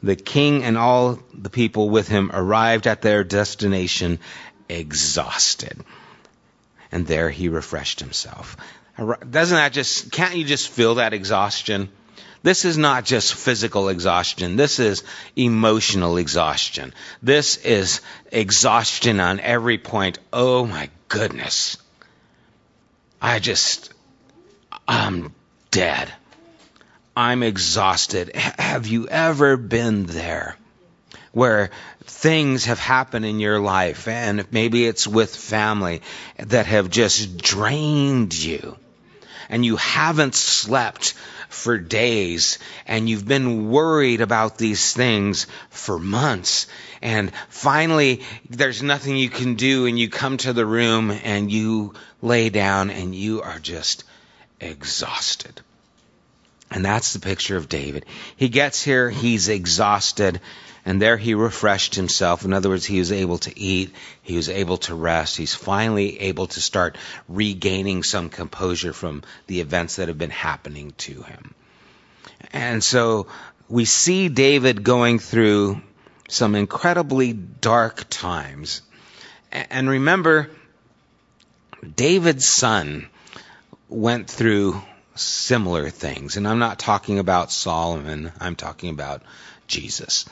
The 0.00 0.14
king 0.14 0.62
and 0.62 0.78
all 0.78 1.18
the 1.34 1.50
people 1.50 1.90
with 1.90 2.06
him 2.06 2.30
arrived 2.32 2.86
at 2.86 3.02
their 3.02 3.24
destination 3.24 4.20
exhausted. 4.68 5.84
And 6.92 7.04
there 7.04 7.28
he 7.28 7.48
refreshed 7.48 7.98
himself. 7.98 8.56
Doesn't 8.96 9.56
that 9.56 9.72
just, 9.72 10.12
can't 10.12 10.36
you 10.36 10.44
just 10.44 10.68
feel 10.68 10.96
that 10.96 11.14
exhaustion? 11.14 11.88
This 12.42 12.64
is 12.64 12.78
not 12.78 13.04
just 13.04 13.34
physical 13.34 13.88
exhaustion. 13.88 14.56
This 14.56 14.78
is 14.78 15.02
emotional 15.36 16.16
exhaustion. 16.16 16.94
This 17.22 17.56
is 17.56 18.00
exhaustion 18.30 19.20
on 19.20 19.40
every 19.40 19.78
point. 19.78 20.18
Oh 20.32 20.64
my 20.64 20.90
goodness. 21.08 21.76
I 23.20 23.40
just, 23.40 23.92
I'm 24.86 25.34
dead. 25.70 26.12
I'm 27.16 27.42
exhausted. 27.42 28.34
Have 28.36 28.86
you 28.86 29.08
ever 29.08 29.56
been 29.56 30.06
there? 30.06 30.56
Where 31.32 31.70
things 32.04 32.66
have 32.66 32.78
happened 32.78 33.24
in 33.24 33.40
your 33.40 33.58
life, 33.60 34.08
and 34.08 34.46
maybe 34.52 34.86
it's 34.86 35.06
with 35.06 35.34
family 35.34 36.02
that 36.38 36.66
have 36.66 36.90
just 36.90 37.36
drained 37.36 38.34
you, 38.34 38.76
and 39.48 39.64
you 39.64 39.76
haven't 39.76 40.34
slept 40.34 41.14
for 41.48 41.78
days 41.78 42.58
and 42.86 43.08
you've 43.08 43.26
been 43.26 43.70
worried 43.70 44.20
about 44.20 44.58
these 44.58 44.92
things 44.92 45.46
for 45.70 45.98
months. 45.98 46.66
And 47.02 47.32
finally, 47.48 48.22
there's 48.48 48.82
nothing 48.82 49.16
you 49.16 49.30
can 49.30 49.54
do 49.54 49.86
and 49.86 49.98
you 49.98 50.08
come 50.08 50.36
to 50.38 50.52
the 50.52 50.66
room 50.66 51.10
and 51.10 51.50
you 51.50 51.94
lay 52.20 52.50
down 52.50 52.90
and 52.90 53.14
you 53.14 53.42
are 53.42 53.58
just 53.58 54.04
exhausted. 54.60 55.60
And 56.70 56.84
that's 56.84 57.14
the 57.14 57.20
picture 57.20 57.56
of 57.56 57.68
David. 57.68 58.04
He 58.36 58.48
gets 58.48 58.82
here, 58.82 59.08
he's 59.08 59.48
exhausted, 59.48 60.40
and 60.88 61.02
there 61.02 61.18
he 61.18 61.34
refreshed 61.34 61.94
himself. 61.94 62.46
In 62.46 62.54
other 62.54 62.70
words, 62.70 62.86
he 62.86 62.98
was 62.98 63.12
able 63.12 63.36
to 63.40 63.60
eat, 63.60 63.94
he 64.22 64.36
was 64.36 64.48
able 64.48 64.78
to 64.78 64.94
rest. 64.94 65.36
He's 65.36 65.54
finally 65.54 66.18
able 66.20 66.46
to 66.46 66.62
start 66.62 66.96
regaining 67.28 68.02
some 68.02 68.30
composure 68.30 68.94
from 68.94 69.22
the 69.48 69.60
events 69.60 69.96
that 69.96 70.08
have 70.08 70.16
been 70.16 70.30
happening 70.30 70.94
to 70.96 71.20
him. 71.20 71.54
And 72.54 72.82
so 72.82 73.26
we 73.68 73.84
see 73.84 74.30
David 74.30 74.82
going 74.82 75.18
through 75.18 75.82
some 76.30 76.54
incredibly 76.54 77.34
dark 77.34 78.08
times. 78.08 78.80
And 79.52 79.90
remember, 79.90 80.48
David's 81.96 82.46
son 82.46 83.10
went 83.90 84.30
through 84.30 84.80
similar 85.16 85.90
things. 85.90 86.38
And 86.38 86.48
I'm 86.48 86.58
not 86.58 86.78
talking 86.78 87.18
about 87.18 87.52
Solomon, 87.52 88.32
I'm 88.40 88.56
talking 88.56 88.88
about 88.88 89.20
Jesus. 89.66 90.24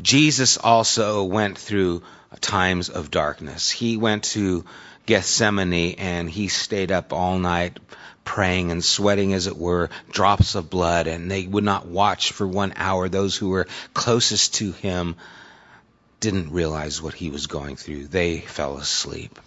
Jesus 0.00 0.56
also 0.58 1.24
went 1.24 1.58
through 1.58 2.02
times 2.40 2.88
of 2.88 3.10
darkness. 3.10 3.70
He 3.70 3.96
went 3.96 4.24
to 4.24 4.64
Gethsemane 5.06 5.94
and 5.98 6.28
he 6.30 6.48
stayed 6.48 6.92
up 6.92 7.12
all 7.12 7.38
night 7.38 7.78
praying 8.28 8.70
and 8.70 8.84
sweating, 8.84 9.32
as 9.32 9.46
it 9.46 9.56
were, 9.56 9.88
drops 10.10 10.54
of 10.54 10.68
blood, 10.68 11.06
and 11.06 11.30
they 11.30 11.46
would 11.46 11.64
not 11.64 11.86
watch 11.86 12.32
for 12.32 12.46
one 12.46 12.74
hour. 12.76 13.08
Those 13.08 13.34
who 13.34 13.48
were 13.48 13.66
closest 13.94 14.56
to 14.56 14.72
him 14.72 15.16
didn't 16.20 16.52
realize 16.52 17.00
what 17.00 17.14
he 17.14 17.30
was 17.30 17.46
going 17.46 17.76
through. 17.76 18.08
They 18.08 18.40
fell 18.40 18.76
asleep. 18.76 19.38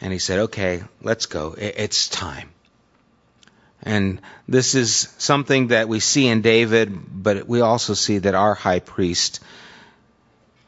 And 0.00 0.10
he 0.10 0.18
said, 0.18 0.38
Okay, 0.38 0.82
let's 1.02 1.26
go. 1.26 1.54
It's 1.58 2.08
time. 2.08 2.48
And 3.82 4.20
this 4.48 4.74
is 4.74 5.08
something 5.18 5.68
that 5.68 5.88
we 5.88 6.00
see 6.00 6.26
in 6.26 6.42
David, 6.42 6.92
but 7.22 7.46
we 7.46 7.60
also 7.60 7.94
see 7.94 8.18
that 8.18 8.34
our 8.34 8.54
high 8.54 8.80
priest 8.80 9.40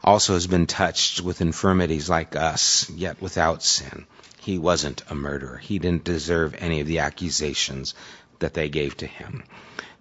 also 0.03 0.33
has 0.33 0.47
been 0.47 0.65
touched 0.65 1.21
with 1.21 1.41
infirmities 1.41 2.09
like 2.09 2.35
us, 2.35 2.89
yet 2.89 3.21
without 3.21 3.63
sin. 3.63 4.05
He 4.39 4.57
wasn't 4.57 5.03
a 5.09 5.15
murderer. 5.15 5.57
He 5.57 5.77
didn't 5.77 6.03
deserve 6.03 6.55
any 6.57 6.79
of 6.79 6.87
the 6.87 6.99
accusations 6.99 7.93
that 8.39 8.53
they 8.53 8.69
gave 8.69 8.97
to 8.97 9.07
him. 9.07 9.43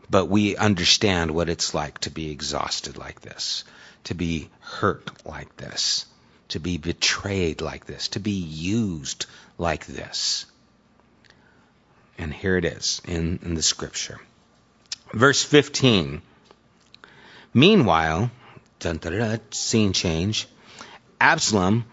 But 0.09 0.27
we 0.27 0.57
understand 0.57 1.31
what 1.31 1.49
it's 1.49 1.75
like 1.75 1.99
to 2.01 2.11
be 2.11 2.31
exhausted 2.31 2.97
like 2.97 3.21
this, 3.21 3.65
to 4.05 4.15
be 4.15 4.49
hurt 4.61 5.11
like 5.27 5.57
this, 5.57 6.07
to 6.49 6.59
be 6.59 6.79
betrayed 6.79 7.61
like 7.61 7.87
this, 7.87 8.09
to 8.09 8.21
be 8.21 8.33
used 8.33 9.27
like 9.59 9.87
this. 9.87 10.47
And 12.21 12.35
here 12.35 12.59
it 12.59 12.67
is 12.67 13.01
in, 13.09 13.39
in 13.43 13.55
the 13.55 13.63
scripture. 13.63 14.21
Verse 15.15 15.43
15. 15.43 16.21
Meanwhile, 17.55 18.31
dun, 18.79 18.99
dun, 18.99 19.19
dun, 19.19 19.41
scene 19.53 19.95
change, 19.95 20.47
Absalom 21.19 21.87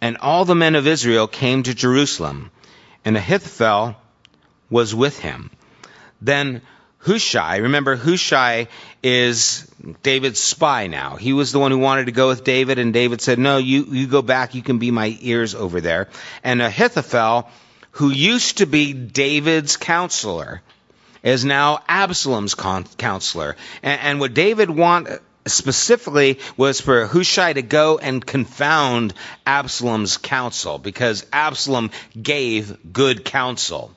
and 0.00 0.16
all 0.16 0.46
the 0.46 0.54
men 0.54 0.74
of 0.74 0.86
Israel 0.86 1.26
came 1.26 1.62
to 1.64 1.74
Jerusalem, 1.74 2.50
and 3.04 3.14
Ahithophel 3.14 3.94
was 4.70 4.94
with 4.94 5.18
him. 5.18 5.50
Then 6.22 6.62
Hushai, 6.98 7.56
remember 7.58 7.94
Hushai 7.94 8.68
is 9.02 9.70
David's 10.02 10.40
spy 10.40 10.86
now. 10.86 11.16
He 11.16 11.34
was 11.34 11.52
the 11.52 11.58
one 11.58 11.72
who 11.72 11.78
wanted 11.78 12.06
to 12.06 12.12
go 12.12 12.28
with 12.28 12.42
David, 12.42 12.78
and 12.78 12.94
David 12.94 13.20
said, 13.20 13.38
No, 13.38 13.58
you, 13.58 13.84
you 13.90 14.06
go 14.06 14.22
back, 14.22 14.54
you 14.54 14.62
can 14.62 14.78
be 14.78 14.90
my 14.90 15.14
ears 15.20 15.54
over 15.54 15.82
there. 15.82 16.08
And 16.42 16.62
Ahithophel 16.62 17.50
who 17.94 18.10
used 18.10 18.58
to 18.58 18.66
be 18.66 18.92
David's 18.92 19.76
counselor, 19.76 20.62
is 21.22 21.44
now 21.44 21.82
Absalom's 21.88 22.54
con- 22.54 22.86
counselor. 22.98 23.56
And, 23.82 24.00
and 24.00 24.20
what 24.20 24.34
David 24.34 24.70
wanted 24.70 25.20
specifically 25.46 26.38
was 26.56 26.80
for 26.80 27.06
Hushai 27.06 27.52
to 27.52 27.62
go 27.62 27.98
and 27.98 28.24
confound 28.24 29.14
Absalom's 29.46 30.16
counsel 30.16 30.78
because 30.78 31.26
Absalom 31.32 31.90
gave 32.20 32.92
good 32.92 33.24
counsel. 33.24 33.90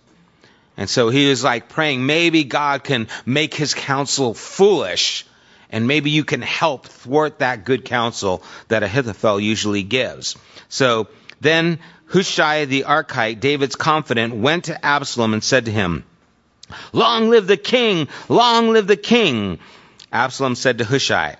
And 0.75 0.89
so 0.89 1.09
he 1.09 1.29
was 1.29 1.43
like 1.43 1.69
praying, 1.69 2.05
maybe 2.05 2.43
God 2.43 2.83
can 2.83 3.07
make 3.25 3.53
his 3.53 3.73
counsel 3.73 4.33
foolish 4.33 5.25
and 5.69 5.87
maybe 5.87 6.11
you 6.11 6.23
can 6.23 6.41
help 6.41 6.87
thwart 6.87 7.39
that 7.39 7.65
good 7.65 7.83
counsel 7.83 8.43
that 8.67 8.83
Ahithophel 8.83 9.39
usually 9.39 9.83
gives. 9.83 10.37
So 10.69 11.07
then 11.41 11.79
Hushai 12.09 12.65
the 12.65 12.85
Archite, 12.87 13.39
David's 13.39 13.75
confidant, 13.75 14.35
went 14.35 14.65
to 14.65 14.85
Absalom 14.85 15.33
and 15.33 15.43
said 15.43 15.65
to 15.65 15.71
him, 15.71 16.03
Long 16.93 17.29
live 17.29 17.47
the 17.47 17.57
king! 17.57 18.07
Long 18.29 18.69
live 18.69 18.87
the 18.87 18.97
king! 18.97 19.59
Absalom 20.11 20.55
said 20.55 20.77
to 20.77 20.85
Hushai, 20.85 21.37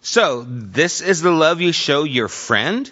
So, 0.00 0.44
this 0.46 1.00
is 1.00 1.22
the 1.22 1.30
love 1.30 1.60
you 1.60 1.72
show 1.72 2.04
your 2.04 2.28
friend? 2.28 2.90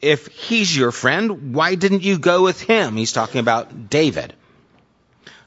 If 0.00 0.26
he's 0.28 0.74
your 0.74 0.92
friend, 0.92 1.54
why 1.54 1.74
didn't 1.74 2.02
you 2.02 2.18
go 2.18 2.42
with 2.42 2.60
him? 2.60 2.96
He's 2.96 3.12
talking 3.12 3.40
about 3.40 3.90
David. 3.90 4.34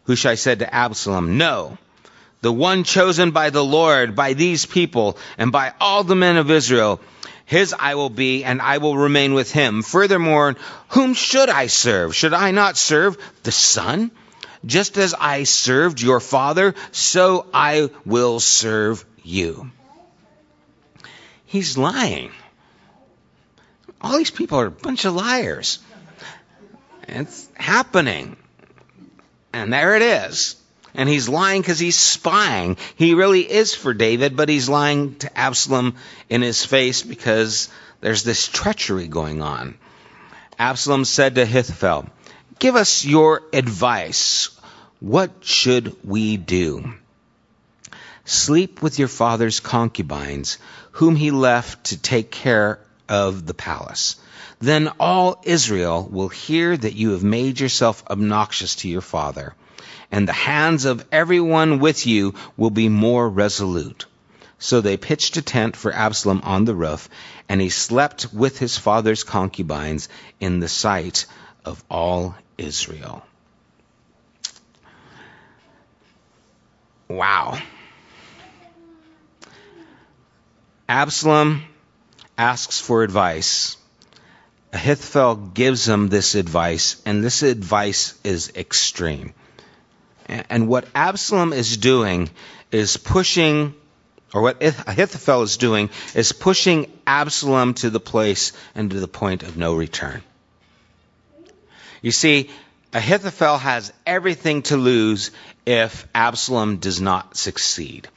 Hushai 0.06 0.36
said 0.36 0.60
to 0.60 0.74
Absalom, 0.74 1.38
No, 1.38 1.78
the 2.42 2.52
one 2.52 2.84
chosen 2.84 3.32
by 3.32 3.50
the 3.50 3.64
Lord, 3.64 4.16
by 4.16 4.34
these 4.34 4.66
people, 4.66 5.18
and 5.38 5.52
by 5.52 5.74
all 5.80 6.04
the 6.04 6.16
men 6.16 6.38
of 6.38 6.50
Israel, 6.50 7.00
his 7.50 7.74
I 7.74 7.96
will 7.96 8.12
be, 8.12 8.44
and 8.44 8.62
I 8.62 8.78
will 8.78 8.96
remain 8.96 9.34
with 9.34 9.52
him. 9.52 9.82
Furthermore, 9.82 10.56
whom 10.90 11.16
should 11.16 11.50
I 11.50 11.66
serve? 11.66 12.16
Should 12.16 12.36
I 12.36 12.52
not 12.52 12.78
serve 12.78 13.18
the 13.42 13.52
Son? 13.52 14.12
Just 14.64 15.00
as 15.00 15.16
I 15.16 15.46
served 15.46 16.00
your 16.00 16.20
father, 16.20 16.76
so 16.92 17.48
I 17.52 17.90
will 18.06 18.40
serve 18.40 19.04
you. 19.24 19.72
He's 21.48 21.76
lying. 21.76 22.30
All 24.00 24.16
these 24.16 24.30
people 24.30 24.60
are 24.60 24.68
a 24.68 24.72
bunch 24.72 25.06
of 25.06 25.16
liars. 25.16 25.80
It's 27.08 27.50
happening. 27.56 28.38
And 29.54 29.74
there 29.74 29.96
it 29.96 30.04
is. 30.04 30.56
And 31.00 31.08
he's 31.08 31.30
lying 31.30 31.62
because 31.62 31.80
he's 31.80 31.98
spying. 31.98 32.76
He 32.98 33.14
really 33.14 33.50
is 33.50 33.74
for 33.74 33.94
David, 33.94 34.36
but 34.36 34.50
he's 34.50 34.68
lying 34.68 35.16
to 35.20 35.40
Absalom 35.40 35.96
in 36.28 36.42
his 36.42 36.66
face 36.66 37.04
because 37.04 37.70
there's 38.02 38.24
this 38.24 38.50
treachery 38.50 39.08
going 39.08 39.42
on. 39.42 39.78
Absalom 40.60 41.06
said 41.06 41.36
to 41.36 41.44
Ahithophel, 41.44 42.10
Give 42.60 42.76
us 42.76 43.06
your 43.06 43.44
advice. 43.54 44.50
What 45.00 45.32
should 45.40 45.96
we 46.04 46.36
do? 46.36 46.94
Sleep 48.26 48.82
with 48.82 49.00
your 49.00 49.08
father's 49.08 49.62
concubines, 49.62 50.58
whom 50.92 51.16
he 51.16 51.32
left 51.32 51.86
to 51.86 51.98
take 51.98 52.30
care 52.30 52.78
of 53.08 53.46
the 53.46 53.54
palace. 53.54 54.18
Then 54.60 54.90
all 55.00 55.42
Israel 55.46 56.06
will 56.12 56.28
hear 56.28 56.76
that 56.76 56.96
you 56.96 57.12
have 57.12 57.24
made 57.24 57.62
yourself 57.62 58.04
obnoxious 58.10 58.76
to 58.76 58.90
your 58.90 59.00
father, 59.00 59.56
and 60.12 60.28
the 60.28 60.34
hands 60.34 60.86
of 60.86 61.06
everyone 61.12 61.80
with 61.80 62.06
you 62.08 62.34
will 62.58 62.70
be 62.70 62.90
more 62.90 63.28
resolute. 63.30 64.06
So 64.58 64.82
they 64.82 64.98
pitched 64.98 65.38
a 65.38 65.42
tent 65.42 65.78
for 65.78 65.94
Absalom 65.94 66.42
on 66.44 66.66
the 66.66 66.76
roof, 66.76 67.10
and 67.48 67.62
he 67.62 67.70
slept 67.70 68.34
with 68.34 68.60
his 68.60 68.78
father's 68.78 69.24
concubines 69.24 70.10
in 70.40 70.60
the 70.60 70.68
sight 70.68 71.26
of 71.64 71.84
all 71.90 72.36
Israel. 72.58 73.24
Wow. 77.08 77.58
Absalom 80.90 81.64
asks 82.38 82.82
for 82.82 83.04
advice. 83.04 83.78
Ahithophel 84.74 85.36
gives 85.36 85.88
him 85.88 86.10
this 86.10 86.36
advice, 86.36 87.02
and 87.06 87.24
this 87.24 87.44
advice 87.44 88.14
is 88.24 88.52
extreme. 88.56 89.34
And 90.30 90.68
what 90.68 90.88
Absalom 90.94 91.54
is 91.54 91.78
doing 91.78 92.30
is 92.72 92.98
pushing, 92.98 93.74
or 94.34 94.42
what 94.42 94.62
Ahithophel 94.62 95.42
is 95.42 95.58
doing 95.58 95.90
is 96.14 96.32
pushing 96.32 96.92
Absalom 97.08 97.74
to 97.76 97.90
the 97.90 98.00
place 98.00 98.54
and 98.76 98.92
to 98.92 99.00
the 99.00 99.08
point 99.08 99.44
of 99.44 99.58
no 99.58 99.76
return. 99.76 100.22
You 102.02 102.12
see, 102.12 102.50
Ahithophel 102.94 103.58
has 103.58 103.92
everything 104.06 104.62
to 104.64 104.78
lose 104.78 105.32
if 105.66 106.08
Absalom 106.14 106.78
does 106.78 107.02
not 107.02 107.36
succeed. 107.36 108.08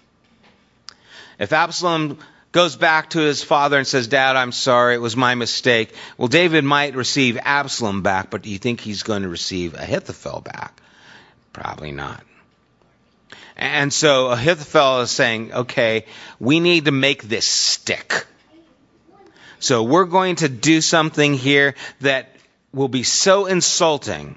If 1.38 1.53
Absalom 1.53 2.18
goes 2.53 2.77
back 2.77 3.11
to 3.11 3.18
his 3.18 3.42
father 3.42 3.79
and 3.79 3.87
says, 3.87 4.07
Dad, 4.07 4.37
I'm 4.37 4.53
sorry, 4.53 4.94
it 4.94 5.01
was 5.01 5.16
my 5.16 5.35
mistake. 5.35 5.94
Well, 6.18 6.29
David 6.29 6.64
might 6.64 6.94
receive 6.94 7.38
Absalom 7.42 8.03
back, 8.03 8.31
but 8.31 8.42
do 8.42 8.51
you 8.51 8.59
think 8.59 8.81
he's 8.81 9.03
going 9.03 9.22
to 9.22 9.29
receive 9.29 9.75
Ahithophel 9.75 10.42
back? 10.42 10.82
Probably 11.53 11.93
not. 11.93 12.23
And 13.57 13.93
so 13.93 14.29
Ahithophel 14.29 15.03
is 15.03 15.11
saying, 15.11 15.53
okay, 15.53 16.07
we 16.41 16.61
need 16.61 16.87
to 16.87 16.93
make 16.93 17.23
this 17.23 17.47
stick. 17.47 18.27
So 19.59 19.83
we're 19.85 20.07
going 20.07 20.37
to 20.37 20.49
do 20.49 20.81
something 20.81 21.35
here 21.35 21.75
that 22.01 22.35
will 22.73 22.88
be 22.88 23.03
so 23.03 23.47
insulting 23.47 24.37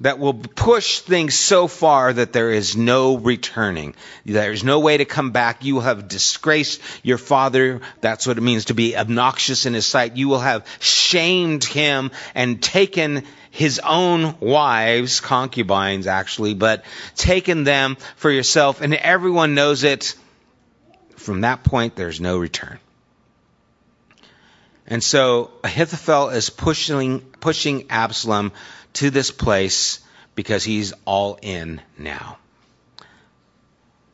that 0.00 0.18
will 0.18 0.34
push 0.34 1.00
things 1.00 1.36
so 1.36 1.66
far 1.66 2.12
that 2.12 2.32
there 2.32 2.50
is 2.50 2.76
no 2.76 3.16
returning. 3.16 3.94
There's 4.24 4.62
no 4.62 4.78
way 4.78 4.96
to 4.96 5.04
come 5.04 5.32
back. 5.32 5.64
You 5.64 5.80
have 5.80 6.06
disgraced 6.06 6.80
your 7.02 7.18
father. 7.18 7.80
That's 8.00 8.26
what 8.26 8.38
it 8.38 8.42
means 8.42 8.66
to 8.66 8.74
be 8.74 8.96
obnoxious 8.96 9.66
in 9.66 9.74
his 9.74 9.86
sight. 9.86 10.16
You 10.16 10.28
will 10.28 10.38
have 10.38 10.66
shamed 10.78 11.64
him 11.64 12.12
and 12.34 12.62
taken 12.62 13.24
his 13.50 13.80
own 13.80 14.36
wives, 14.38 15.18
concubines 15.20 16.06
actually, 16.06 16.54
but 16.54 16.84
taken 17.16 17.64
them 17.64 17.96
for 18.16 18.30
yourself 18.30 18.80
and 18.80 18.94
everyone 18.94 19.54
knows 19.54 19.82
it. 19.82 20.14
From 21.16 21.40
that 21.40 21.64
point, 21.64 21.96
there's 21.96 22.20
no 22.20 22.38
return. 22.38 22.78
And 24.86 25.04
so 25.04 25.50
Ahithophel 25.62 26.30
is 26.30 26.48
pushing, 26.48 27.20
pushing 27.20 27.90
Absalom 27.90 28.52
to 28.98 29.10
this 29.10 29.30
place 29.30 30.00
because 30.34 30.64
he's 30.64 30.92
all 31.04 31.38
in 31.42 31.80
now. 31.96 32.38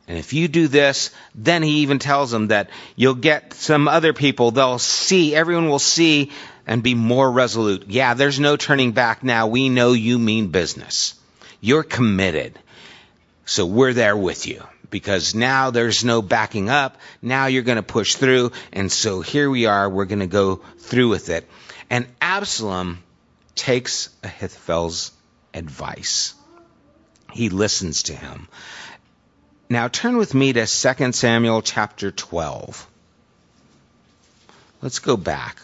And 0.07 0.17
if 0.19 0.33
you 0.33 0.47
do 0.47 0.67
this, 0.67 1.09
then 1.33 1.63
he 1.63 1.79
even 1.79 1.97
tells 1.97 2.29
them 2.29 2.49
that 2.49 2.69
you'll 2.95 3.15
get 3.15 3.53
some 3.53 3.87
other 3.87 4.13
people, 4.13 4.51
they'll 4.51 4.77
see, 4.77 5.35
everyone 5.35 5.69
will 5.69 5.79
see 5.79 6.31
and 6.67 6.83
be 6.83 6.93
more 6.93 7.31
resolute. 7.31 7.85
Yeah, 7.87 8.13
there's 8.13 8.39
no 8.39 8.57
turning 8.57 8.91
back 8.91 9.23
now. 9.23 9.47
We 9.47 9.69
know 9.69 9.93
you 9.93 10.19
mean 10.19 10.49
business. 10.49 11.15
You're 11.59 11.83
committed. 11.83 12.57
So 13.45 13.65
we're 13.65 13.93
there 13.93 14.17
with 14.17 14.45
you 14.45 14.63
because 14.91 15.33
now 15.33 15.71
there's 15.71 16.03
no 16.05 16.21
backing 16.21 16.69
up. 16.69 16.97
Now 17.21 17.47
you're 17.47 17.63
going 17.63 17.77
to 17.77 17.83
push 17.83 18.15
through. 18.15 18.51
And 18.71 18.91
so 18.91 19.21
here 19.21 19.49
we 19.49 19.65
are. 19.65 19.89
We're 19.89 20.05
going 20.05 20.19
to 20.19 20.27
go 20.27 20.57
through 20.77 21.09
with 21.09 21.29
it. 21.29 21.47
And 21.89 22.07
Absalom 22.21 22.99
takes 23.55 24.09
Ahithophel's 24.23 25.11
advice. 25.53 26.35
He 27.31 27.49
listens 27.49 28.03
to 28.03 28.13
him. 28.13 28.47
Now 29.69 29.87
turn 29.87 30.17
with 30.17 30.33
me 30.33 30.53
to 30.53 30.67
2 30.67 31.11
Samuel 31.13 31.61
chapter 31.61 32.11
12. 32.11 32.87
Let's 34.81 34.99
go 34.99 35.17
back. 35.17 35.59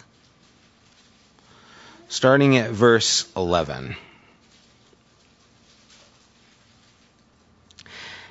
Starting 2.09 2.57
at 2.57 2.71
verse 2.71 3.31
11. 3.37 3.95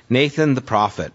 Nathan 0.09 0.55
the 0.55 0.61
prophet. 0.61 1.13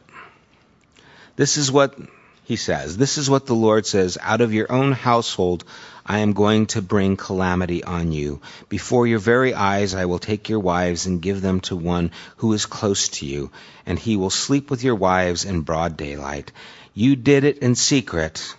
This 1.37 1.59
is 1.59 1.71
what 1.71 1.99
he 2.47 2.55
says. 2.55 2.97
This 2.97 3.19
is 3.19 3.29
what 3.29 3.47
the 3.47 3.57
Lord 3.57 3.87
says. 3.87 4.17
Out 4.23 4.41
of 4.41 4.55
your 4.55 4.71
own 4.71 4.93
household 4.93 5.65
I 6.07 6.21
am 6.21 6.33
going 6.33 6.67
to 6.67 6.81
bring 6.81 7.17
calamity 7.17 7.83
on 7.83 8.13
you. 8.13 8.41
Before 8.69 9.05
your 9.05 9.19
very 9.19 9.53
eyes 9.53 9.95
I 9.95 10.05
will 10.05 10.21
take 10.21 10.49
your 10.49 10.61
wives 10.61 11.07
and 11.07 11.21
give 11.21 11.43
them 11.43 11.59
to 11.63 11.75
one 11.75 12.13
who 12.37 12.53
is 12.53 12.65
close 12.65 13.09
to 13.09 13.27
you, 13.27 13.51
and 13.85 13.99
he 13.99 14.17
will 14.17 14.31
sleep 14.31 14.71
with 14.71 14.85
your 14.85 14.95
wives 14.95 15.45
in 15.45 15.63
broad 15.63 15.97
daylight. 15.97 16.53
You 16.95 17.17
did 17.17 17.43
it 17.43 17.59
in 17.59 17.75
secret, 17.75 18.55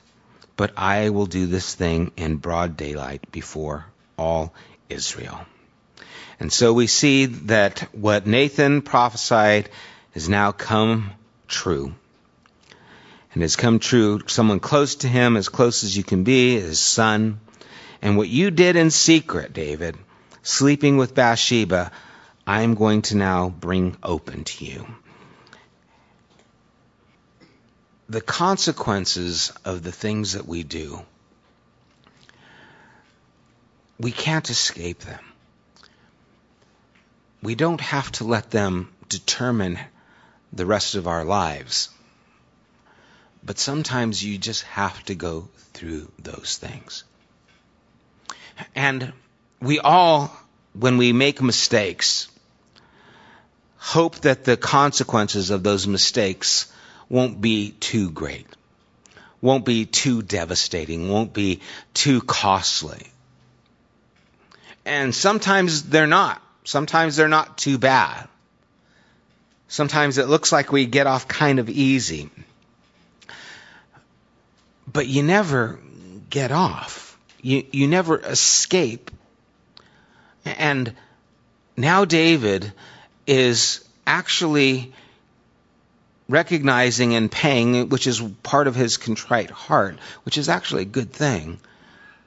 but 0.57 0.73
I 0.75 1.09
will 1.11 1.25
do 1.25 1.45
this 1.45 1.73
thing 1.73 2.11
in 2.17 2.35
broad 2.35 2.75
daylight 2.75 3.31
before 3.31 3.85
all 4.17 4.53
Israel. 4.89 5.45
And 6.41 6.51
so 6.51 6.73
we 6.73 6.87
see 6.87 7.27
that 7.47 7.79
what 7.93 8.27
Nathan 8.27 8.81
prophesied 8.81 9.69
has 10.13 10.27
now 10.27 10.51
come 10.51 11.11
true 11.47 11.95
and 13.37 13.43
has 13.43 13.55
come 13.55 13.77
true. 13.77 14.19
Someone 14.25 14.59
close 14.59 14.95
to 14.95 15.07
him, 15.07 15.37
as 15.37 15.47
close 15.47 15.83
as 15.83 15.95
you 15.95 16.03
can 16.03 16.23
be, 16.23 16.59
his 16.59 16.79
son. 16.79 17.39
And 18.01 18.17
what 18.17 18.29
you 18.29 18.49
did 18.49 18.75
in 18.75 18.89
secret, 18.89 19.53
David, 19.53 19.95
sleeping 20.41 20.97
with 20.97 21.13
Bathsheba, 21.13 21.91
I'm 22.47 22.73
going 22.73 23.03
to 23.03 23.15
now 23.15 23.49
bring 23.49 23.95
open 24.01 24.43
to 24.43 24.65
you. 24.65 24.87
The 28.09 28.21
consequences 28.21 29.53
of 29.63 29.83
the 29.83 29.91
things 29.91 30.33
that 30.33 30.47
we 30.47 30.63
do, 30.63 31.03
we 33.99 34.11
can't 34.11 34.49
escape 34.49 35.01
them. 35.01 35.23
We 37.43 37.53
don't 37.53 37.81
have 37.81 38.11
to 38.13 38.23
let 38.23 38.49
them 38.49 38.91
determine 39.07 39.77
the 40.51 40.65
rest 40.65 40.95
of 40.95 41.07
our 41.07 41.23
lives. 41.23 41.89
But 43.47 43.57
sometimes 43.57 44.21
you 44.21 44.37
just 44.37 44.63
have 44.63 45.01
to 45.05 45.15
go 45.15 45.47
through 45.71 46.11
those 46.19 46.57
things. 46.57 47.05
And 48.75 49.13
we 49.61 49.79
all, 49.79 50.35
when 50.73 50.97
we 50.97 51.13
make 51.13 51.41
mistakes, 51.41 52.27
hope 53.77 54.17
that 54.17 54.43
the 54.43 54.57
consequences 54.57 55.49
of 55.49 55.63
those 55.63 55.87
mistakes 55.87 56.69
won't 57.07 57.39
be 57.39 57.71
too 57.71 58.11
great, 58.11 58.47
won't 59.39 59.63
be 59.63 59.85
too 59.85 60.21
devastating, 60.21 61.09
won't 61.09 61.31
be 61.31 61.61
too 61.93 62.19
costly. 62.19 63.07
And 64.83 65.15
sometimes 65.15 65.83
they're 65.83 66.05
not. 66.05 66.41
Sometimes 66.65 67.15
they're 67.15 67.29
not 67.29 67.57
too 67.57 67.77
bad. 67.77 68.27
Sometimes 69.69 70.17
it 70.17 70.27
looks 70.27 70.51
like 70.51 70.73
we 70.73 70.85
get 70.85 71.07
off 71.07 71.29
kind 71.29 71.59
of 71.59 71.69
easy. 71.69 72.29
But 74.91 75.07
you 75.07 75.23
never 75.23 75.79
get 76.29 76.51
off. 76.51 77.17
You, 77.41 77.65
you 77.71 77.87
never 77.87 78.19
escape. 78.19 79.11
And 80.45 80.93
now 81.75 82.05
David 82.05 82.71
is 83.25 83.87
actually 84.05 84.93
recognizing 86.29 87.13
and 87.15 87.31
paying, 87.31 87.89
which 87.89 88.07
is 88.07 88.21
part 88.43 88.67
of 88.67 88.75
his 88.75 88.97
contrite 88.97 89.49
heart, 89.49 89.97
which 90.23 90.37
is 90.37 90.49
actually 90.49 90.83
a 90.83 90.85
good 90.85 91.11
thing. 91.11 91.59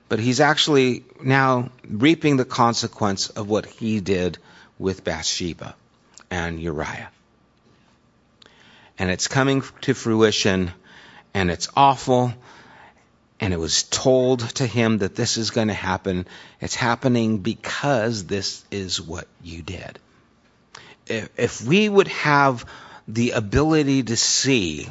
But 0.09 0.19
he's 0.19 0.41
actually 0.41 1.05
now 1.23 1.71
reaping 1.89 2.37
the 2.37 2.45
consequence 2.45 3.29
of 3.31 3.49
what 3.49 3.67
he 3.67 4.01
did 4.01 4.39
with 4.79 5.05
Bathsheba 5.05 5.75
and 6.31 6.61
Uriah. 6.61 7.11
And 8.99 9.11
it's 9.11 9.29
coming 9.29 9.63
to 9.83 9.95
fruition, 9.95 10.73
and 11.33 11.51
it's 11.51 11.69
awful, 11.77 12.33
and 13.41 13.55
it 13.55 13.59
was 13.59 13.85
told 13.85 14.41
to 14.57 14.67
him 14.67 14.99
that 14.99 15.17
this 15.17 15.39
is 15.39 15.51
going 15.51 15.69
to 15.69 15.75
happen. 15.75 16.27
It's 16.61 16.75
happening 16.75 17.39
because 17.39 18.25
this 18.27 18.63
is 18.71 19.01
what 19.01 19.27
you 19.43 19.63
did. 19.63 19.99
If, 21.07 21.31
if 21.39 21.63
we 21.63 21.89
would 21.89 22.09
have 22.09 22.67
the 23.09 23.31
ability 23.31 24.05
to 24.05 24.17
see 24.17 24.89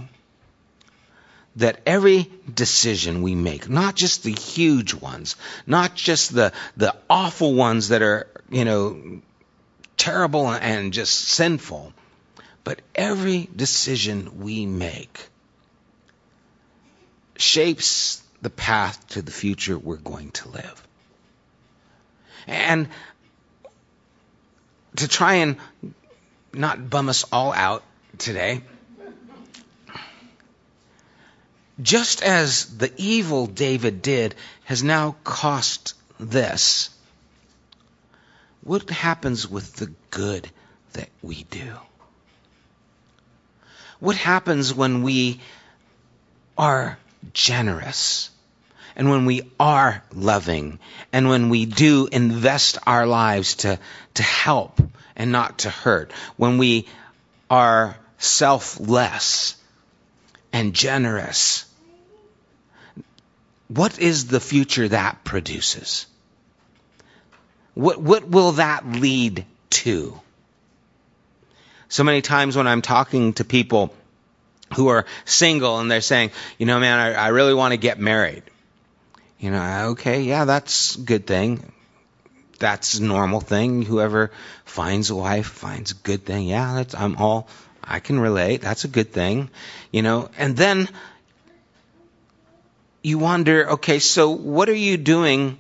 that 1.58 1.80
every 1.86 2.30
decision 2.52 3.22
we 3.22 3.36
make, 3.36 3.70
not 3.70 3.96
just 3.96 4.24
the 4.24 4.34
huge 4.34 4.96
ones, 4.96 5.36
not 5.68 5.94
just 5.94 6.34
the, 6.34 6.52
the 6.76 6.96
awful 7.10 7.54
ones 7.54 7.90
that 7.90 8.02
are, 8.02 8.28
you 8.50 8.66
know, 8.66 9.22
terrible 9.96 10.50
and 10.50 10.92
just 10.92 11.14
sinful, 11.14 11.94
but 12.64 12.82
every 12.96 13.48
decision 13.56 14.40
we 14.42 14.66
make 14.66 15.28
shapes 17.38 18.22
the 18.42 18.50
path 18.50 19.08
to 19.10 19.22
the 19.22 19.32
future 19.32 19.78
we're 19.78 19.98
going 19.98 20.32
to 20.32 20.50
live. 20.50 20.88
And 22.48 22.88
to 24.96 25.08
try 25.08 25.36
and 25.36 25.58
not 26.54 26.90
bum 26.90 27.10
us 27.10 27.26
all 27.32 27.54
out 27.54 27.84
today, 28.18 28.62
just 31.82 32.24
as 32.24 32.78
the 32.78 32.92
evil 32.98 33.48
David 33.48 34.02
did 34.02 34.36
has 34.66 34.84
now 34.84 35.16
cost 35.24 35.94
this, 36.20 36.90
what 38.64 38.90
happens 38.90 39.50
with 39.50 39.74
the 39.76 39.92
good 40.12 40.50
that 40.94 41.10
we 41.22 41.44
do? 41.44 41.74
What 44.00 44.16
happens 44.16 44.74
when 44.74 45.04
we 45.04 45.40
are 46.58 46.98
generous 47.34 48.30
and 48.96 49.10
when 49.10 49.26
we 49.26 49.44
are 49.60 50.04
loving 50.14 50.78
and 51.14 51.30
when 51.30 51.48
we 51.48 51.66
do 51.66 52.10
invest 52.12 52.78
our 52.86 53.08
lives 53.08 53.56
to, 53.56 53.80
to 54.16 54.24
help 54.24 54.82
and 55.16 55.32
not 55.32 55.60
to 55.60 55.70
hurt, 55.70 56.12
when 56.36 56.58
we 56.58 56.86
are 57.50 57.98
selfless 58.18 59.56
and 60.52 60.74
generous, 60.74 61.66
what 63.70 64.00
is 64.00 64.28
the 64.28 64.42
future 64.42 64.90
that 64.90 65.24
produces? 65.24 66.06
What, 67.76 68.02
what 68.02 68.28
will 68.28 68.54
that 68.54 68.86
lead 68.86 69.46
to? 69.70 70.20
So 71.88 72.04
many 72.04 72.22
times 72.22 72.58
when 72.58 72.68
I'm 72.68 72.82
talking 72.82 73.32
to 73.34 73.46
people 73.46 73.94
who 74.76 74.90
are 74.90 75.06
single 75.26 75.80
and 75.80 75.90
they're 75.90 76.02
saying, 76.02 76.32
you 76.58 76.66
know, 76.66 76.80
man, 76.80 77.00
I, 77.00 77.14
I 77.14 77.28
really 77.30 77.54
want 77.54 77.72
to 77.74 77.78
get 77.78 78.00
married. 78.00 78.44
You 79.40 79.52
know, 79.52 79.90
okay, 79.92 80.24
yeah, 80.24 80.46
that's 80.46 80.96
a 80.96 81.02
good 81.02 81.26
thing. 81.26 81.72
That's 82.60 82.96
a 82.96 83.04
normal 83.04 83.40
thing. 83.40 83.84
Whoever 83.84 84.32
finds 84.66 85.10
a 85.10 85.16
wife 85.16 85.48
finds 85.48 85.92
a 85.92 85.96
good 85.96 86.26
thing. 86.26 86.48
Yeah, 86.48 86.76
that's, 86.76 86.94
I'm 86.94 87.16
all, 87.16 87.48
I 87.84 88.00
can 88.00 88.20
relate. 88.20 88.62
That's 88.62 88.84
a 88.84 88.90
good 88.90 89.14
thing. 89.14 89.50
You 89.92 90.02
know, 90.02 90.30
and 90.38 90.58
then 90.58 90.90
you 93.02 93.18
wonder, 93.18 93.72
okay, 93.72 94.00
so 94.00 94.32
what 94.32 94.68
are 94.68 94.76
you 94.76 94.98
doing 94.98 95.58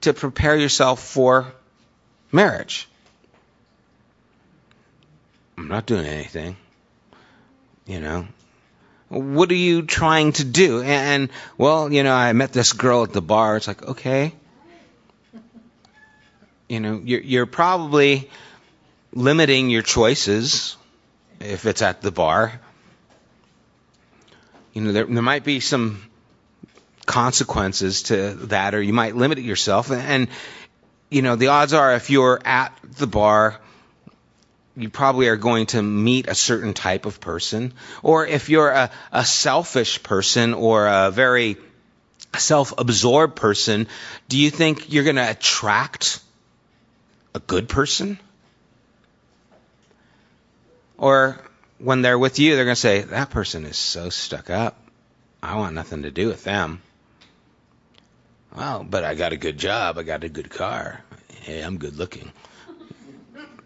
to 0.00 0.12
prepare 0.12 0.56
yourself 0.56 1.00
for 1.00 1.52
marriage? 2.32 2.88
I'm 5.56 5.68
not 5.68 5.86
doing 5.86 6.06
anything. 6.06 6.56
You 7.86 8.00
know, 8.00 8.26
what 9.12 9.50
are 9.50 9.56
you 9.56 9.82
trying 9.82 10.32
to 10.32 10.44
do? 10.44 10.82
And, 10.82 11.28
well, 11.58 11.92
you 11.92 12.02
know, 12.02 12.14
I 12.14 12.32
met 12.32 12.52
this 12.52 12.72
girl 12.72 13.02
at 13.02 13.12
the 13.12 13.20
bar. 13.20 13.56
It's 13.56 13.68
like, 13.68 13.82
okay. 13.82 14.32
You 16.68 16.80
know, 16.80 17.00
you're, 17.04 17.20
you're 17.20 17.46
probably 17.46 18.30
limiting 19.12 19.68
your 19.68 19.82
choices 19.82 20.76
if 21.40 21.66
it's 21.66 21.82
at 21.82 22.00
the 22.00 22.10
bar. 22.10 22.58
You 24.72 24.82
know, 24.82 24.92
there, 24.92 25.04
there 25.04 25.22
might 25.22 25.44
be 25.44 25.60
some 25.60 26.02
consequences 27.04 28.04
to 28.04 28.34
that, 28.46 28.74
or 28.74 28.80
you 28.80 28.94
might 28.94 29.14
limit 29.14 29.38
it 29.38 29.44
yourself. 29.44 29.90
And, 29.90 30.28
you 31.10 31.20
know, 31.20 31.36
the 31.36 31.48
odds 31.48 31.74
are 31.74 31.94
if 31.94 32.08
you're 32.08 32.40
at 32.42 32.74
the 32.96 33.06
bar, 33.06 33.60
you 34.76 34.88
probably 34.88 35.28
are 35.28 35.36
going 35.36 35.66
to 35.66 35.82
meet 35.82 36.28
a 36.28 36.34
certain 36.34 36.72
type 36.72 37.06
of 37.06 37.20
person. 37.20 37.72
Or 38.02 38.26
if 38.26 38.48
you're 38.48 38.70
a, 38.70 38.90
a 39.12 39.24
selfish 39.24 40.02
person 40.02 40.54
or 40.54 40.86
a 40.86 41.10
very 41.10 41.56
self 42.38 42.72
absorbed 42.78 43.36
person, 43.36 43.86
do 44.28 44.38
you 44.38 44.50
think 44.50 44.92
you're 44.92 45.04
going 45.04 45.16
to 45.16 45.30
attract 45.30 46.20
a 47.34 47.40
good 47.40 47.68
person? 47.68 48.18
Or 50.96 51.38
when 51.78 52.02
they're 52.02 52.18
with 52.18 52.38
you, 52.38 52.56
they're 52.56 52.64
going 52.64 52.74
to 52.74 52.80
say, 52.80 53.02
That 53.02 53.30
person 53.30 53.66
is 53.66 53.76
so 53.76 54.08
stuck 54.08 54.48
up. 54.48 54.78
I 55.42 55.56
want 55.56 55.74
nothing 55.74 56.02
to 56.02 56.10
do 56.10 56.28
with 56.28 56.44
them. 56.44 56.80
Well, 58.56 58.86
but 58.88 59.02
I 59.02 59.14
got 59.14 59.32
a 59.32 59.36
good 59.36 59.58
job. 59.58 59.98
I 59.98 60.02
got 60.02 60.24
a 60.24 60.28
good 60.28 60.50
car. 60.50 61.02
Hey, 61.40 61.60
I'm 61.60 61.78
good 61.78 61.96
looking 61.96 62.30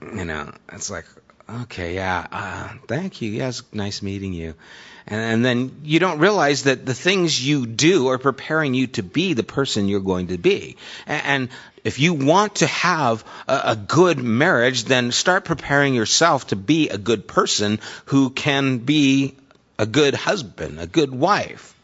you 0.00 0.24
know, 0.24 0.52
it's 0.72 0.90
like, 0.90 1.06
okay, 1.48 1.94
yeah, 1.94 2.26
uh, 2.30 2.68
thank 2.86 3.22
you. 3.22 3.30
Yes, 3.30 3.62
nice 3.72 4.02
meeting 4.02 4.32
you. 4.32 4.54
And, 5.06 5.20
and, 5.20 5.44
then 5.44 5.80
you 5.84 6.00
don't 6.00 6.18
realize 6.18 6.64
that 6.64 6.84
the 6.84 6.94
things 6.94 7.44
you 7.44 7.66
do 7.66 8.08
are 8.08 8.18
preparing 8.18 8.74
you 8.74 8.88
to 8.88 9.02
be 9.02 9.34
the 9.34 9.44
person 9.44 9.88
you're 9.88 10.00
going 10.00 10.28
to 10.28 10.38
be. 10.38 10.76
And, 11.06 11.26
and 11.26 11.48
if 11.84 12.00
you 12.00 12.14
want 12.14 12.56
to 12.56 12.66
have 12.66 13.24
a, 13.46 13.60
a 13.66 13.76
good 13.76 14.18
marriage, 14.18 14.84
then 14.84 15.12
start 15.12 15.44
preparing 15.44 15.94
yourself 15.94 16.48
to 16.48 16.56
be 16.56 16.88
a 16.88 16.98
good 16.98 17.28
person 17.28 17.78
who 18.06 18.30
can 18.30 18.78
be 18.78 19.36
a 19.78 19.86
good 19.86 20.14
husband, 20.14 20.80
a 20.80 20.86
good 20.86 21.14
wife. 21.14 21.74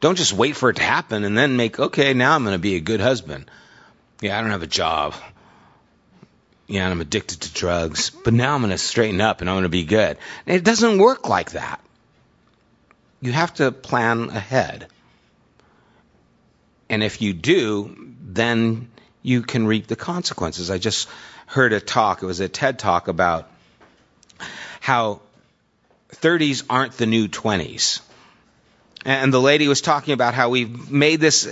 Don't 0.00 0.16
just 0.16 0.34
wait 0.34 0.56
for 0.56 0.68
it 0.68 0.76
to 0.76 0.82
happen 0.82 1.24
and 1.24 1.38
then 1.38 1.56
make, 1.56 1.80
okay, 1.80 2.12
now 2.12 2.34
I'm 2.34 2.44
going 2.44 2.54
to 2.54 2.58
be 2.58 2.74
a 2.74 2.80
good 2.80 3.00
husband. 3.00 3.50
Yeah, 4.20 4.38
I 4.38 4.42
don't 4.42 4.50
have 4.50 4.62
a 4.62 4.66
job 4.66 5.14
yeah, 6.66 6.88
I'm 6.88 7.00
addicted 7.00 7.42
to 7.42 7.52
drugs, 7.52 8.10
but 8.10 8.32
now 8.32 8.54
I'm 8.54 8.60
going 8.60 8.70
to 8.70 8.78
straighten 8.78 9.20
up 9.20 9.40
and 9.40 9.50
I'm 9.50 9.54
going 9.54 9.64
to 9.64 9.68
be 9.68 9.84
good. 9.84 10.16
It 10.46 10.64
doesn't 10.64 10.98
work 10.98 11.28
like 11.28 11.52
that. 11.52 11.80
You 13.20 13.32
have 13.32 13.54
to 13.54 13.72
plan 13.72 14.30
ahead. 14.30 14.88
And 16.88 17.02
if 17.02 17.22
you 17.22 17.32
do, 17.32 18.14
then 18.20 18.90
you 19.22 19.42
can 19.42 19.66
reap 19.66 19.86
the 19.86 19.96
consequences. 19.96 20.70
I 20.70 20.78
just 20.78 21.08
heard 21.46 21.72
a 21.72 21.80
talk, 21.80 22.22
it 22.22 22.26
was 22.26 22.40
a 22.40 22.48
TED 22.48 22.78
talk 22.78 23.08
about 23.08 23.50
how 24.80 25.20
30s 26.12 26.64
aren't 26.68 26.92
the 26.92 27.06
new 27.06 27.28
20s. 27.28 28.00
And 29.04 29.32
the 29.32 29.40
lady 29.40 29.68
was 29.68 29.80
talking 29.80 30.14
about 30.14 30.34
how 30.34 30.48
we've 30.50 30.90
made 30.90 31.20
this 31.20 31.46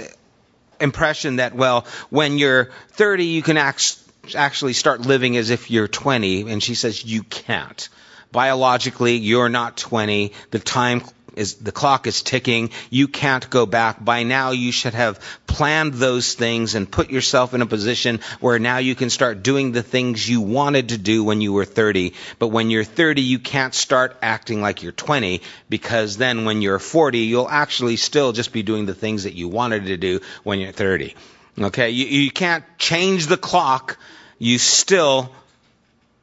impression 0.80 1.36
that, 1.36 1.54
well, 1.54 1.86
when 2.10 2.38
you're 2.38 2.70
30, 2.90 3.24
you 3.26 3.42
can 3.42 3.56
act, 3.56 3.98
actually 4.34 4.72
start 4.72 5.00
living 5.00 5.36
as 5.36 5.50
if 5.50 5.70
you're 5.70 5.88
20. 5.88 6.50
And 6.50 6.62
she 6.62 6.74
says, 6.74 7.04
you 7.04 7.22
can't. 7.22 7.88
Biologically, 8.30 9.16
you're 9.16 9.48
not 9.48 9.76
20. 9.76 10.32
The 10.50 10.58
time 10.58 11.02
is 11.36 11.54
the 11.54 11.72
clock 11.72 12.06
is 12.06 12.22
ticking. 12.22 12.70
You 12.90 13.08
can't 13.08 13.48
go 13.48 13.66
back. 13.66 14.02
By 14.02 14.22
now 14.22 14.50
you 14.50 14.72
should 14.72 14.94
have 14.94 15.20
planned 15.46 15.94
those 15.94 16.34
things 16.34 16.74
and 16.74 16.90
put 16.90 17.10
yourself 17.10 17.54
in 17.54 17.62
a 17.62 17.66
position 17.66 18.20
where 18.40 18.58
now 18.58 18.78
you 18.78 18.94
can 18.94 19.10
start 19.10 19.42
doing 19.42 19.72
the 19.72 19.82
things 19.82 20.28
you 20.28 20.40
wanted 20.40 20.90
to 20.90 20.98
do 20.98 21.24
when 21.24 21.40
you 21.40 21.52
were 21.52 21.64
30. 21.64 22.14
But 22.38 22.48
when 22.48 22.70
you're 22.70 22.84
30, 22.84 23.22
you 23.22 23.38
can't 23.38 23.74
start 23.74 24.16
acting 24.22 24.60
like 24.60 24.82
you're 24.82 24.92
20 24.92 25.42
because 25.68 26.16
then 26.16 26.44
when 26.44 26.62
you're 26.62 26.78
40, 26.78 27.18
you'll 27.18 27.48
actually 27.48 27.96
still 27.96 28.32
just 28.32 28.52
be 28.52 28.62
doing 28.62 28.86
the 28.86 28.94
things 28.94 29.24
that 29.24 29.34
you 29.34 29.48
wanted 29.48 29.86
to 29.86 29.96
do 29.96 30.20
when 30.42 30.60
you're 30.60 30.72
30. 30.72 31.14
Okay? 31.60 31.90
You, 31.90 32.06
you 32.06 32.30
can't 32.30 32.64
change 32.78 33.26
the 33.26 33.36
clock. 33.36 33.98
You 34.42 34.58
still 34.58 35.30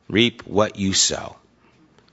reap 0.09 0.45
what 0.45 0.75
you 0.75 0.91
sow. 0.91 1.37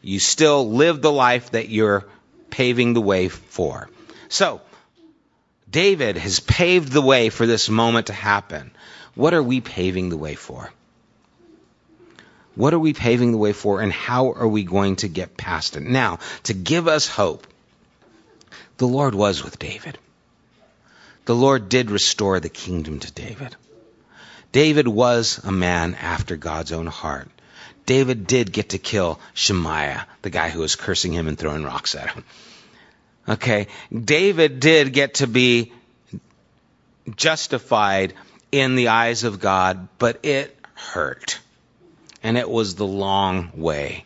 You 0.03 0.21
still 0.21 0.71
live 0.71 1.03
the 1.03 1.11
life 1.11 1.51
that 1.51 1.69
you're 1.69 2.07
paving 2.49 2.95
the 2.95 3.01
way 3.01 3.29
for. 3.29 3.91
So, 4.29 4.61
David 5.69 6.17
has 6.17 6.39
paved 6.39 6.93
the 6.93 7.03
way 7.03 7.29
for 7.29 7.45
this 7.45 7.69
moment 7.69 8.07
to 8.07 8.13
happen. 8.13 8.71
What 9.17 9.35
are 9.35 9.43
we 9.43 9.61
paving 9.61 10.11
the 10.11 10.17
way 10.17 10.37
for? 10.37 10.73
What 12.55 12.73
are 12.73 12.79
we 12.79 12.93
paving 12.93 13.33
the 13.33 13.39
way 13.39 13.53
for, 13.53 13.81
and 13.81 13.93
how 13.93 14.31
are 14.31 14.47
we 14.47 14.63
going 14.63 14.95
to 14.97 15.09
get 15.09 15.37
past 15.37 15.77
it? 15.77 15.83
Now, 15.83 16.21
to 16.45 16.55
give 16.55 16.87
us 16.87 17.09
hope, 17.09 17.49
the 18.77 18.87
Lord 18.87 19.17
was 19.17 19.43
with 19.43 19.59
David. 19.59 19.99
The 21.25 21.35
Lord 21.35 21.69
did 21.69 21.91
restore 21.91 22.39
the 22.39 22.49
kingdom 22.49 23.01
to 23.01 23.11
David. 23.11 23.57
David 24.53 24.89
was 24.89 25.41
a 25.45 25.53
man 25.53 25.95
after 25.95 26.37
God's 26.37 26.73
own 26.73 26.87
heart. 26.87 27.29
David 27.85 28.27
did 28.27 28.53
get 28.53 28.71
to 28.71 28.79
kill 28.79 29.21
Shimei, 29.35 29.97
the 30.23 30.31
guy 30.31 30.51
who 30.51 30.61
was 30.61 30.75
cursing 30.75 31.13
him 31.13 31.29
and 31.29 31.39
throwing 31.39 31.63
rocks 31.63 31.95
at 31.95 32.11
him. 32.11 32.25
Okay, 33.29 33.69
David 33.93 34.61
did 34.61 34.93
get 34.93 35.15
to 35.15 35.27
be 35.27 35.73
justified 37.17 38.15
in 38.53 38.75
the 38.75 38.89
eyes 38.89 39.25
of 39.25 39.41
God, 39.41 39.89
but 39.99 40.25
it 40.25 40.57
hurt. 40.75 41.39
And 42.23 42.37
it 42.37 42.49
was 42.49 42.75
the 42.75 42.87
long 42.87 43.51
way. 43.55 44.05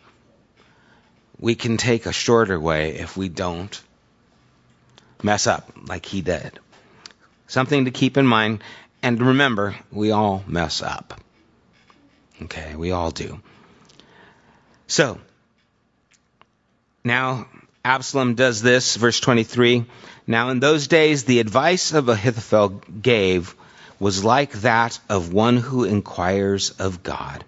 We 1.39 1.55
can 1.55 1.77
take 1.77 2.05
a 2.05 2.11
shorter 2.11 2.59
way 2.59 2.95
if 2.95 3.17
we 3.17 3.29
don't 3.29 3.81
mess 5.23 5.47
up 5.47 5.71
like 5.87 6.05
he 6.05 6.21
did. 6.21 6.59
Something 7.47 7.85
to 7.85 7.91
keep 7.91 8.17
in 8.17 8.25
mind. 8.25 8.63
And 9.03 9.21
remember, 9.21 9.75
we 9.91 10.11
all 10.11 10.43
mess 10.47 10.81
up. 10.81 11.19
Okay, 12.43 12.75
we 12.75 12.91
all 12.91 13.11
do. 13.11 13.39
So, 14.87 15.19
now 17.03 17.47
Absalom 17.83 18.35
does 18.35 18.61
this, 18.61 18.95
verse 18.95 19.19
23. 19.19 19.85
Now 20.27 20.49
in 20.49 20.59
those 20.59 20.87
days, 20.87 21.23
the 21.23 21.39
advice 21.39 21.93
of 21.93 22.09
Ahithophel 22.09 22.81
gave 23.01 23.55
was 23.99 24.23
like 24.23 24.51
that 24.61 24.99
of 25.09 25.33
one 25.33 25.57
who 25.57 25.83
inquires 25.83 26.71
of 26.71 27.03
God. 27.03 27.43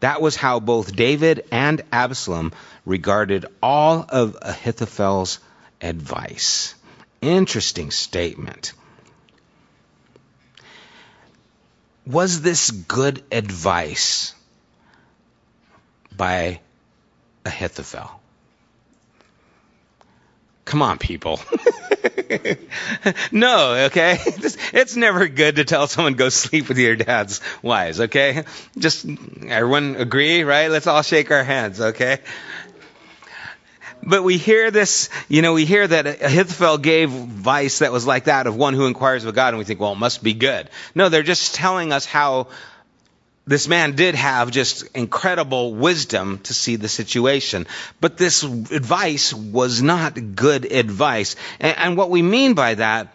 That 0.00 0.20
was 0.20 0.36
how 0.36 0.60
both 0.60 0.94
David 0.94 1.46
and 1.50 1.82
Absalom 1.92 2.52
regarded 2.84 3.46
all 3.62 4.04
of 4.08 4.36
Ahithophel's 4.42 5.38
advice. 5.80 6.74
Interesting 7.22 7.90
statement. 7.90 8.74
Was 12.06 12.42
this 12.42 12.70
good 12.70 13.22
advice 13.32 14.34
by 16.16 16.60
Ahithophel. 17.44 18.10
Come 20.64 20.80
on, 20.80 20.98
people. 20.98 21.40
no, 23.32 23.86
okay? 23.86 24.18
It's 24.72 24.96
never 24.96 25.28
good 25.28 25.56
to 25.56 25.64
tell 25.64 25.86
someone 25.86 26.14
go 26.14 26.30
sleep 26.30 26.68
with 26.68 26.78
your 26.78 26.96
dad's 26.96 27.42
wives, 27.62 28.00
okay? 28.00 28.44
Just 28.78 29.06
everyone 29.46 29.96
agree, 29.96 30.42
right? 30.42 30.70
Let's 30.70 30.86
all 30.86 31.02
shake 31.02 31.30
our 31.30 31.44
hands, 31.44 31.80
okay? 31.80 32.20
But 34.06 34.22
we 34.22 34.38
hear 34.38 34.70
this, 34.70 35.08
you 35.28 35.42
know, 35.42 35.54
we 35.54 35.64
hear 35.64 35.86
that 35.86 36.06
Ahithophel 36.06 36.78
gave 36.78 37.14
advice 37.14 37.78
that 37.78 37.92
was 37.92 38.06
like 38.06 38.24
that 38.24 38.46
of 38.46 38.56
one 38.56 38.74
who 38.74 38.86
inquires 38.86 39.24
of 39.24 39.34
God, 39.34 39.48
and 39.48 39.58
we 39.58 39.64
think, 39.64 39.80
well, 39.80 39.92
it 39.92 39.98
must 39.98 40.22
be 40.22 40.34
good. 40.34 40.68
No, 40.94 41.08
they're 41.08 41.22
just 41.22 41.54
telling 41.54 41.92
us 41.92 42.04
how 42.04 42.48
this 43.46 43.68
man 43.68 43.92
did 43.92 44.14
have 44.14 44.50
just 44.50 44.84
incredible 44.94 45.74
wisdom 45.74 46.38
to 46.44 46.54
see 46.54 46.76
the 46.76 46.88
situation. 46.88 47.66
But 48.00 48.16
this 48.16 48.42
advice 48.42 49.34
was 49.34 49.82
not 49.82 50.34
good 50.34 50.70
advice. 50.70 51.36
And, 51.60 51.76
and, 51.76 51.96
what 51.96 52.10
we 52.10 52.22
mean 52.22 52.54
by 52.54 52.74
that 52.74 53.14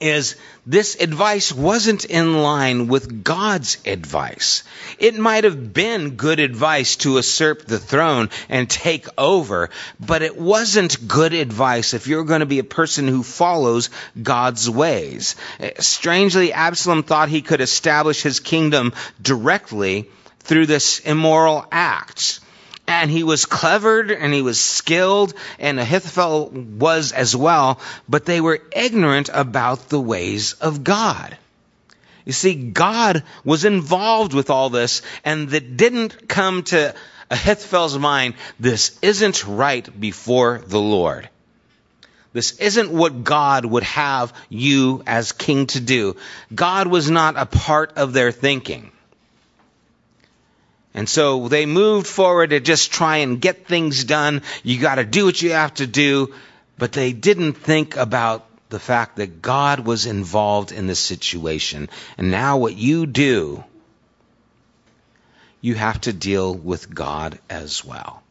is 0.00 0.36
this 0.66 0.96
advice 1.00 1.52
wasn't 1.52 2.04
in 2.04 2.42
line 2.42 2.86
with 2.86 3.24
God's 3.24 3.78
advice. 3.84 4.62
It 4.98 5.18
might 5.18 5.44
have 5.44 5.72
been 5.72 6.10
good 6.10 6.38
advice 6.40 6.96
to 6.96 7.14
usurp 7.14 7.64
the 7.66 7.78
throne 7.78 8.30
and 8.48 8.70
take 8.70 9.06
over, 9.16 9.70
but 9.98 10.22
it 10.22 10.38
wasn't 10.38 11.08
good 11.08 11.32
advice 11.32 11.94
if 11.94 12.06
you're 12.06 12.24
going 12.24 12.40
to 12.40 12.46
be 12.46 12.60
a 12.60 12.64
person 12.64 13.08
who 13.08 13.22
follows 13.22 13.90
God's 14.22 14.70
ways. 14.70 15.36
Strangely, 15.78 16.52
Absalom 16.52 17.02
thought 17.02 17.28
he 17.28 17.42
could 17.42 17.60
establish 17.60 18.22
his 18.22 18.40
kingdom 18.40 18.92
directly 19.20 20.08
through 20.40 20.66
this 20.66 21.00
immoral 21.00 21.66
act 21.72 22.40
and 22.88 23.10
he 23.10 23.22
was 23.22 23.44
clever 23.44 24.00
and 24.00 24.32
he 24.32 24.42
was 24.42 24.58
skilled, 24.58 25.34
and 25.58 25.78
Ahithophel 25.78 26.48
was 26.48 27.12
as 27.12 27.36
well, 27.36 27.78
but 28.08 28.24
they 28.24 28.40
were 28.40 28.60
ignorant 28.74 29.28
about 29.32 29.90
the 29.90 30.00
ways 30.00 30.54
of 30.54 30.82
God. 30.82 31.36
You 32.24 32.32
see, 32.32 32.54
God 32.54 33.22
was 33.44 33.64
involved 33.64 34.32
with 34.32 34.50
all 34.50 34.70
this, 34.70 35.02
and 35.24 35.50
that 35.50 35.76
didn't 35.76 36.28
come 36.28 36.62
to 36.64 36.94
Ahithophel's 37.30 37.98
mind, 37.98 38.34
this 38.58 38.98
isn't 39.02 39.46
right 39.46 40.00
before 40.00 40.62
the 40.66 40.80
Lord. 40.80 41.28
This 42.32 42.58
isn't 42.58 42.90
what 42.90 43.22
God 43.22 43.66
would 43.66 43.82
have 43.82 44.32
you 44.48 45.02
as 45.06 45.32
king 45.32 45.66
to 45.68 45.80
do. 45.80 46.16
God 46.54 46.86
was 46.86 47.10
not 47.10 47.36
a 47.36 47.46
part 47.46 47.96
of 47.96 48.12
their 48.12 48.32
thinking. 48.32 48.92
And 50.94 51.08
so 51.08 51.48
they 51.48 51.66
moved 51.66 52.06
forward 52.06 52.50
to 52.50 52.60
just 52.60 52.92
try 52.92 53.18
and 53.18 53.40
get 53.40 53.66
things 53.66 54.04
done. 54.04 54.42
You 54.62 54.80
got 54.80 54.96
to 54.96 55.04
do 55.04 55.26
what 55.26 55.40
you 55.40 55.52
have 55.52 55.74
to 55.74 55.86
do. 55.86 56.34
But 56.78 56.92
they 56.92 57.12
didn't 57.12 57.54
think 57.54 57.96
about 57.96 58.46
the 58.68 58.78
fact 58.78 59.16
that 59.16 59.42
God 59.42 59.80
was 59.80 60.06
involved 60.06 60.72
in 60.72 60.86
the 60.86 60.94
situation. 60.94 61.88
And 62.16 62.30
now 62.30 62.58
what 62.58 62.76
you 62.76 63.06
do, 63.06 63.64
you 65.60 65.74
have 65.74 66.00
to 66.02 66.12
deal 66.12 66.54
with 66.54 66.92
God 66.92 67.38
as 67.50 67.84
well. 67.84 68.22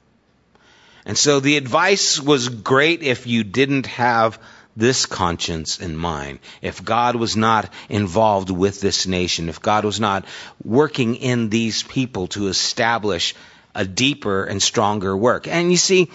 And 1.05 1.17
so 1.17 1.39
the 1.39 1.57
advice 1.57 2.19
was 2.19 2.49
great 2.49 3.01
if 3.01 3.27
you 3.27 3.43
didn't 3.43 3.87
have 3.87 4.39
this 4.77 5.07
conscience 5.07 5.79
in 5.79 5.97
mind, 5.97 6.39
if 6.61 6.83
God 6.83 7.15
was 7.15 7.35
not 7.35 7.69
involved 7.89 8.51
with 8.51 8.79
this 8.79 9.07
nation, 9.07 9.49
if 9.49 9.61
God 9.61 9.83
was 9.83 9.99
not 9.99 10.25
working 10.63 11.15
in 11.15 11.49
these 11.49 11.81
people 11.83 12.27
to 12.27 12.47
establish 12.47 13.33
a 13.73 13.85
deeper 13.85 14.43
and 14.43 14.61
stronger 14.61 15.17
work. 15.17 15.47
And 15.47 15.71
you 15.71 15.77
see, 15.77 16.09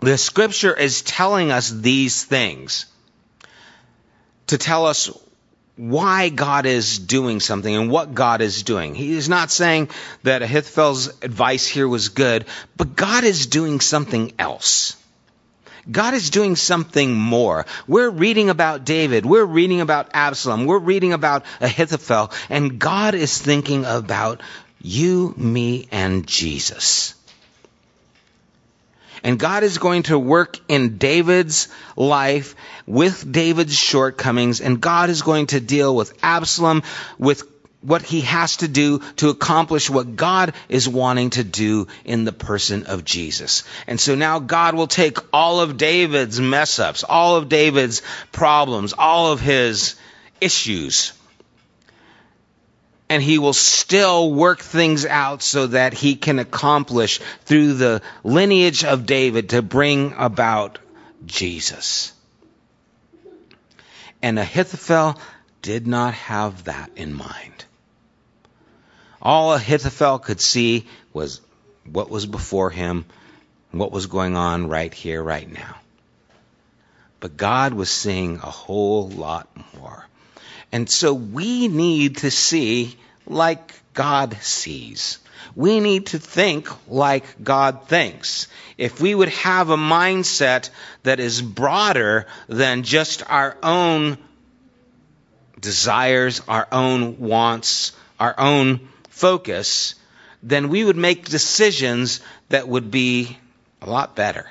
the 0.00 0.18
scripture 0.18 0.74
is 0.74 1.02
telling 1.02 1.50
us 1.50 1.70
these 1.70 2.22
things 2.24 2.86
to 4.48 4.58
tell 4.58 4.86
us 4.86 5.10
why 5.76 6.28
God 6.28 6.66
is 6.66 6.98
doing 6.98 7.40
something 7.40 7.74
and 7.74 7.90
what 7.90 8.12
God 8.12 8.42
is 8.42 8.62
doing. 8.62 8.94
He 8.94 9.12
is 9.12 9.28
not 9.28 9.50
saying 9.50 9.88
that 10.24 10.42
Ahithophel's 10.42 11.08
advice 11.22 11.66
here 11.66 11.88
was 11.88 12.10
good, 12.10 12.44
but 12.76 12.96
God 12.96 13.24
is 13.24 13.46
doing 13.46 13.80
something 13.80 14.32
else. 14.38 14.96
God 15.90 16.14
is 16.14 16.30
doing 16.30 16.54
something 16.56 17.12
more. 17.12 17.66
We're 17.88 18.10
reading 18.10 18.50
about 18.50 18.84
David. 18.84 19.26
We're 19.26 19.44
reading 19.44 19.80
about 19.80 20.10
Absalom. 20.14 20.66
We're 20.66 20.78
reading 20.78 21.12
about 21.12 21.44
Ahithophel. 21.60 22.30
And 22.48 22.78
God 22.78 23.14
is 23.14 23.36
thinking 23.36 23.84
about 23.84 24.42
you, 24.80 25.34
me, 25.36 25.88
and 25.90 26.26
Jesus. 26.26 27.14
And 29.24 29.38
God 29.38 29.62
is 29.62 29.78
going 29.78 30.04
to 30.04 30.18
work 30.18 30.58
in 30.68 30.98
David's 30.98 31.68
life 31.96 32.56
with 32.86 33.30
David's 33.30 33.76
shortcomings. 33.76 34.60
And 34.60 34.80
God 34.80 35.10
is 35.10 35.22
going 35.22 35.46
to 35.48 35.60
deal 35.60 35.94
with 35.94 36.16
Absalom, 36.22 36.82
with 37.18 37.51
what 37.82 38.02
he 38.02 38.22
has 38.22 38.58
to 38.58 38.68
do 38.68 39.00
to 39.16 39.28
accomplish 39.28 39.90
what 39.90 40.16
God 40.16 40.54
is 40.68 40.88
wanting 40.88 41.30
to 41.30 41.44
do 41.44 41.88
in 42.04 42.24
the 42.24 42.32
person 42.32 42.86
of 42.86 43.04
Jesus. 43.04 43.64
And 43.86 44.00
so 44.00 44.14
now 44.14 44.38
God 44.38 44.74
will 44.74 44.86
take 44.86 45.18
all 45.32 45.60
of 45.60 45.76
David's 45.76 46.40
mess 46.40 46.78
ups, 46.78 47.04
all 47.04 47.36
of 47.36 47.48
David's 47.48 48.02
problems, 48.30 48.94
all 48.96 49.32
of 49.32 49.40
his 49.40 49.96
issues, 50.40 51.12
and 53.08 53.22
he 53.22 53.38
will 53.38 53.52
still 53.52 54.32
work 54.32 54.60
things 54.60 55.04
out 55.04 55.42
so 55.42 55.66
that 55.66 55.92
he 55.92 56.16
can 56.16 56.38
accomplish 56.38 57.20
through 57.44 57.74
the 57.74 58.00
lineage 58.24 58.84
of 58.84 59.04
David 59.04 59.50
to 59.50 59.60
bring 59.60 60.14
about 60.16 60.78
Jesus. 61.26 62.12
And 64.22 64.38
Ahithophel 64.38 65.18
did 65.60 65.86
not 65.86 66.14
have 66.14 66.64
that 66.64 66.90
in 66.96 67.12
mind. 67.12 67.64
All 69.22 69.54
Ahithophel 69.54 70.18
could 70.18 70.40
see 70.40 70.86
was 71.12 71.40
what 71.84 72.10
was 72.10 72.26
before 72.26 72.70
him, 72.70 73.04
what 73.70 73.92
was 73.92 74.06
going 74.06 74.36
on 74.36 74.68
right 74.68 74.92
here, 74.92 75.22
right 75.22 75.50
now. 75.50 75.76
But 77.20 77.36
God 77.36 77.72
was 77.72 77.88
seeing 77.88 78.38
a 78.38 78.50
whole 78.50 79.08
lot 79.08 79.48
more. 79.78 80.04
And 80.72 80.90
so 80.90 81.14
we 81.14 81.68
need 81.68 82.18
to 82.18 82.32
see 82.32 82.96
like 83.24 83.74
God 83.94 84.36
sees. 84.40 85.18
We 85.54 85.78
need 85.78 86.06
to 86.06 86.18
think 86.18 86.68
like 86.88 87.44
God 87.44 87.86
thinks. 87.86 88.48
If 88.76 89.00
we 89.00 89.14
would 89.14 89.28
have 89.28 89.70
a 89.70 89.76
mindset 89.76 90.70
that 91.04 91.20
is 91.20 91.42
broader 91.42 92.26
than 92.48 92.82
just 92.82 93.22
our 93.30 93.56
own 93.62 94.18
desires, 95.60 96.42
our 96.48 96.66
own 96.72 97.20
wants, 97.20 97.92
our 98.18 98.34
own 98.38 98.88
focus, 99.12 99.94
then 100.42 100.70
we 100.70 100.82
would 100.84 100.96
make 100.96 101.28
decisions 101.28 102.20
that 102.48 102.66
would 102.66 102.90
be 102.90 103.38
a 103.82 103.88
lot 103.88 104.16
better. 104.16 104.50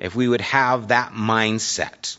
If 0.00 0.16
we 0.16 0.26
would 0.26 0.40
have 0.40 0.88
that 0.88 1.12
mindset. 1.12 2.16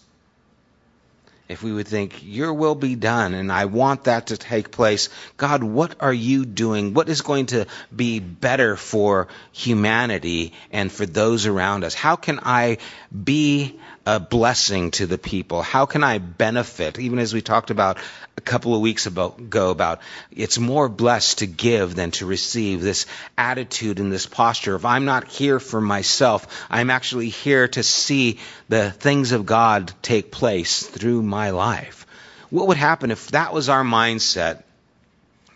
If 1.50 1.62
we 1.62 1.74
would 1.74 1.88
think, 1.88 2.24
Your 2.24 2.54
will 2.54 2.76
be 2.76 2.96
done, 2.96 3.34
and 3.34 3.52
I 3.52 3.66
want 3.66 4.06
that 4.06 4.28
to 4.28 4.38
take 4.38 4.72
place. 4.72 5.10
God, 5.36 5.62
what 5.62 5.96
are 6.00 6.14
you 6.14 6.46
doing? 6.46 6.94
What 6.94 7.10
is 7.10 7.22
going 7.22 7.48
to 7.48 7.66
be 7.94 8.20
better 8.20 8.78
for 8.78 9.28
humanity 9.52 10.54
and 10.72 10.92
for 10.92 11.06
those 11.06 11.46
around 11.46 11.84
us? 11.84 11.94
How 11.94 12.16
can 12.16 12.40
I 12.44 12.78
be 13.12 13.78
a 14.06 14.20
blessing 14.20 14.92
to 14.92 15.06
the 15.06 15.18
people? 15.18 15.62
How 15.62 15.86
can 15.86 16.04
I 16.04 16.18
benefit? 16.18 17.00
Even 17.00 17.20
as 17.20 17.34
we 17.34 17.42
talked 17.42 17.70
about 17.70 17.98
a 18.38 18.42
couple 18.42 18.76
of 18.76 18.82
weeks 18.82 19.06
ago 19.06 19.70
about 19.70 20.02
it's 20.32 20.60
more 20.60 20.90
blessed 20.90 21.40
to 21.40 21.48
give 21.48 21.96
than 21.96 22.12
to 22.12 22.26
receive. 22.26 22.82
This 22.82 23.06
attitude 23.38 24.00
and 24.00 24.12
this 24.12 24.26
posture 24.26 24.76
of 24.76 24.86
I'm 24.86 25.06
not 25.06 25.28
here 25.28 25.60
for 25.60 25.80
myself. 25.80 26.48
I'm 26.70 26.90
actually 26.90 27.30
here 27.30 27.68
to 27.70 27.84
see 27.84 28.40
the 28.68 28.92
things 28.92 29.32
of 29.32 29.46
God 29.46 29.94
take 30.02 30.32
place 30.32 30.84
through 30.84 31.22
my 31.22 31.52
life. 31.52 32.06
What 32.50 32.68
would 32.68 32.78
happen 32.78 33.12
if 33.12 33.32
that 33.32 33.54
was 33.54 33.70
our 33.70 33.84
mindset? 33.84 34.64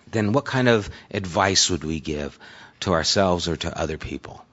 Then 0.09 0.31
what 0.31 0.45
kind 0.45 0.69
of 0.69 0.89
advice 1.11 1.69
would 1.69 1.83
we 1.83 1.99
give 1.99 2.39
to 2.79 2.93
ourselves 2.93 3.47
or 3.49 3.57
to 3.57 3.77
other 3.77 3.97
people? 3.97 4.43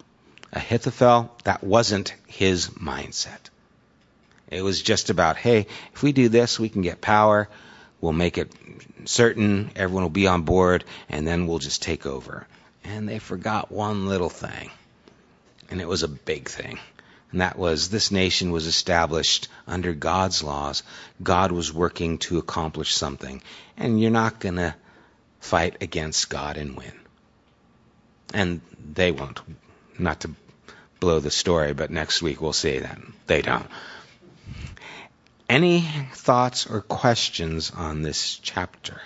Ahithophel, 0.53 1.32
that 1.45 1.62
wasn't 1.62 2.14
his 2.26 2.68
mindset. 2.68 3.51
It 4.51 4.62
was 4.62 4.82
just 4.82 5.11
about, 5.11 5.36
hey, 5.36 5.66
if 5.95 6.03
we 6.03 6.12
do 6.12 6.28
this, 6.28 6.61
we 6.61 6.68
can 6.68 6.82
get 6.82 7.01
power. 7.01 7.49
We'll 8.01 8.12
make 8.12 8.38
it 8.38 8.53
certain 9.05 9.70
everyone 9.76 10.03
will 10.03 10.11
be 10.11 10.26
on 10.26 10.42
board, 10.42 10.84
and 11.09 11.26
then 11.26 11.47
we'll 11.47 11.59
just 11.59 11.82
take 11.82 12.07
over. 12.07 12.47
And 12.84 13.09
they 13.09 13.18
forgot 13.18 13.72
one 13.72 14.09
little 14.09 14.28
thing, 14.28 14.70
and 15.70 15.80
it 15.80 15.88
was 15.88 16.03
a 16.03 16.09
big 16.09 16.49
thing. 16.49 16.78
And 17.34 17.40
that 17.40 17.59
was 17.59 17.88
this 17.88 18.12
nation 18.12 18.53
was 18.53 18.68
established 18.68 19.49
under 19.66 19.92
God's 19.92 20.45
laws. 20.45 20.84
God 21.20 21.51
was 21.51 21.72
working 21.72 22.18
to 22.18 22.38
accomplish 22.38 22.95
something. 22.95 23.42
And 23.76 24.01
you're 24.01 24.12
not 24.12 24.38
going 24.38 24.55
to 24.55 24.72
fight 25.40 25.78
against 25.80 26.30
God 26.30 26.57
and 26.57 26.76
win. 26.76 26.92
And 28.32 28.61
they 28.92 29.11
won't. 29.11 29.40
Not 29.99 30.20
to 30.20 30.30
blow 31.01 31.18
the 31.18 31.32
story, 31.32 31.74
but 31.74 31.90
next 31.90 32.22
week 32.22 32.40
we'll 32.40 32.53
see 32.53 32.78
that. 32.78 33.01
They 33.26 33.42
don't. 33.42 33.66
Any 35.49 35.80
thoughts 36.12 36.66
or 36.66 36.80
questions 36.80 37.70
on 37.70 38.03
this 38.03 38.36
chapter? 38.36 39.01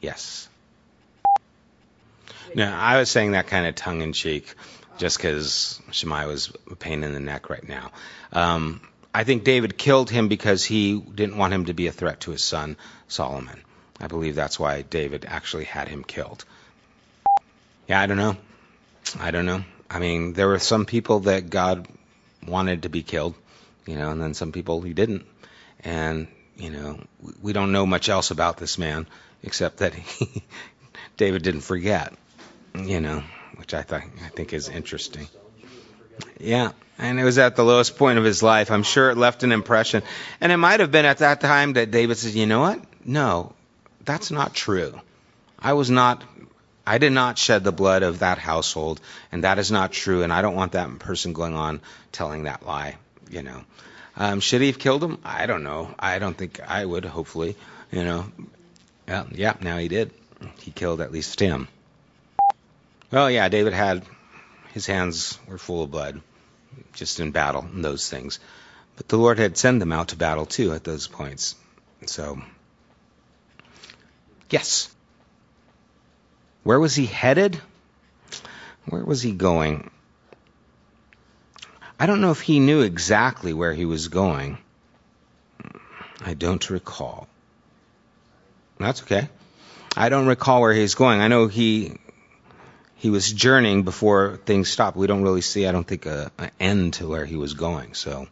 Yes. 0.00 0.48
No, 2.54 2.70
I 2.70 2.98
was 2.98 3.10
saying 3.10 3.32
that 3.32 3.46
kind 3.46 3.66
of 3.66 3.74
tongue 3.74 4.02
in 4.02 4.12
cheek, 4.12 4.54
just 4.98 5.16
because 5.16 5.80
Shimei 5.92 6.26
was 6.26 6.52
a 6.70 6.74
pain 6.74 7.02
in 7.04 7.14
the 7.14 7.20
neck 7.20 7.48
right 7.48 7.66
now. 7.66 7.92
Um, 8.32 8.80
I 9.14 9.24
think 9.24 9.44
David 9.44 9.78
killed 9.78 10.10
him 10.10 10.28
because 10.28 10.64
he 10.64 10.98
didn't 11.00 11.36
want 11.36 11.54
him 11.54 11.64
to 11.66 11.74
be 11.74 11.86
a 11.86 11.92
threat 11.92 12.20
to 12.20 12.30
his 12.30 12.44
son 12.44 12.76
Solomon. 13.08 13.60
I 14.00 14.06
believe 14.06 14.34
that's 14.34 14.58
why 14.58 14.82
David 14.82 15.24
actually 15.28 15.64
had 15.64 15.88
him 15.88 16.04
killed. 16.04 16.44
Yeah, 17.88 18.00
I 18.00 18.06
don't 18.06 18.16
know. 18.16 18.36
I 19.18 19.30
don't 19.30 19.46
know. 19.46 19.64
I 19.90 19.98
mean, 19.98 20.32
there 20.32 20.46
were 20.46 20.58
some 20.58 20.86
people 20.86 21.20
that 21.20 21.50
God 21.50 21.88
wanted 22.46 22.82
to 22.84 22.88
be 22.88 23.02
killed, 23.02 23.34
you 23.86 23.96
know, 23.96 24.10
and 24.10 24.22
then 24.22 24.34
some 24.34 24.52
people 24.52 24.80
he 24.80 24.92
didn't. 24.92 25.26
And, 25.84 26.28
you 26.56 26.70
know, 26.70 27.00
we 27.42 27.52
don't 27.52 27.72
know 27.72 27.86
much 27.86 28.08
else 28.08 28.30
about 28.30 28.58
this 28.58 28.78
man 28.78 29.06
except 29.42 29.78
that 29.78 29.94
he, 29.94 30.42
David 31.16 31.42
didn't 31.42 31.62
forget, 31.62 32.12
you 32.74 33.00
know, 33.00 33.22
which 33.56 33.74
I, 33.74 33.82
th- 33.82 34.02
I 34.24 34.28
think 34.28 34.52
is 34.52 34.68
interesting. 34.68 35.28
Yeah, 36.38 36.72
and 36.98 37.18
it 37.18 37.24
was 37.24 37.38
at 37.38 37.56
the 37.56 37.64
lowest 37.64 37.96
point 37.96 38.18
of 38.18 38.24
his 38.24 38.42
life. 38.42 38.70
I'm 38.70 38.82
sure 38.82 39.10
it 39.10 39.16
left 39.16 39.42
an 39.42 39.52
impression. 39.52 40.02
And 40.40 40.52
it 40.52 40.58
might 40.58 40.80
have 40.80 40.90
been 40.90 41.06
at 41.06 41.18
that 41.18 41.40
time 41.40 41.74
that 41.74 41.90
David 41.90 42.18
says, 42.18 42.36
you 42.36 42.46
know 42.46 42.60
what? 42.60 42.80
No, 43.04 43.54
that's 44.04 44.30
not 44.30 44.54
true. 44.54 45.00
I 45.58 45.72
was 45.74 45.90
not, 45.90 46.22
I 46.86 46.98
did 46.98 47.12
not 47.12 47.38
shed 47.38 47.64
the 47.64 47.72
blood 47.72 48.02
of 48.02 48.20
that 48.20 48.38
household, 48.38 49.00
and 49.32 49.44
that 49.44 49.58
is 49.58 49.70
not 49.70 49.92
true, 49.92 50.22
and 50.22 50.32
I 50.32 50.42
don't 50.42 50.54
want 50.54 50.72
that 50.72 50.98
person 50.98 51.32
going 51.32 51.54
on 51.54 51.80
telling 52.12 52.44
that 52.44 52.66
lie, 52.66 52.96
you 53.30 53.42
know. 53.42 53.62
Um, 54.20 54.40
should 54.40 54.60
he 54.60 54.66
have 54.66 54.78
killed 54.78 55.02
him? 55.02 55.16
I 55.24 55.46
don't 55.46 55.62
know. 55.62 55.94
I 55.98 56.18
don't 56.18 56.36
think 56.36 56.60
I 56.60 56.84
would, 56.84 57.06
hopefully. 57.06 57.56
You 57.90 58.04
know. 58.04 58.26
Yeah, 59.08 59.24
yeah, 59.32 59.54
now 59.62 59.78
he 59.78 59.88
did. 59.88 60.10
He 60.60 60.70
killed 60.72 61.00
at 61.00 61.10
least 61.10 61.40
him. 61.40 61.68
Well, 63.10 63.30
yeah, 63.30 63.48
David 63.48 63.72
had 63.72 64.04
his 64.74 64.86
hands 64.86 65.38
were 65.48 65.56
full 65.56 65.82
of 65.82 65.90
blood, 65.90 66.20
just 66.92 67.18
in 67.18 67.30
battle 67.30 67.62
and 67.62 67.82
those 67.82 68.10
things. 68.10 68.40
But 68.96 69.08
the 69.08 69.16
Lord 69.16 69.38
had 69.38 69.56
sent 69.56 69.80
them 69.80 69.90
out 69.90 70.08
to 70.08 70.16
battle 70.16 70.44
too 70.44 70.74
at 70.74 70.84
those 70.84 71.06
points. 71.08 71.56
So, 72.04 72.42
yes. 74.50 74.94
Where 76.62 76.78
was 76.78 76.94
he 76.94 77.06
headed? 77.06 77.58
Where 78.84 79.02
was 79.02 79.22
he 79.22 79.32
going? 79.32 79.90
I 82.00 82.06
don't 82.06 82.22
know 82.22 82.30
if 82.30 82.40
he 82.40 82.60
knew 82.60 82.80
exactly 82.80 83.52
where 83.52 83.74
he 83.74 83.84
was 83.84 84.08
going. 84.08 84.56
I 86.22 86.32
don't 86.32 86.70
recall. 86.70 87.28
That's 88.78 89.02
okay. 89.02 89.28
I 89.94 90.08
don't 90.08 90.26
recall 90.26 90.62
where 90.62 90.72
he's 90.72 90.94
going. 90.94 91.20
I 91.20 91.28
know 91.28 91.46
he 91.46 91.98
he 92.96 93.10
was 93.10 93.30
journeying 93.30 93.82
before 93.82 94.38
things 94.46 94.70
stopped. 94.70 94.96
We 94.96 95.08
don't 95.08 95.22
really 95.22 95.42
see, 95.42 95.66
I 95.66 95.72
don't 95.72 95.86
think, 95.86 96.06
an 96.06 96.30
end 96.58 96.94
to 96.94 97.06
where 97.06 97.26
he 97.26 97.36
was 97.36 97.52
going. 97.52 97.92
So 97.92 98.26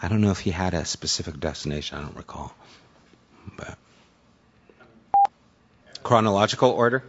I 0.00 0.06
don't 0.06 0.20
know 0.20 0.30
if 0.30 0.38
he 0.38 0.52
had 0.52 0.72
a 0.72 0.84
specific 0.84 1.40
destination. 1.40 1.98
I 1.98 2.02
don't 2.02 2.16
recall. 2.16 2.54
But 3.56 3.78
chronological 6.04 6.70
order. 6.70 7.02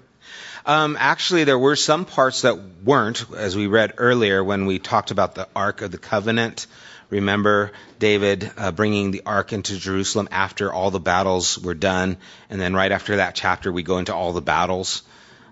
Um, 0.66 0.96
actually, 0.98 1.44
there 1.44 1.60
were 1.60 1.76
some 1.76 2.06
parts 2.06 2.44
that 2.44 2.58
weren't, 2.86 3.26
as 3.36 3.54
we 3.56 3.68
read 3.68 3.96
earlier 3.98 4.42
when 4.42 4.66
we 4.66 4.80
talked 4.80 5.12
about 5.12 5.36
the 5.36 5.50
Ark 5.54 5.82
of 5.82 5.92
the 5.92 5.98
Covenant. 5.98 6.68
Remember 7.10 7.74
David 8.00 8.50
uh, 8.58 8.72
bringing 8.72 9.12
the 9.12 9.24
ark 9.26 9.52
into 9.52 9.78
Jerusalem 9.78 10.30
after 10.32 10.72
all 10.72 10.90
the 10.90 11.02
battles 11.02 11.60
were 11.60 11.74
done, 11.74 12.16
and 12.50 12.62
then 12.62 12.74
right 12.74 12.92
after 12.92 13.18
that 13.18 13.36
chapter, 13.36 13.74
we 13.74 13.84
go 13.84 13.98
into 13.98 14.16
all 14.16 14.32
the 14.32 14.42
battles. 14.42 15.04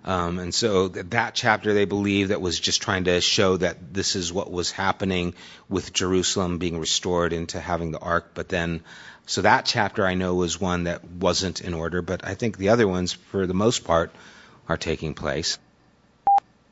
Um, 0.05 0.39
and 0.39 0.55
so 0.55 0.87
that 0.87 1.35
chapter, 1.35 1.73
they 1.73 1.85
believe 1.85 2.29
that 2.29 2.41
was 2.41 2.57
just 2.57 2.81
trying 2.81 3.03
to 3.03 3.19
show 3.19 3.57
that 3.57 3.93
this 3.93 4.15
is 4.15 4.31
what 4.31 4.49
was 4.49 4.71
happening 4.71 5.35
with 5.67 5.93
Jerusalem 5.93 6.57
being 6.57 6.79
restored 6.79 7.33
into 7.33 7.59
having 7.59 7.91
the 7.91 7.99
ark. 7.99 8.31
But 8.33 8.47
then, 8.47 8.81
so 9.25 9.41
that 9.41 9.65
chapter 9.65 10.07
I 10.07 10.13
know 10.13 10.35
was 10.35 10.59
one 10.59 10.85
that 10.85 11.03
wasn't 11.03 11.59
in 11.59 11.73
order, 11.73 12.01
but 12.01 12.25
I 12.25 12.33
think 12.33 12.57
the 12.57 12.69
other 12.69 12.87
ones, 12.87 13.11
for 13.11 13.45
the 13.45 13.53
most 13.53 13.83
part, 13.83 14.11
are 14.71 14.77
taking 14.77 15.13
place. 15.13 15.57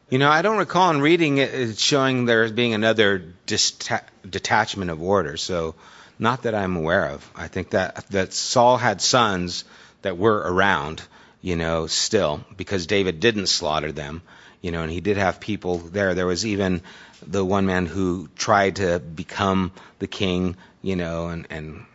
You 0.09 0.17
know, 0.17 0.29
I 0.29 0.41
don't 0.41 0.57
recall 0.57 0.89
in 0.89 1.01
reading 1.01 1.37
it 1.37 1.77
showing 1.77 2.25
there 2.25 2.49
being 2.49 2.73
another 2.73 3.33
detachment 3.45 4.89
of 4.89 5.01
order. 5.01 5.37
So, 5.37 5.75
not 6.17 6.43
that 6.43 6.55
I'm 6.55 6.75
aware 6.75 7.05
of. 7.05 7.29
I 7.35 7.47
think 7.47 7.71
that 7.71 8.07
that 8.09 8.33
Saul 8.33 8.77
had 8.77 9.01
sons, 9.01 9.65
that 10.01 10.17
were 10.17 10.37
around, 10.37 11.01
you 11.41 11.55
know, 11.55 11.87
still, 11.87 12.43
because 12.57 12.87
David 12.87 13.19
didn't 13.19 13.47
slaughter 13.47 13.91
them, 13.91 14.21
you 14.61 14.71
know, 14.71 14.81
and 14.81 14.91
he 14.91 15.01
did 15.01 15.17
have 15.17 15.39
people 15.39 15.77
there. 15.77 16.13
There 16.13 16.25
was 16.25 16.45
even 16.45 16.81
the 17.25 17.45
one 17.45 17.65
man 17.65 17.85
who 17.85 18.29
tried 18.35 18.77
to 18.77 18.99
become 18.99 19.71
the 19.99 20.07
king, 20.07 20.55
you 20.81 20.95
know, 20.95 21.27
and, 21.27 21.47
and 21.49 21.85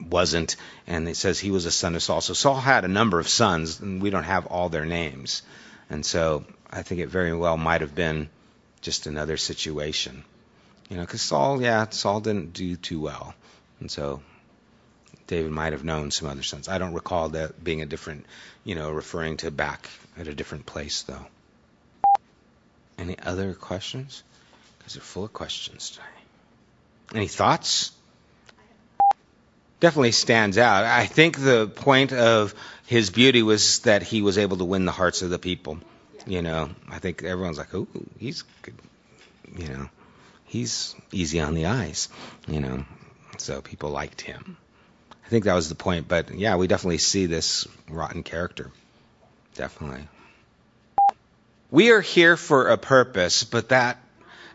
wasn't, 0.00 0.56
and 0.86 1.08
it 1.08 1.16
says 1.16 1.38
he 1.38 1.50
was 1.50 1.66
a 1.66 1.70
son 1.70 1.94
of 1.94 2.02
Saul. 2.02 2.20
So 2.20 2.34
Saul 2.34 2.56
had 2.56 2.84
a 2.84 2.88
number 2.88 3.18
of 3.18 3.28
sons, 3.28 3.80
and 3.80 4.00
we 4.00 4.10
don't 4.10 4.24
have 4.24 4.46
all 4.46 4.68
their 4.68 4.86
names. 4.86 5.42
And 5.88 6.04
so 6.04 6.44
I 6.70 6.82
think 6.82 7.00
it 7.00 7.08
very 7.08 7.34
well 7.34 7.56
might 7.56 7.80
have 7.80 7.94
been 7.94 8.28
just 8.80 9.06
another 9.06 9.36
situation. 9.36 10.24
You 10.88 10.96
know, 10.96 11.02
because 11.02 11.22
Saul, 11.22 11.60
yeah, 11.62 11.88
Saul 11.90 12.20
didn't 12.20 12.52
do 12.52 12.76
too 12.76 13.00
well. 13.00 13.34
And 13.80 13.90
so 13.90 14.22
David 15.26 15.52
might 15.52 15.72
have 15.72 15.84
known 15.84 16.10
some 16.10 16.28
other 16.28 16.42
sons. 16.42 16.68
I 16.68 16.78
don't 16.78 16.94
recall 16.94 17.30
that 17.30 17.62
being 17.62 17.82
a 17.82 17.86
different, 17.86 18.26
you 18.64 18.74
know, 18.74 18.90
referring 18.90 19.36
to 19.38 19.50
back 19.50 19.88
at 20.18 20.26
a 20.26 20.34
different 20.34 20.66
place, 20.66 21.02
though. 21.02 21.26
Any 22.98 23.18
other 23.18 23.54
questions? 23.54 24.22
Because 24.78 24.94
they're 24.94 25.02
full 25.02 25.24
of 25.24 25.32
questions 25.32 25.90
today. 25.90 26.04
Any 27.14 27.28
thoughts? 27.28 27.92
Definitely 29.80 30.12
stands 30.12 30.58
out. 30.58 30.84
I 30.84 31.06
think 31.06 31.38
the 31.38 31.66
point 31.66 32.12
of 32.12 32.54
his 32.86 33.10
beauty 33.10 33.42
was 33.42 33.80
that 33.80 34.02
he 34.02 34.20
was 34.20 34.36
able 34.36 34.58
to 34.58 34.64
win 34.64 34.84
the 34.84 34.92
hearts 34.92 35.22
of 35.22 35.30
the 35.30 35.38
people. 35.38 35.78
You 36.26 36.42
know, 36.42 36.70
I 36.88 36.98
think 36.98 37.22
everyone's 37.22 37.56
like, 37.56 37.74
"Oh, 37.74 37.88
he's 38.18 38.42
good." 38.62 38.74
You 39.56 39.68
know, 39.68 39.88
he's 40.44 40.94
easy 41.12 41.40
on 41.40 41.54
the 41.54 41.66
eyes. 41.66 42.08
You 42.46 42.60
know, 42.60 42.84
so 43.38 43.62
people 43.62 43.90
liked 43.90 44.20
him. 44.20 44.58
I 45.24 45.28
think 45.28 45.44
that 45.44 45.54
was 45.54 45.68
the 45.70 45.74
point. 45.74 46.08
But 46.08 46.34
yeah, 46.34 46.56
we 46.56 46.66
definitely 46.66 46.98
see 46.98 47.24
this 47.26 47.66
rotten 47.88 48.22
character. 48.22 48.70
Definitely. 49.54 50.06
We 51.70 51.90
are 51.92 52.00
here 52.00 52.36
for 52.36 52.68
a 52.68 52.76
purpose, 52.76 53.44
but 53.44 53.70
that 53.70 53.98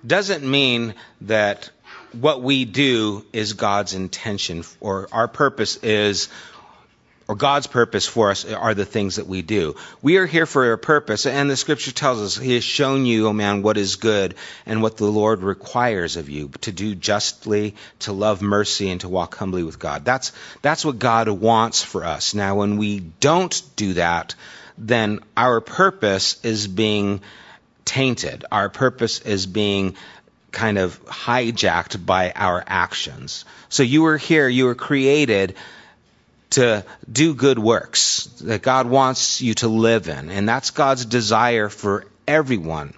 doesn't 0.06 0.44
mean 0.44 0.94
that 1.22 1.72
what 2.16 2.42
we 2.42 2.66
do 2.66 3.26
is 3.34 3.54
God's 3.54 3.94
intention, 3.94 4.64
or 4.80 5.08
our 5.12 5.28
purpose 5.28 5.78
is, 5.78 6.30
or 7.28 7.36
God's 7.36 7.68
purpose 7.68 8.08
for 8.08 8.30
us 8.30 8.46
are 8.46 8.74
the 8.74 8.86
things 8.86 9.16
that 9.16 9.28
we 9.28 9.42
do. 9.42 9.76
We 10.02 10.18
are 10.18 10.26
here 10.26 10.46
for 10.46 10.72
a 10.72 10.78
purpose, 10.78 11.26
and 11.26 11.50
the 11.50 11.58
scripture 11.58 11.92
tells 11.92 12.22
us 12.22 12.38
He 12.38 12.54
has 12.54 12.64
shown 12.64 13.06
you, 13.06 13.26
O 13.26 13.30
oh 13.30 13.34
man, 13.34 13.62
what 13.62 13.78
is 13.78 13.96
good 13.96 14.36
and 14.66 14.82
what 14.82 14.98
the 14.98 15.06
Lord 15.06 15.42
requires 15.42 16.18
of 16.18 16.30
you 16.30 16.50
to 16.62 16.72
do 16.72 16.96
justly, 16.96 17.76
to 18.00 18.14
love 18.14 18.42
mercy, 18.42 18.90
and 18.90 19.02
to 19.02 19.10
walk 19.10 19.36
humbly 19.36 19.64
with 19.64 19.80
God. 19.80 20.06
That's, 20.06 20.32
that's 20.62 20.86
what 20.86 21.00
God 21.00 21.30
wants 21.30 21.84
for 21.84 22.04
us. 22.04 22.34
Now, 22.34 22.56
when 22.56 22.78
we 22.78 23.00
don't 23.00 23.62
do 23.76 23.94
that, 23.94 24.36
then 24.78 25.20
our 25.36 25.62
purpose 25.62 26.44
is 26.44 26.68
being 26.68 27.22
tainted. 27.86 28.46
Our 28.52 28.70
purpose 28.70 29.20
is 29.20 29.46
being 29.46 29.96
kind 30.56 30.80
of 30.80 31.00
hijacked 31.06 32.04
by 32.04 32.32
our 32.36 32.64
actions. 32.66 33.46
So 33.70 33.84
you 33.84 34.02
were 34.02 34.18
here, 34.18 34.50
you 34.50 34.66
were 34.66 34.76
created 34.76 35.56
to 36.52 36.86
do 37.12 37.36
good 37.36 37.60
works 37.60 38.26
that 38.42 38.62
God 38.62 38.88
wants 38.88 39.42
you 39.42 39.54
to 39.56 39.68
live 39.68 40.08
in. 40.08 40.32
And 40.32 40.48
that's 40.48 40.72
God's 40.72 41.06
desire 41.06 41.70
for 41.70 42.06
everyone. 42.28 42.94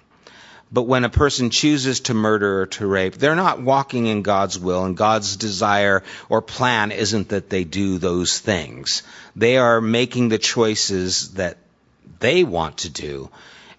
But 0.70 0.82
when 0.82 1.04
a 1.04 1.08
person 1.08 1.50
chooses 1.50 2.00
to 2.00 2.14
murder 2.14 2.62
or 2.62 2.66
to 2.66 2.86
rape, 2.86 3.14
they're 3.14 3.34
not 3.34 3.62
walking 3.62 4.06
in 4.06 4.22
God's 4.22 4.58
will, 4.58 4.84
and 4.84 4.96
God's 4.96 5.36
desire 5.36 6.02
or 6.28 6.42
plan 6.42 6.92
isn't 6.92 7.30
that 7.30 7.48
they 7.48 7.64
do 7.64 7.98
those 7.98 8.38
things. 8.38 9.02
They 9.34 9.56
are 9.56 9.80
making 9.80 10.28
the 10.28 10.38
choices 10.38 11.32
that 11.34 11.56
they 12.20 12.44
want 12.44 12.78
to 12.78 12.90
do, 12.90 13.30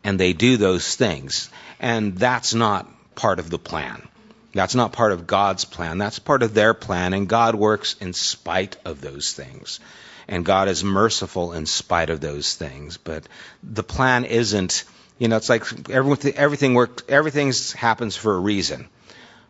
and 0.04 0.20
they 0.20 0.34
do 0.34 0.58
those 0.58 0.96
things. 0.96 1.52
And 1.80 2.18
that's 2.18 2.56
not 2.56 2.90
part 3.20 3.40
of 3.40 3.50
the 3.50 3.60
plan. 3.60 4.08
That's 4.54 4.76
not 4.76 4.94
part 4.94 5.12
of 5.12 5.28
God's 5.28 5.66
plan. 5.66 5.98
That's 5.98 6.20
part 6.20 6.42
of 6.42 6.54
their 6.54 6.74
plan, 6.74 7.14
and 7.14 7.28
God 7.28 7.54
works 7.54 7.96
in 8.00 8.14
spite 8.14 8.78
of 8.86 9.02
those 9.02 9.34
things. 9.34 9.80
And 10.28 10.46
God 10.46 10.70
is 10.70 10.84
merciful 10.84 11.54
in 11.54 11.66
spite 11.66 12.10
of 12.10 12.22
those 12.22 12.56
things. 12.56 12.98
But 12.98 13.28
the 13.62 13.84
plan 13.84 14.26
isn't, 14.26 14.86
you 15.18 15.28
know, 15.28 15.38
it's 15.38 15.50
like 15.50 15.90
everything, 15.90 16.36
everything 16.36 16.74
works, 16.76 17.04
everything 17.10 17.52
happens 17.76 18.16
for 18.16 18.36
a 18.36 18.40
reason. 18.40 18.88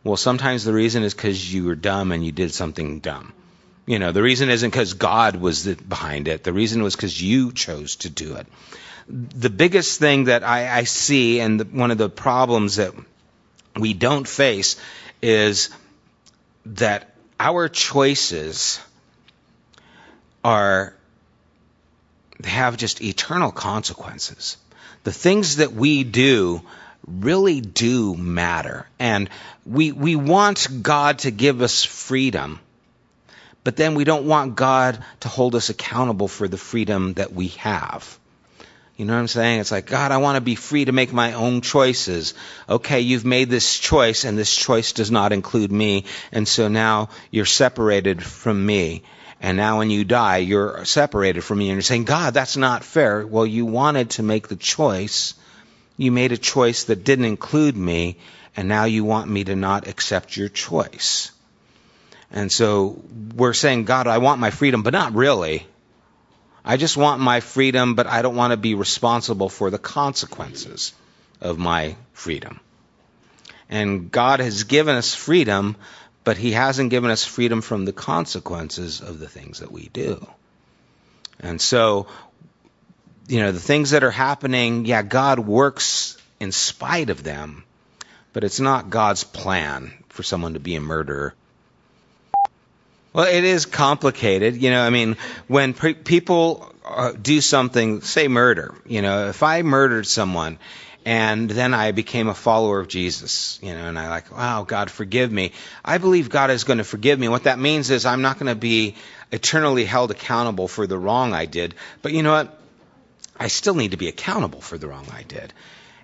Well, 0.04 0.18
sometimes 0.18 0.64
the 0.64 0.74
reason 0.74 1.04
is 1.04 1.14
because 1.14 1.54
you 1.54 1.66
were 1.66 1.76
dumb 1.76 2.12
and 2.12 2.26
you 2.26 2.32
did 2.32 2.54
something 2.54 3.00
dumb. 3.00 3.34
You 3.86 4.00
know, 4.00 4.12
the 4.12 4.24
reason 4.24 4.50
isn't 4.50 4.70
because 4.70 4.94
God 4.94 5.36
was 5.36 5.66
the, 5.66 5.76
behind 5.76 6.28
it. 6.28 6.44
The 6.44 6.54
reason 6.54 6.82
was 6.82 6.96
because 6.96 7.22
you 7.22 7.52
chose 7.52 7.98
to 7.98 8.10
do 8.10 8.36
it. 8.36 8.48
The 9.08 9.50
biggest 9.50 10.00
thing 10.00 10.26
that 10.26 10.44
I, 10.44 10.80
I 10.80 10.84
see, 10.86 11.40
and 11.40 11.60
the, 11.60 11.66
one 11.66 11.92
of 11.92 11.98
the 11.98 12.10
problems 12.10 12.78
that 12.78 12.94
we 13.80 13.94
don't 13.94 14.28
face 14.28 14.76
is 15.22 15.70
that 16.66 17.14
our 17.40 17.70
choices 17.70 18.80
are 20.44 20.94
have 22.44 22.78
just 22.78 23.02
eternal 23.02 23.52
consequences. 23.52 24.58
The 25.04 25.12
things 25.12 25.58
that 25.58 25.74
we 25.74 26.04
do 26.04 26.62
really 27.06 27.60
do 27.60 28.16
matter. 28.16 28.88
And 28.98 29.30
we, 29.66 29.92
we 29.92 30.16
want 30.16 30.68
God 30.82 31.20
to 31.20 31.32
give 31.32 31.62
us 31.62 31.84
freedom 31.84 32.60
but 33.64 33.76
then 33.76 33.96
we 33.96 34.04
don't 34.04 34.26
want 34.26 34.56
God 34.56 35.04
to 35.22 35.28
hold 35.28 35.56
us 35.56 35.70
accountable 35.70 36.28
for 36.28 36.48
the 36.48 36.58
freedom 36.58 37.14
that 37.14 37.34
we 37.34 37.50
have. 37.50 38.18
You 39.00 39.06
know 39.06 39.14
what 39.14 39.20
I'm 39.22 39.28
saying? 39.30 39.62
It's 39.62 39.72
like, 39.72 39.86
God, 39.86 40.12
I 40.12 40.18
want 40.18 40.36
to 40.36 40.42
be 40.42 40.56
free 40.56 40.84
to 40.84 40.92
make 40.92 41.14
my 41.14 41.32
own 41.32 41.62
choices. 41.62 42.34
Okay, 42.68 43.00
you've 43.00 43.24
made 43.24 43.50
this 43.50 43.80
choice, 43.80 44.26
and 44.26 44.38
this 44.38 44.54
choice 44.54 44.92
does 44.92 45.10
not 45.10 45.32
include 45.32 45.72
me, 45.72 46.04
and 46.34 46.46
so 46.46 46.68
now 46.68 47.08
you're 47.32 47.46
separated 47.46 48.22
from 48.22 48.66
me. 48.66 49.04
And 49.40 49.56
now 49.56 49.78
when 49.78 49.90
you 49.90 50.04
die, 50.04 50.40
you're 50.40 50.84
separated 50.84 51.46
from 51.46 51.60
me, 51.60 51.70
and 51.70 51.78
you're 51.78 51.82
saying, 51.82 52.04
God, 52.04 52.34
that's 52.34 52.58
not 52.58 52.84
fair. 52.84 53.26
Well, 53.26 53.46
you 53.46 53.66
wanted 53.66 54.10
to 54.12 54.24
make 54.24 54.50
the 54.50 54.58
choice. 54.58 55.34
You 55.96 56.12
made 56.12 56.34
a 56.34 56.38
choice 56.38 56.84
that 56.84 57.06
didn't 57.06 57.24
include 57.24 57.78
me, 57.78 58.18
and 58.58 58.68
now 58.68 58.84
you 58.84 59.06
want 59.06 59.30
me 59.30 59.46
to 59.46 59.56
not 59.56 59.88
accept 59.88 60.36
your 60.36 60.50
choice. 60.50 61.32
And 62.32 62.52
so 62.52 63.02
we're 63.34 63.54
saying, 63.54 63.86
God, 63.86 64.08
I 64.08 64.18
want 64.18 64.42
my 64.42 64.52
freedom, 64.52 64.84
but 64.84 64.92
not 64.92 65.14
really. 65.14 65.66
I 66.64 66.78
just 66.78 66.98
want 66.98 67.22
my 67.22 67.40
freedom, 67.40 67.96
but 67.96 68.08
I 68.08 68.22
don't 68.22 68.36
want 68.36 68.52
to 68.52 68.58
be 68.58 68.76
responsible 68.76 69.50
for 69.50 69.70
the 69.70 69.78
consequences 69.78 70.94
of 71.42 71.58
my 71.58 71.96
freedom. 72.14 72.60
And 73.70 74.12
God 74.12 74.40
has 74.40 74.64
given 74.64 74.96
us 74.96 75.14
freedom, 75.14 75.78
but 76.24 76.38
He 76.38 76.52
hasn't 76.52 76.90
given 76.90 77.12
us 77.12 77.24
freedom 77.24 77.62
from 77.62 77.86
the 77.86 77.94
consequences 77.94 79.02
of 79.02 79.20
the 79.20 79.28
things 79.28 79.60
that 79.60 79.72
we 79.72 79.90
do. 79.94 80.28
And 81.40 81.62
so, 81.62 82.08
you 83.28 83.40
know, 83.40 83.52
the 83.52 83.60
things 83.60 83.92
that 83.92 84.04
are 84.04 84.12
happening, 84.12 84.86
yeah, 84.86 85.04
God 85.04 85.40
works 85.40 86.18
in 86.40 86.52
spite 86.52 87.10
of 87.10 87.24
them, 87.24 87.64
but 88.34 88.44
it's 88.44 88.60
not 88.60 88.90
God's 88.90 89.24
plan 89.24 89.94
for 90.10 90.24
someone 90.24 90.54
to 90.54 90.60
be 90.60 90.76
a 90.76 90.82
murderer 90.82 91.34
well, 93.14 93.26
it 93.26 93.44
is 93.44 93.66
complicated. 93.66 94.62
You 94.62 94.70
know, 94.70 94.82
I 94.82 94.90
mean, 94.90 95.18
when 95.48 95.74
pre- 95.74 95.94
people 95.94 96.74
uh, 96.86 97.14
do 97.14 97.42
something, 97.42 98.02
say 98.02 98.28
murder, 98.28 98.76
you 98.86 99.02
know, 99.02 99.28
if 99.30 99.44
I 99.44 99.62
murdered 99.62 100.06
someone 100.08 100.60
and 101.06 101.50
then 101.50 101.74
I 101.74 101.92
became 101.92 102.28
a 102.28 102.34
follower 102.34 102.80
of 102.80 102.88
Jesus, 102.88 103.60
you 103.64 103.74
know, 103.74 103.86
and 103.88 103.98
I 103.98 104.10
like, 104.10 104.32
wow, 104.32 104.64
God, 104.64 104.92
forgive 104.92 105.32
me. 105.32 105.54
I 105.84 105.98
believe 105.98 106.30
God 106.30 106.52
is 106.52 106.66
going 106.66 106.78
to 106.78 106.84
forgive 106.84 107.18
me. 107.18 107.30
What 107.30 107.44
that 107.44 107.58
means 107.58 107.90
is 107.90 108.06
I'm 108.06 108.22
not 108.22 108.38
going 108.38 108.54
to 108.54 108.60
be 108.60 108.96
eternally 109.32 109.86
held 109.86 110.12
accountable 110.12 110.68
for 110.68 110.86
the 110.86 110.98
wrong 110.98 111.34
I 111.34 111.46
did. 111.46 111.76
But 112.02 112.12
you 112.12 112.22
know 112.22 112.34
what? 112.34 112.60
I 113.40 113.48
still 113.48 113.76
need 113.76 113.92
to 113.92 113.98
be 113.98 114.10
accountable 114.10 114.62
for 114.62 114.78
the 114.78 114.88
wrong 114.88 115.08
I 115.14 115.24
did. 115.24 115.54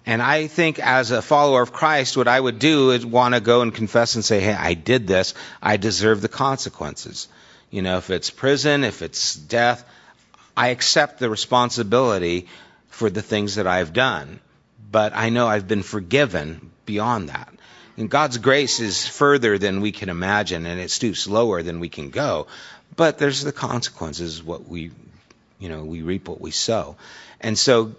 And 0.06 0.22
I 0.22 0.47
think 0.47 0.80
as 0.80 1.12
a 1.12 1.22
follower 1.22 1.62
of 1.62 1.74
Christ, 1.74 2.16
what 2.16 2.28
I 2.28 2.39
would 2.39 2.60
do 2.60 2.91
is 2.91 3.06
want 3.06 3.34
to 3.34 3.41
go 3.41 3.62
and 3.62 3.74
confess 3.74 4.16
and 4.16 4.24
say, 4.24 4.39
hey, 4.39 4.53
I 4.53 4.76
did 4.76 5.08
this. 5.08 5.34
I 5.62 5.78
deserve 5.78 6.22
the 6.22 6.30
consequences. 6.30 7.28
You 7.72 7.82
know, 7.82 7.97
if 7.97 8.12
it's 8.12 8.30
prison, 8.30 8.84
if 8.84 9.01
it's 9.01 9.36
death, 9.36 9.84
I 10.56 10.70
accept 10.70 11.20
the 11.20 11.30
responsibility 11.30 12.47
for 12.89 13.10
the 13.10 13.24
things 13.24 13.56
that 13.56 13.68
I've 13.68 13.93
done. 13.93 14.39
But 14.91 15.14
I 15.16 15.30
know 15.30 15.47
I've 15.47 15.68
been 15.68 15.84
forgiven 15.84 16.72
beyond 16.86 17.30
that. 17.30 17.51
And 17.97 18.10
God's 18.10 18.38
grace 18.38 18.80
is 18.80 19.08
further 19.08 19.58
than 19.58 19.82
we 19.82 19.91
can 19.91 20.10
imagine, 20.10 20.66
and 20.66 20.80
it 20.80 20.91
stoops 20.91 21.28
lower 21.28 21.64
than 21.64 21.80
we 21.80 21.89
can 21.89 22.10
go. 22.10 22.47
But 22.95 23.18
there's 23.18 23.43
the 23.43 23.51
consequences, 23.51 24.43
what 24.43 24.68
we, 24.68 24.91
you 25.60 25.70
know, 25.70 25.84
we 25.84 26.01
reap 26.01 26.28
what 26.28 26.39
we 26.39 26.51
sow. 26.51 26.97
And 27.41 27.58
so 27.58 27.95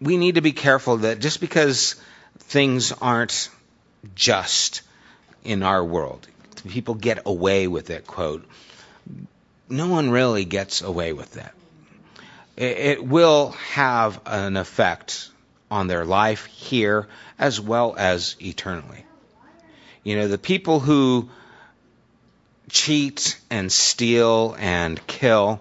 we 0.00 0.16
need 0.16 0.34
to 0.34 0.40
be 0.40 0.52
careful 0.52 0.98
that 0.98 1.20
just 1.20 1.40
because 1.40 1.96
things 2.38 2.92
aren't 2.92 3.48
just 4.14 4.82
in 5.44 5.62
our 5.62 5.84
world, 5.84 6.26
people 6.68 6.94
get 6.94 7.22
away 7.26 7.66
with 7.66 7.90
it, 7.90 8.06
quote, 8.06 8.44
no 9.68 9.88
one 9.88 10.10
really 10.10 10.44
gets 10.44 10.82
away 10.82 11.12
with 11.12 11.32
that. 11.34 11.54
It, 12.56 12.78
it 12.78 13.04
will 13.04 13.50
have 13.72 14.20
an 14.26 14.56
effect 14.56 15.30
on 15.70 15.88
their 15.88 16.04
life 16.04 16.46
here 16.46 17.08
as 17.38 17.60
well 17.60 17.94
as 17.96 18.36
eternally. 18.40 19.04
You 20.04 20.16
know, 20.16 20.28
the 20.28 20.38
people 20.38 20.78
who 20.78 21.28
cheat 22.70 23.38
and 23.50 23.70
steal 23.70 24.54
and 24.58 25.04
kill, 25.06 25.60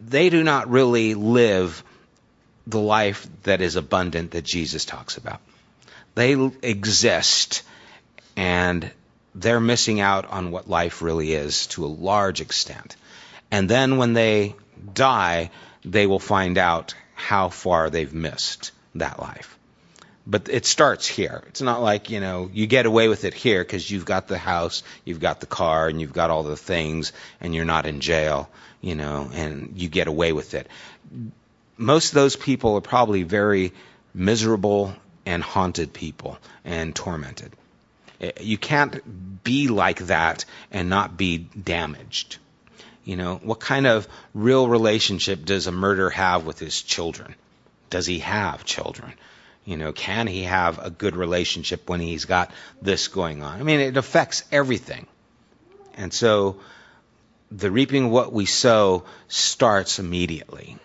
they 0.00 0.30
do 0.30 0.44
not 0.44 0.70
really 0.70 1.14
live 1.14 1.82
the 2.66 2.80
life 2.80 3.26
that 3.44 3.60
is 3.60 3.76
abundant 3.76 4.32
that 4.32 4.44
Jesus 4.44 4.84
talks 4.84 5.16
about. 5.16 5.40
They 6.14 6.32
exist 6.62 7.62
and 8.36 8.90
they're 9.34 9.60
missing 9.60 10.00
out 10.00 10.26
on 10.26 10.50
what 10.50 10.68
life 10.68 11.02
really 11.02 11.32
is 11.32 11.66
to 11.68 11.84
a 11.84 11.88
large 11.88 12.40
extent. 12.40 12.96
And 13.50 13.68
then 13.68 13.98
when 13.98 14.14
they 14.14 14.54
die, 14.94 15.50
they 15.84 16.06
will 16.06 16.18
find 16.18 16.58
out 16.58 16.94
how 17.14 17.48
far 17.48 17.90
they've 17.90 18.12
missed 18.12 18.72
that 18.94 19.20
life. 19.20 19.56
But 20.26 20.48
it 20.48 20.66
starts 20.66 21.06
here. 21.06 21.44
It's 21.48 21.62
not 21.62 21.82
like, 21.82 22.10
you 22.10 22.18
know, 22.18 22.50
you 22.52 22.66
get 22.66 22.86
away 22.86 23.08
with 23.08 23.24
it 23.24 23.32
here 23.32 23.62
because 23.62 23.88
you've 23.88 24.04
got 24.04 24.26
the 24.26 24.38
house, 24.38 24.82
you've 25.04 25.20
got 25.20 25.38
the 25.38 25.46
car, 25.46 25.86
and 25.86 26.00
you've 26.00 26.12
got 26.12 26.30
all 26.30 26.42
the 26.42 26.56
things, 26.56 27.12
and 27.40 27.54
you're 27.54 27.64
not 27.64 27.86
in 27.86 28.00
jail, 28.00 28.50
you 28.80 28.96
know, 28.96 29.30
and 29.32 29.74
you 29.76 29.88
get 29.88 30.08
away 30.08 30.32
with 30.32 30.54
it. 30.54 30.66
Most 31.76 32.08
of 32.08 32.14
those 32.14 32.36
people 32.36 32.76
are 32.76 32.80
probably 32.80 33.22
very 33.22 33.72
miserable 34.14 34.94
and 35.24 35.42
haunted 35.42 35.92
people 35.92 36.38
and 36.64 36.94
tormented. 36.94 37.52
Eh, 38.20 38.32
you 38.40 38.56
can't 38.56 39.42
be 39.44 39.68
like 39.68 39.98
that 40.06 40.44
and 40.70 40.88
not 40.88 41.16
be 41.16 41.38
damaged. 41.38 42.38
You 43.04 43.16
know, 43.16 43.36
what 43.36 43.60
kind 43.60 43.86
of 43.86 44.08
real 44.34 44.68
relationship 44.68 45.44
does 45.44 45.66
a 45.66 45.72
murderer 45.72 46.10
have 46.10 46.44
with 46.44 46.58
his 46.58 46.82
children? 46.82 47.34
Does 47.90 48.06
he 48.06 48.20
have 48.20 48.64
children? 48.64 49.12
You 49.64 49.76
know, 49.76 49.92
can 49.92 50.26
he 50.26 50.44
have 50.44 50.78
a 50.78 50.90
good 50.90 51.16
relationship 51.16 51.88
when 51.88 52.00
he's 52.00 52.24
got 52.24 52.50
this 52.80 53.08
going 53.08 53.42
on? 53.42 53.60
I 53.60 53.62
mean, 53.62 53.80
it 53.80 53.96
affects 53.96 54.44
everything. 54.50 55.06
And 55.96 56.12
so 56.12 56.60
the 57.50 57.70
reaping 57.70 58.10
what 58.10 58.32
we 58.32 58.46
sow 58.46 59.04
starts 59.28 59.98
immediately. 59.98 60.76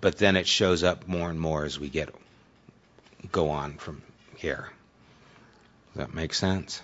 But 0.00 0.16
then 0.18 0.36
it 0.36 0.46
shows 0.46 0.82
up 0.82 1.06
more 1.06 1.28
and 1.30 1.38
more 1.38 1.64
as 1.64 1.78
we 1.78 1.88
get 1.88 2.14
go 3.32 3.50
on 3.50 3.74
from 3.74 4.02
here. 4.36 4.68
Does 5.94 6.06
that 6.06 6.14
make 6.14 6.34
sense? 6.34 6.82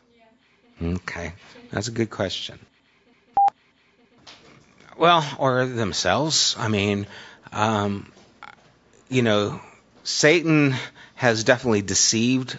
Okay. 0.83 1.33
That's 1.71 1.89
a 1.89 1.93
good 1.93 2.11
question. 2.11 2.59
Well, 4.99 5.25
or 5.39 5.67
themselves. 5.67 6.57
I 6.59 6.69
mean, 6.69 7.07
um, 7.53 8.13
you 9.09 9.23
know, 9.23 9.61
Satan 10.05 10.75
has 11.15 11.45
definitely 11.45 11.83
deceived 11.83 12.59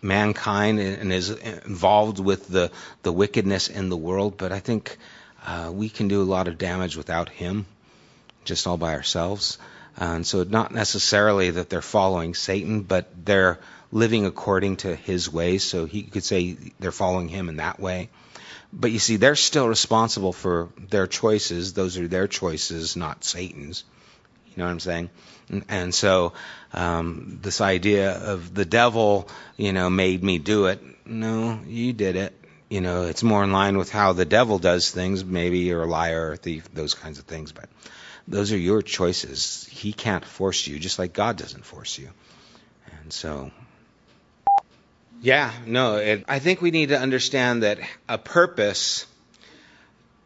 mankind 0.00 0.78
and 0.80 1.12
is 1.12 1.30
involved 1.30 2.18
with 2.18 2.48
the, 2.48 2.70
the 3.02 3.12
wickedness 3.12 3.68
in 3.68 3.88
the 3.88 3.96
world, 3.96 4.36
but 4.36 4.52
I 4.52 4.60
think 4.60 4.96
uh, 5.44 5.70
we 5.72 5.88
can 5.88 6.08
do 6.08 6.22
a 6.22 6.24
lot 6.24 6.48
of 6.48 6.58
damage 6.58 6.96
without 6.96 7.28
him, 7.28 7.66
just 8.44 8.66
all 8.66 8.76
by 8.76 8.94
ourselves. 8.94 9.58
And 9.98 10.24
so, 10.24 10.44
not 10.44 10.72
necessarily 10.72 11.50
that 11.50 11.68
they're 11.68 11.82
following 11.82 12.34
Satan, 12.34 12.82
but 12.82 13.08
they're 13.24 13.58
living 13.90 14.26
according 14.26 14.76
to 14.78 14.94
his 14.94 15.30
ways. 15.30 15.64
So, 15.64 15.86
he 15.86 16.02
could 16.02 16.22
say 16.22 16.56
they're 16.78 16.92
following 16.92 17.28
him 17.28 17.48
in 17.48 17.56
that 17.56 17.80
way. 17.80 18.08
But 18.72 18.92
you 18.92 19.00
see, 19.00 19.16
they're 19.16 19.34
still 19.34 19.66
responsible 19.66 20.32
for 20.32 20.68
their 20.78 21.06
choices. 21.08 21.72
Those 21.72 21.98
are 21.98 22.06
their 22.06 22.28
choices, 22.28 22.96
not 22.96 23.24
Satan's. 23.24 23.82
You 24.46 24.58
know 24.58 24.66
what 24.66 24.70
I'm 24.70 24.80
saying? 24.80 25.10
And, 25.48 25.64
and 25.68 25.94
so, 25.94 26.32
um, 26.72 27.40
this 27.42 27.60
idea 27.60 28.12
of 28.12 28.54
the 28.54 28.64
devil, 28.64 29.28
you 29.56 29.72
know, 29.72 29.90
made 29.90 30.22
me 30.22 30.38
do 30.38 30.66
it. 30.66 30.80
No, 31.06 31.60
you 31.66 31.92
did 31.92 32.14
it. 32.14 32.34
You 32.68 32.82
know, 32.82 33.04
it's 33.04 33.22
more 33.22 33.42
in 33.42 33.50
line 33.50 33.78
with 33.78 33.90
how 33.90 34.12
the 34.12 34.26
devil 34.26 34.58
does 34.58 34.90
things. 34.90 35.24
Maybe 35.24 35.60
you're 35.60 35.82
a 35.82 35.86
liar 35.86 36.28
or 36.28 36.32
a 36.34 36.36
thief, 36.36 36.68
those 36.72 36.94
kinds 36.94 37.18
of 37.18 37.24
things. 37.24 37.50
But 37.50 37.68
those 38.28 38.52
are 38.52 38.58
your 38.58 38.82
choices. 38.82 39.66
He 39.70 39.92
can't 39.92 40.24
force 40.24 40.66
you, 40.66 40.78
just 40.78 40.98
like 40.98 41.14
God 41.14 41.36
doesn't 41.36 41.64
force 41.64 41.98
you. 41.98 42.10
And 43.00 43.12
so, 43.12 43.50
yeah, 45.22 45.50
no, 45.66 45.96
it, 45.96 46.24
I 46.28 46.38
think 46.38 46.60
we 46.60 46.70
need 46.70 46.90
to 46.90 46.98
understand 46.98 47.62
that 47.62 47.78
a 48.08 48.18
purpose 48.18 49.06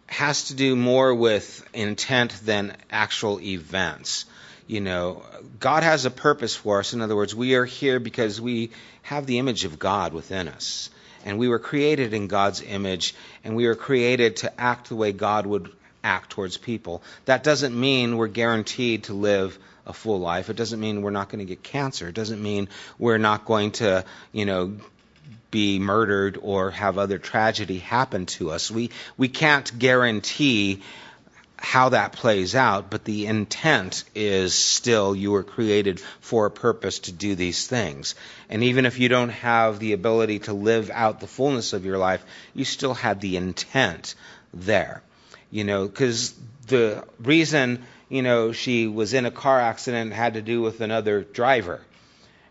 has 0.06 0.48
to 0.48 0.54
do 0.54 0.74
more 0.74 1.14
with 1.14 1.66
intent 1.72 2.32
than 2.44 2.76
actual 2.90 3.40
events. 3.40 4.24
You 4.66 4.80
know, 4.80 5.22
God 5.60 5.84
has 5.84 6.04
a 6.04 6.10
purpose 6.10 6.56
for 6.56 6.80
us. 6.80 6.92
In 6.92 7.02
other 7.02 7.16
words, 7.16 7.34
we 7.34 7.54
are 7.54 7.64
here 7.64 8.00
because 8.00 8.40
we 8.40 8.72
have 9.02 9.26
the 9.26 9.38
image 9.38 9.64
of 9.64 9.78
God 9.78 10.12
within 10.12 10.48
us. 10.48 10.90
And 11.24 11.38
we 11.38 11.46
were 11.46 11.60
created 11.60 12.14
in 12.14 12.26
God's 12.26 12.60
image, 12.62 13.14
and 13.44 13.54
we 13.54 13.68
were 13.68 13.76
created 13.76 14.38
to 14.38 14.60
act 14.60 14.88
the 14.88 14.96
way 14.96 15.12
God 15.12 15.46
would 15.46 15.70
act 16.04 16.30
towards 16.30 16.56
people. 16.56 17.02
That 17.24 17.42
doesn't 17.42 17.78
mean 17.78 18.16
we're 18.16 18.28
guaranteed 18.28 19.04
to 19.04 19.14
live 19.14 19.58
a 19.86 19.92
full 19.92 20.20
life. 20.20 20.50
It 20.50 20.56
doesn't 20.56 20.80
mean 20.80 21.02
we're 21.02 21.10
not 21.10 21.28
going 21.28 21.40
to 21.40 21.44
get 21.44 21.62
cancer. 21.62 22.08
It 22.08 22.14
doesn't 22.14 22.42
mean 22.42 22.68
we're 22.98 23.18
not 23.18 23.44
going 23.44 23.72
to, 23.72 24.04
you 24.32 24.46
know, 24.46 24.76
be 25.50 25.78
murdered 25.78 26.38
or 26.40 26.70
have 26.70 26.98
other 26.98 27.18
tragedy 27.18 27.78
happen 27.78 28.26
to 28.26 28.50
us. 28.50 28.70
We 28.70 28.90
we 29.16 29.28
can't 29.28 29.78
guarantee 29.78 30.82
how 31.58 31.90
that 31.90 32.12
plays 32.12 32.56
out, 32.56 32.90
but 32.90 33.04
the 33.04 33.26
intent 33.26 34.02
is 34.16 34.52
still 34.52 35.14
you 35.14 35.30
were 35.30 35.44
created 35.44 36.00
for 36.20 36.46
a 36.46 36.50
purpose 36.50 37.00
to 37.00 37.12
do 37.12 37.36
these 37.36 37.68
things. 37.68 38.16
And 38.48 38.64
even 38.64 38.84
if 38.84 38.98
you 38.98 39.08
don't 39.08 39.28
have 39.28 39.78
the 39.78 39.92
ability 39.92 40.40
to 40.40 40.52
live 40.52 40.90
out 40.92 41.20
the 41.20 41.28
fullness 41.28 41.72
of 41.72 41.84
your 41.84 41.98
life, 41.98 42.24
you 42.52 42.64
still 42.64 42.94
had 42.94 43.20
the 43.20 43.36
intent 43.36 44.16
there. 44.52 45.02
You 45.52 45.62
know, 45.62 45.86
because 45.86 46.34
the 46.66 47.04
reason, 47.20 47.84
you 48.08 48.22
know, 48.22 48.50
she 48.50 48.88
was 48.88 49.14
in 49.14 49.26
a 49.26 49.30
car 49.30 49.60
accident 49.60 50.12
had 50.12 50.34
to 50.34 50.42
do 50.42 50.60
with 50.62 50.80
another 50.80 51.22
driver 51.22 51.80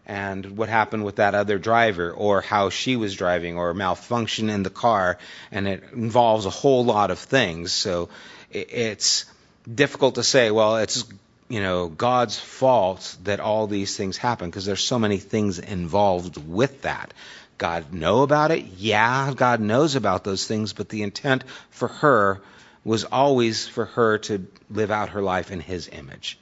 and 0.05 0.57
what 0.57 0.69
happened 0.69 1.05
with 1.05 1.17
that 1.17 1.35
other 1.35 1.57
driver 1.57 2.11
or 2.11 2.41
how 2.41 2.69
she 2.69 2.95
was 2.95 3.15
driving 3.15 3.57
or 3.57 3.73
malfunction 3.73 4.49
in 4.49 4.63
the 4.63 4.69
car 4.69 5.17
and 5.51 5.67
it 5.67 5.83
involves 5.93 6.45
a 6.45 6.49
whole 6.49 6.85
lot 6.85 7.11
of 7.11 7.19
things. 7.19 7.71
So 7.71 8.09
it's 8.51 9.25
difficult 9.73 10.15
to 10.15 10.23
say 10.23 10.51
well 10.51 10.77
it's 10.77 11.05
you 11.47 11.61
know 11.61 11.87
God's 11.87 12.37
fault 12.37 13.15
that 13.23 13.39
all 13.39 13.67
these 13.67 13.95
things 13.95 14.17
happen 14.17 14.49
because 14.49 14.65
there's 14.65 14.83
so 14.83 14.99
many 14.99 15.17
things 15.17 15.59
involved 15.59 16.37
with 16.37 16.81
that. 16.81 17.13
God 17.57 17.93
know 17.93 18.23
about 18.23 18.51
it? 18.51 18.65
Yeah 18.77 19.33
God 19.35 19.59
knows 19.59 19.95
about 19.95 20.23
those 20.23 20.47
things 20.47 20.73
but 20.73 20.89
the 20.89 21.03
intent 21.03 21.43
for 21.69 21.87
her 21.87 22.41
was 22.83 23.03
always 23.03 23.67
for 23.67 23.85
her 23.85 24.17
to 24.17 24.47
live 24.69 24.91
out 24.91 25.09
her 25.09 25.21
life 25.21 25.51
in 25.51 25.59
his 25.59 25.87
image 25.87 26.37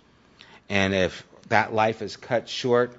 and 0.69 0.93
if 0.93 1.25
that 1.49 1.73
life 1.73 2.01
is 2.01 2.15
cut 2.15 2.47
short 2.47 2.95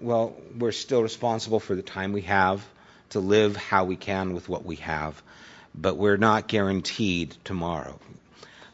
well, 0.00 0.36
we're 0.58 0.72
still 0.72 1.02
responsible 1.02 1.60
for 1.60 1.74
the 1.74 1.82
time 1.82 2.12
we 2.12 2.22
have 2.22 2.66
to 3.10 3.20
live 3.20 3.56
how 3.56 3.84
we 3.84 3.96
can 3.96 4.34
with 4.34 4.48
what 4.48 4.64
we 4.64 4.76
have, 4.76 5.22
but 5.74 5.96
we're 5.96 6.16
not 6.16 6.48
guaranteed 6.48 7.36
tomorrow. 7.44 7.98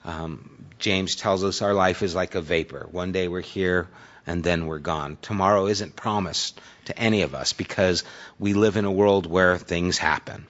Um, 0.05 0.67
James 0.79 1.15
tells 1.15 1.45
us 1.45 1.63
our 1.63 1.75
life 1.75 2.03
is 2.03 2.15
like 2.15 2.35
a 2.35 2.41
vapor. 2.41 2.89
One 2.91 3.13
day 3.13 3.29
we're 3.29 3.41
here 3.41 3.89
and 4.27 4.43
then 4.43 4.67
we're 4.67 4.79
gone. 4.79 5.17
Tomorrow 5.23 5.67
isn't 5.67 5.95
promised 5.95 6.61
to 6.87 6.99
any 6.99 7.23
of 7.23 7.35
us 7.35 7.53
because 7.53 8.03
we 8.39 8.55
live 8.55 8.77
in 8.77 8.85
a 8.85 8.91
world 8.91 9.27
where 9.27 9.59
things 9.59 9.99
happen, 9.99 10.47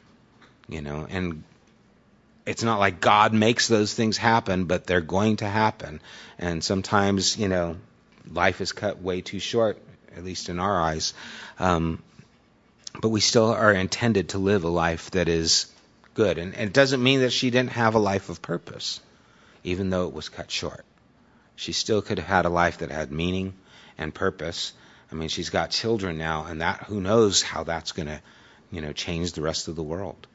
you 0.69 0.81
know, 0.81 1.07
and 1.11 1.43
it's 2.47 2.63
not 2.63 2.79
like 2.79 3.01
God 3.01 3.33
makes 3.33 3.69
those 3.69 3.95
things 3.95 4.17
happen, 4.17 4.65
but 4.65 4.87
they're 4.87 5.01
going 5.01 5.37
to 5.37 5.49
happen. 5.49 6.01
And 6.39 6.63
sometimes, 6.63 7.37
you 7.39 7.49
know, 7.49 7.77
life 8.31 8.61
is 8.61 8.73
cut 8.73 9.01
way 9.01 9.21
too 9.21 9.39
short 9.39 9.79
at 10.17 10.25
least 10.25 10.49
in 10.49 10.59
our 10.59 10.81
eyes. 10.81 11.15
Um, 11.59 12.03
but 13.01 13.09
we 13.09 13.21
still 13.21 13.51
are 13.51 13.73
intended 13.73 14.31
to 14.31 14.39
live 14.39 14.65
a 14.65 14.69
life 14.69 15.11
that 15.13 15.29
is 15.29 15.67
good. 16.15 16.39
And, 16.39 16.55
and, 16.55 16.69
it 16.69 16.73
doesn't 16.73 17.03
mean 17.03 17.21
that 17.21 17.33
she 17.33 17.51
didn't 17.51 17.71
have 17.71 17.95
a 17.95 17.99
life 17.99 18.29
of 18.29 18.43
purpose, 18.43 19.01
even 19.65 19.91
though 19.91 20.07
it 20.09 20.15
was 20.15 20.29
cut 20.29 20.51
short. 20.51 20.85
She 21.57 21.73
still 21.73 22.03
could 22.03 22.19
have 22.19 22.29
had 22.29 22.45
a 22.45 22.51
life 22.51 22.79
that 22.79 22.91
had 22.91 23.13
meaning 23.13 23.55
and 23.97 24.15
purpose. 24.15 24.73
I 25.11 25.15
mean, 25.15 25.29
she's 25.29 25.51
got 25.51 25.71
children 25.71 26.19
now, 26.19 26.45
and 26.45 26.61
that 26.61 26.85
who 26.85 27.01
knows 27.01 27.43
how 27.43 27.65
that's 27.65 27.93
going 27.93 28.09
to, 28.09 28.21
you 28.71 28.81
know, 28.81 28.93
change 28.93 29.33
the 29.33 29.43
rest 29.43 29.69
of 29.69 29.77
the 29.77 29.83
world. 29.83 30.27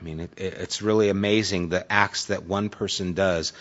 I 0.00 0.04
mean, 0.04 0.20
it, 0.20 0.30
it, 0.38 0.54
it's 0.54 0.80
really 0.82 1.10
amazing 1.10 1.68
the 1.68 1.90
acts 1.92 2.26
that 2.26 2.44
one 2.44 2.70
person 2.70 3.12
does, 3.12 3.52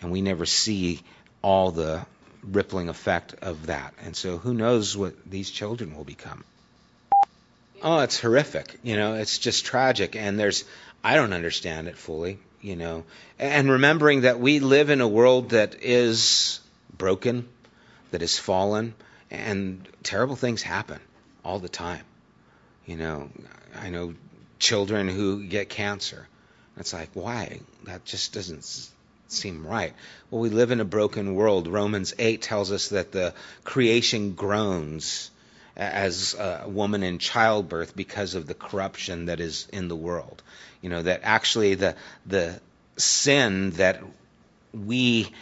and 0.00 0.12
we 0.12 0.20
never 0.20 0.44
see 0.44 1.00
all 1.42 1.70
the 1.70 2.04
rippling 2.42 2.88
effect 2.88 3.34
of 3.42 3.66
that. 3.66 3.94
And 4.04 4.14
so 4.14 4.36
who 4.36 4.52
knows 4.52 4.96
what 4.96 5.14
these 5.28 5.50
children 5.50 5.96
will 5.96 6.04
become. 6.04 6.44
Oh, 7.82 8.00
it's 8.00 8.20
horrific. 8.20 8.78
You 8.82 8.96
know, 8.96 9.14
it's 9.14 9.38
just 9.38 9.64
tragic. 9.64 10.16
And 10.16 10.38
there's, 10.38 10.64
I 11.02 11.14
don't 11.14 11.32
understand 11.32 11.88
it 11.88 11.96
fully. 11.96 12.38
you 12.66 12.74
know, 12.74 13.04
and 13.38 13.70
remembering 13.70 14.22
that 14.22 14.40
we 14.40 14.58
live 14.58 14.90
in 14.90 15.00
a 15.00 15.06
world 15.06 15.50
that 15.50 15.76
is 15.82 16.58
broken, 16.96 17.48
that 18.10 18.22
is 18.22 18.38
fallen, 18.40 18.92
and 19.30 19.86
terrible 20.02 20.34
things 20.34 20.62
happen 20.62 20.98
all 21.44 21.60
the 21.60 21.68
time. 21.68 22.02
You 22.86 22.96
know, 22.96 23.30
I 23.80 23.90
know 23.90 24.14
children 24.58 25.08
who 25.08 25.44
get 25.44 25.68
cancer. 25.68 26.26
It's 26.76 26.92
like, 26.92 27.10
why? 27.14 27.60
That 27.84 28.04
just 28.04 28.32
doesn't 28.32 28.90
seem 29.28 29.66
right. 29.66 29.94
Well, 30.30 30.40
we 30.40 30.50
live 30.50 30.70
in 30.70 30.80
a 30.80 30.84
broken 30.84 31.34
world. 31.34 31.68
Romans 31.68 32.14
8 32.18 32.42
tells 32.42 32.70
us 32.70 32.88
that 32.90 33.12
the 33.12 33.34
creation 33.64 34.32
groans 34.32 35.30
as 35.76 36.34
a 36.34 36.64
woman 36.68 37.02
in 37.02 37.18
childbirth 37.18 37.94
because 37.94 38.34
of 38.34 38.46
the 38.46 38.54
corruption 38.54 39.26
that 39.26 39.40
is 39.40 39.68
in 39.72 39.88
the 39.88 39.96
world. 39.96 40.42
You 40.80 40.90
know, 40.90 41.02
that 41.02 41.20
actually 41.22 41.74
the, 41.74 41.96
the 42.24 42.60
sin 42.96 43.70
that 43.72 44.02
we 44.72 45.32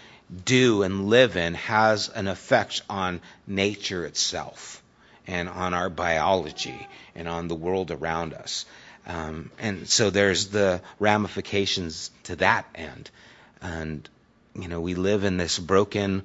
do 0.44 0.82
and 0.82 1.08
live 1.08 1.36
in 1.36 1.54
has 1.54 2.08
an 2.08 2.28
effect 2.28 2.82
on 2.88 3.20
nature 3.46 4.04
itself 4.04 4.82
and 5.26 5.48
on 5.48 5.74
our 5.74 5.88
biology 5.88 6.86
and 7.14 7.28
on 7.28 7.48
the 7.48 7.54
world 7.54 7.90
around 7.90 8.34
us. 8.34 8.66
Um, 9.06 9.50
and 9.58 9.88
so 9.88 10.10
there's 10.10 10.48
the 10.48 10.80
ramifications 10.98 12.10
to 12.24 12.36
that 12.36 12.66
end. 12.74 13.10
And, 13.60 14.08
you 14.54 14.68
know, 14.68 14.80
we 14.80 14.94
live 14.94 15.24
in 15.24 15.36
this 15.36 15.58
broken 15.58 16.22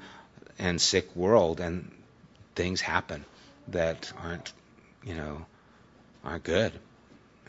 and 0.58 0.80
sick 0.82 1.16
world, 1.16 1.60
and 1.60 1.92
things 2.56 2.82
happen 2.82 3.26
that 3.70 4.12
aren't, 4.22 4.52
you 5.04 5.16
know, 5.16 5.46
aren't 6.24 6.44
good. 6.44 6.74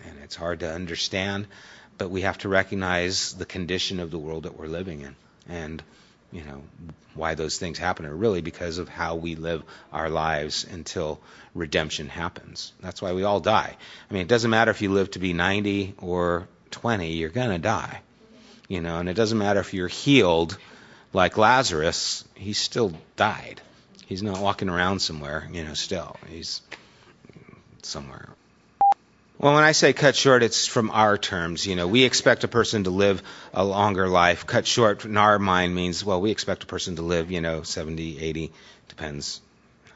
And 0.06 0.18
it's 0.22 0.36
hard 0.36 0.60
to 0.60 0.72
understand, 0.72 1.46
but 1.98 2.10
we 2.10 2.22
have 2.22 2.38
to 2.38 2.48
recognize 2.48 3.34
the 3.34 3.46
condition 3.46 4.00
of 4.00 4.10
the 4.10 4.18
world 4.18 4.44
that 4.44 4.58
we're 4.58 4.66
living 4.66 5.02
in. 5.02 5.16
And, 5.48 5.82
you 6.32 6.42
know, 6.44 6.62
why 7.14 7.34
those 7.34 7.58
things 7.58 7.78
happen 7.78 8.06
are 8.06 8.14
really 8.14 8.40
because 8.40 8.78
of 8.78 8.88
how 8.88 9.16
we 9.16 9.34
live 9.34 9.62
our 9.92 10.08
lives 10.08 10.64
until 10.70 11.20
redemption 11.54 12.08
happens. 12.08 12.72
That's 12.80 13.02
why 13.02 13.12
we 13.12 13.24
all 13.24 13.40
die. 13.40 13.76
I 14.08 14.14
mean, 14.14 14.22
it 14.22 14.28
doesn't 14.28 14.50
matter 14.50 14.70
if 14.70 14.80
you 14.80 14.90
live 14.90 15.10
to 15.12 15.18
be 15.18 15.32
90 15.32 15.94
or 15.98 16.48
20, 16.70 17.12
you're 17.12 17.30
going 17.30 17.50
to 17.50 17.58
die. 17.58 18.00
You 18.68 18.80
know, 18.80 18.98
and 18.98 19.08
it 19.08 19.14
doesn't 19.14 19.38
matter 19.38 19.60
if 19.60 19.74
you're 19.74 19.88
healed 19.88 20.56
like 21.12 21.36
Lazarus, 21.36 22.24
he 22.34 22.52
still 22.52 22.92
died. 23.16 23.60
He's 24.06 24.22
not 24.22 24.40
walking 24.40 24.68
around 24.68 25.00
somewhere, 25.00 25.48
you 25.52 25.64
know, 25.64 25.74
still. 25.74 26.16
He's 26.28 26.62
somewhere. 27.82 28.28
Well, 29.40 29.54
when 29.54 29.64
I 29.64 29.72
say 29.72 29.94
cut 29.94 30.16
short, 30.16 30.42
it's 30.42 30.66
from 30.66 30.90
our 30.90 31.16
terms. 31.16 31.66
You 31.66 31.74
know, 31.74 31.88
we 31.88 32.04
expect 32.04 32.44
a 32.44 32.48
person 32.48 32.84
to 32.84 32.90
live 32.90 33.22
a 33.54 33.64
longer 33.64 34.06
life. 34.06 34.46
Cut 34.46 34.66
short 34.66 35.06
in 35.06 35.16
our 35.16 35.38
mind 35.38 35.74
means, 35.74 36.04
well, 36.04 36.20
we 36.20 36.30
expect 36.30 36.64
a 36.64 36.66
person 36.66 36.96
to 36.96 37.02
live, 37.02 37.30
you 37.30 37.40
know, 37.40 37.62
70, 37.62 38.20
80, 38.20 38.52
depends. 38.88 39.40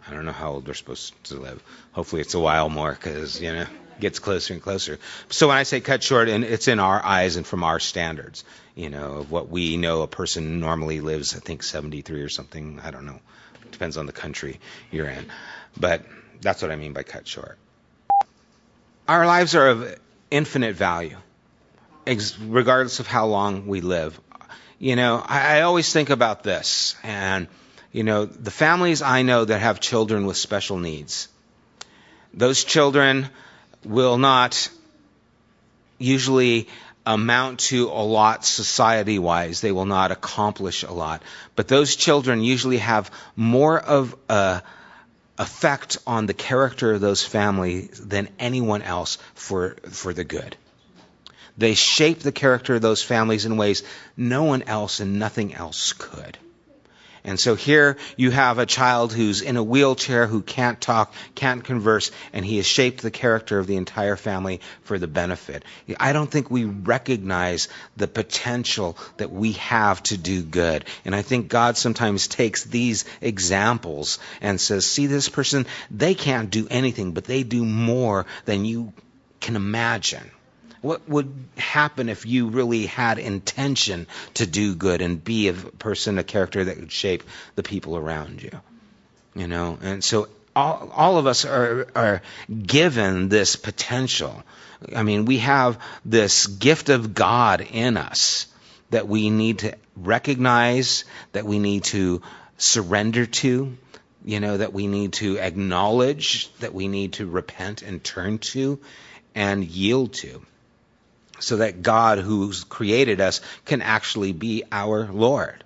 I 0.09 0.15
don't 0.15 0.25
know 0.25 0.33
how 0.33 0.53
old 0.53 0.65
they're 0.65 0.73
supposed 0.73 1.13
to 1.25 1.37
live. 1.37 1.63
Hopefully 1.93 2.23
it's 2.23 2.33
a 2.33 2.41
while 2.41 2.71
more 2.71 2.93
because, 2.93 3.39
you 3.39 3.53
know, 3.53 3.61
it 3.61 3.69
gets 4.01 4.19
closer 4.19 4.55
and 4.55 4.63
closer. 4.63 4.99
So 5.29 5.49
when 5.49 5.59
I 5.59 5.65
say 5.65 5.83
cut 5.83 6.03
short, 6.03 6.31
and 6.31 6.43
it's 6.43 6.67
in 6.67 6.81
our 6.81 7.05
eyes 7.05 7.37
and 7.37 7.47
from 7.47 7.65
our 7.65 7.81
standards, 7.81 8.45
you 8.75 8.89
know, 8.89 9.17
of 9.17 9.31
what 9.31 9.51
we 9.51 9.77
know 9.77 10.01
a 10.01 10.09
person 10.09 10.59
normally 10.59 11.03
lives, 11.03 11.37
I 11.37 11.41
think 11.41 11.65
73 11.65 12.23
or 12.23 12.31
something. 12.31 12.81
I 12.83 12.91
don't 12.91 13.05
know. 13.05 13.21
Depends 13.73 13.99
on 13.99 14.07
the 14.07 14.13
country 14.13 14.59
you're 14.91 15.09
in. 15.09 15.27
But 15.77 16.07
that's 16.41 16.63
what 16.63 16.71
I 16.71 16.77
mean 16.77 16.95
by 16.95 17.03
cut 17.03 17.29
short. 17.29 17.59
Our 19.07 19.27
lives 19.27 19.55
are 19.55 19.69
of 19.69 19.99
infinite 20.31 20.77
value, 20.77 21.19
regardless 22.41 23.01
of 23.01 23.07
how 23.07 23.27
long 23.27 23.67
we 23.67 23.83
live. 23.83 24.19
You 24.79 24.97
know, 24.97 25.23
I, 25.25 25.59
I 25.59 25.61
always 25.63 25.93
think 25.93 26.09
about 26.09 26.43
this, 26.43 26.97
and, 27.03 27.49
you 27.93 28.03
know, 28.03 28.25
the 28.25 28.51
families 28.51 29.03
I 29.03 29.21
know 29.21 29.45
that 29.45 29.59
have 29.59 29.79
children 29.79 30.25
with 30.25 30.39
special 30.39 30.79
needs, 30.79 31.29
those 32.33 32.65
children 32.65 33.29
will 33.85 34.17
not 34.17 34.71
usually 35.99 36.67
amount 37.05 37.61
to 37.61 37.89
a 37.89 38.03
lot 38.03 38.47
society 38.47 39.19
wise. 39.19 39.61
They 39.61 39.73
will 39.73 39.85
not 39.85 40.13
accomplish 40.13 40.83
a 40.83 40.93
lot. 40.93 41.23
But 41.57 41.69
those 41.69 41.95
children 41.95 42.41
usually 42.43 42.79
have 42.79 43.11
more 43.37 43.79
of 43.79 44.17
a 44.31 44.63
effect 45.39 45.99
on 46.07 46.27
the 46.27 46.35
character 46.35 46.93
of 46.93 47.01
those 47.01 47.25
families 47.25 48.01
than 48.01 48.29
anyone 48.39 48.83
else 48.83 49.19
for, 49.35 49.77
for 49.91 50.13
the 50.13 50.25
good. 50.25 50.57
They 51.57 51.75
shape 51.75 52.21
the 52.21 52.33
character 52.33 52.77
of 52.77 52.83
those 52.83 53.03
families 53.03 53.45
in 53.45 53.57
ways 53.57 53.83
no 54.17 54.45
one 54.45 54.63
else 54.63 55.01
and 55.01 55.19
nothing 55.19 55.55
else 55.55 55.93
could. 55.93 56.39
And 57.27 57.41
so 57.41 57.55
here 57.55 57.97
you 58.19 58.31
have 58.31 58.59
a 58.59 58.67
child 58.67 59.11
who's 59.11 59.41
in 59.41 59.57
a 59.57 59.63
wheelchair, 59.63 60.27
who 60.27 60.43
can't 60.43 60.79
talk, 60.79 61.15
can't 61.35 61.65
converse, 61.65 62.11
and 62.35 62.45
he 62.45 62.59
has 62.59 62.67
shaped 62.67 63.01
the 63.01 63.11
character 63.11 63.59
of 63.59 63.67
the 63.67 63.77
entire 63.77 64.17
family 64.17 64.61
for 64.83 64.99
the 64.99 65.07
benefit. 65.07 65.65
I 65.99 66.13
don't 66.13 66.31
think 66.31 66.51
we 66.51 66.65
recognize 66.65 67.69
the 67.97 68.09
potential 68.09 68.99
that 69.17 69.33
we 69.33 69.53
have 69.53 70.03
to 70.05 70.19
do 70.19 70.43
good. 70.43 70.85
And 71.07 71.15
I 71.15 71.23
think 71.23 71.49
God 71.49 71.79
sometimes 71.79 72.29
takes 72.29 72.65
these 72.65 73.07
examples 73.23 74.19
and 74.43 74.61
says, 74.61 74.87
see 74.87 75.07
this 75.07 75.31
person, 75.31 75.65
they 75.91 76.15
can't 76.15 76.51
do 76.51 76.69
anything, 76.71 77.13
but 77.13 77.25
they 77.25 77.43
do 77.43 77.65
more 77.65 78.27
than 78.45 78.67
you 78.67 78.93
can 79.41 79.57
imagine. 79.57 80.31
What 80.85 81.09
would 81.09 81.33
happen 81.57 82.11
if 82.11 82.27
you 82.27 82.49
really 82.49 82.85
had 82.85 83.19
intention 83.19 84.07
to 84.35 84.47
do 84.47 84.75
good 84.75 85.01
and 85.01 85.25
be 85.25 85.49
a 85.49 85.55
person, 85.55 86.19
a 86.19 86.23
character 86.23 86.63
that 86.63 86.79
would 86.79 86.93
shape 86.93 87.23
the 87.55 87.63
people 87.63 87.97
around 87.97 88.43
you? 88.43 88.51
You 89.35 89.49
know, 89.49 89.79
and 89.81 90.05
so 90.05 90.29
all, 90.55 90.91
all 90.95 91.17
of 91.17 91.27
us 91.27 91.47
are, 91.47 91.87
are 91.97 92.21
given 92.67 93.31
this 93.31 93.57
potential. 93.57 94.43
I 94.95 95.05
mean, 95.05 95.25
we 95.25 95.39
have 95.39 95.79
this 96.05 96.47
gift 96.47 96.91
of 96.91 97.15
God 97.15 97.63
in 97.63 97.97
us 97.97 98.47
that 98.91 99.09
we 99.09 99.31
need 99.31 99.61
to 99.61 99.77
recognize, 99.97 101.07
that 101.33 101.47
we 101.47 101.59
need 101.59 101.85
to 101.85 102.21
surrender 102.59 103.25
to, 103.25 103.75
you 104.23 104.41
know, 104.41 104.59
that 104.59 104.75
we 104.75 104.87
need 104.87 105.15
to 105.15 105.39
acknowledge, 105.39 106.53
that 106.59 106.75
we 106.75 106.89
need 106.89 107.15
to 107.15 107.27
repent 107.27 107.81
and 107.81 108.05
turn 108.05 108.37
to 108.53 108.79
and 109.35 109.65
yield 109.65 110.13
to 110.13 110.43
so 111.45 111.59
that 111.59 111.83
God, 111.83 112.19
who's 112.19 112.65
created 112.65 113.21
us, 113.21 113.41
can 113.65 113.83
actually 113.83 114.33
be 114.33 114.65
our 114.73 115.07
Lord. 115.07 115.63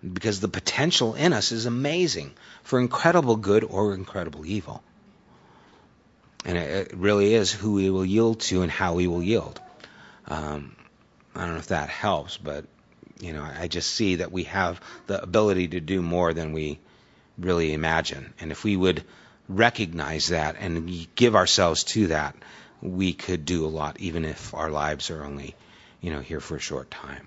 Because 0.00 0.40
the 0.40 0.48
potential 0.48 1.14
in 1.14 1.32
us 1.32 1.50
is 1.52 1.66
amazing 1.66 2.32
for 2.62 2.78
incredible 2.78 3.36
good 3.36 3.64
or 3.64 3.94
incredible 3.94 4.46
evil. 4.46 4.82
And 6.44 6.56
it 6.56 6.92
really 6.94 7.34
is 7.34 7.52
who 7.52 7.74
we 7.74 7.90
will 7.90 8.04
yield 8.04 8.40
to 8.40 8.62
and 8.62 8.70
how 8.70 8.94
we 8.94 9.08
will 9.08 9.22
yield. 9.22 9.60
Um, 10.26 10.76
I 11.34 11.42
don't 11.42 11.54
know 11.54 11.58
if 11.58 11.68
that 11.68 11.88
helps, 11.88 12.36
but 12.36 12.64
you 13.20 13.32
know, 13.32 13.42
I 13.42 13.66
just 13.68 13.90
see 13.90 14.16
that 14.16 14.30
we 14.30 14.44
have 14.44 14.80
the 15.08 15.20
ability 15.20 15.68
to 15.68 15.80
do 15.80 16.00
more 16.00 16.32
than 16.32 16.52
we 16.52 16.78
really 17.36 17.72
imagine. 17.72 18.32
And 18.40 18.52
if 18.52 18.64
we 18.64 18.76
would 18.76 19.04
recognize 19.48 20.28
that 20.28 20.56
and 20.58 21.06
give 21.14 21.34
ourselves 21.34 21.84
to 21.84 22.08
that, 22.08 22.36
we 22.82 23.12
could 23.12 23.44
do 23.44 23.66
a 23.66 23.68
lot, 23.68 23.98
even 24.00 24.24
if 24.24 24.54
our 24.54 24.70
lives 24.70 25.10
are 25.10 25.24
only, 25.24 25.54
you 26.00 26.12
know, 26.12 26.20
here 26.20 26.40
for 26.40 26.56
a 26.56 26.60
short 26.60 26.90
time. 26.90 27.26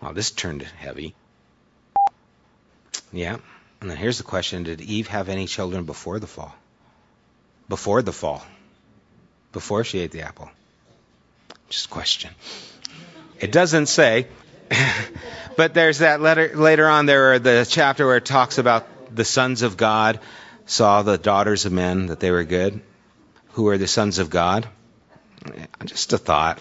Well, 0.00 0.12
this 0.12 0.30
turned 0.30 0.62
heavy. 0.62 1.14
Yeah. 3.12 3.38
And 3.80 3.90
then 3.90 3.96
here's 3.96 4.18
the 4.18 4.24
question 4.24 4.64
Did 4.64 4.80
Eve 4.80 5.08
have 5.08 5.28
any 5.28 5.46
children 5.46 5.84
before 5.84 6.18
the 6.18 6.26
fall? 6.26 6.54
Before 7.68 8.02
the 8.02 8.12
fall? 8.12 8.44
Before 9.52 9.84
she 9.84 10.00
ate 10.00 10.10
the 10.10 10.22
apple? 10.22 10.50
Just 11.68 11.90
question. 11.90 12.30
It 13.40 13.52
doesn't 13.52 13.86
say. 13.86 14.26
but 15.56 15.72
there's 15.74 15.98
that 15.98 16.20
letter 16.20 16.52
later 16.54 16.86
on 16.86 17.06
there 17.06 17.32
are 17.32 17.38
the 17.38 17.66
chapter 17.68 18.06
where 18.06 18.18
it 18.18 18.26
talks 18.26 18.58
about 18.58 18.86
the 19.14 19.24
sons 19.24 19.62
of 19.62 19.78
God 19.78 20.20
saw 20.66 21.02
the 21.02 21.16
daughters 21.16 21.64
of 21.64 21.72
men 21.72 22.06
that 22.06 22.20
they 22.20 22.30
were 22.30 22.44
good 22.44 22.82
who 23.58 23.66
are 23.66 23.76
the 23.76 23.88
sons 23.88 24.20
of 24.20 24.30
God? 24.30 24.68
Just 25.84 26.12
a 26.12 26.18
thought. 26.18 26.60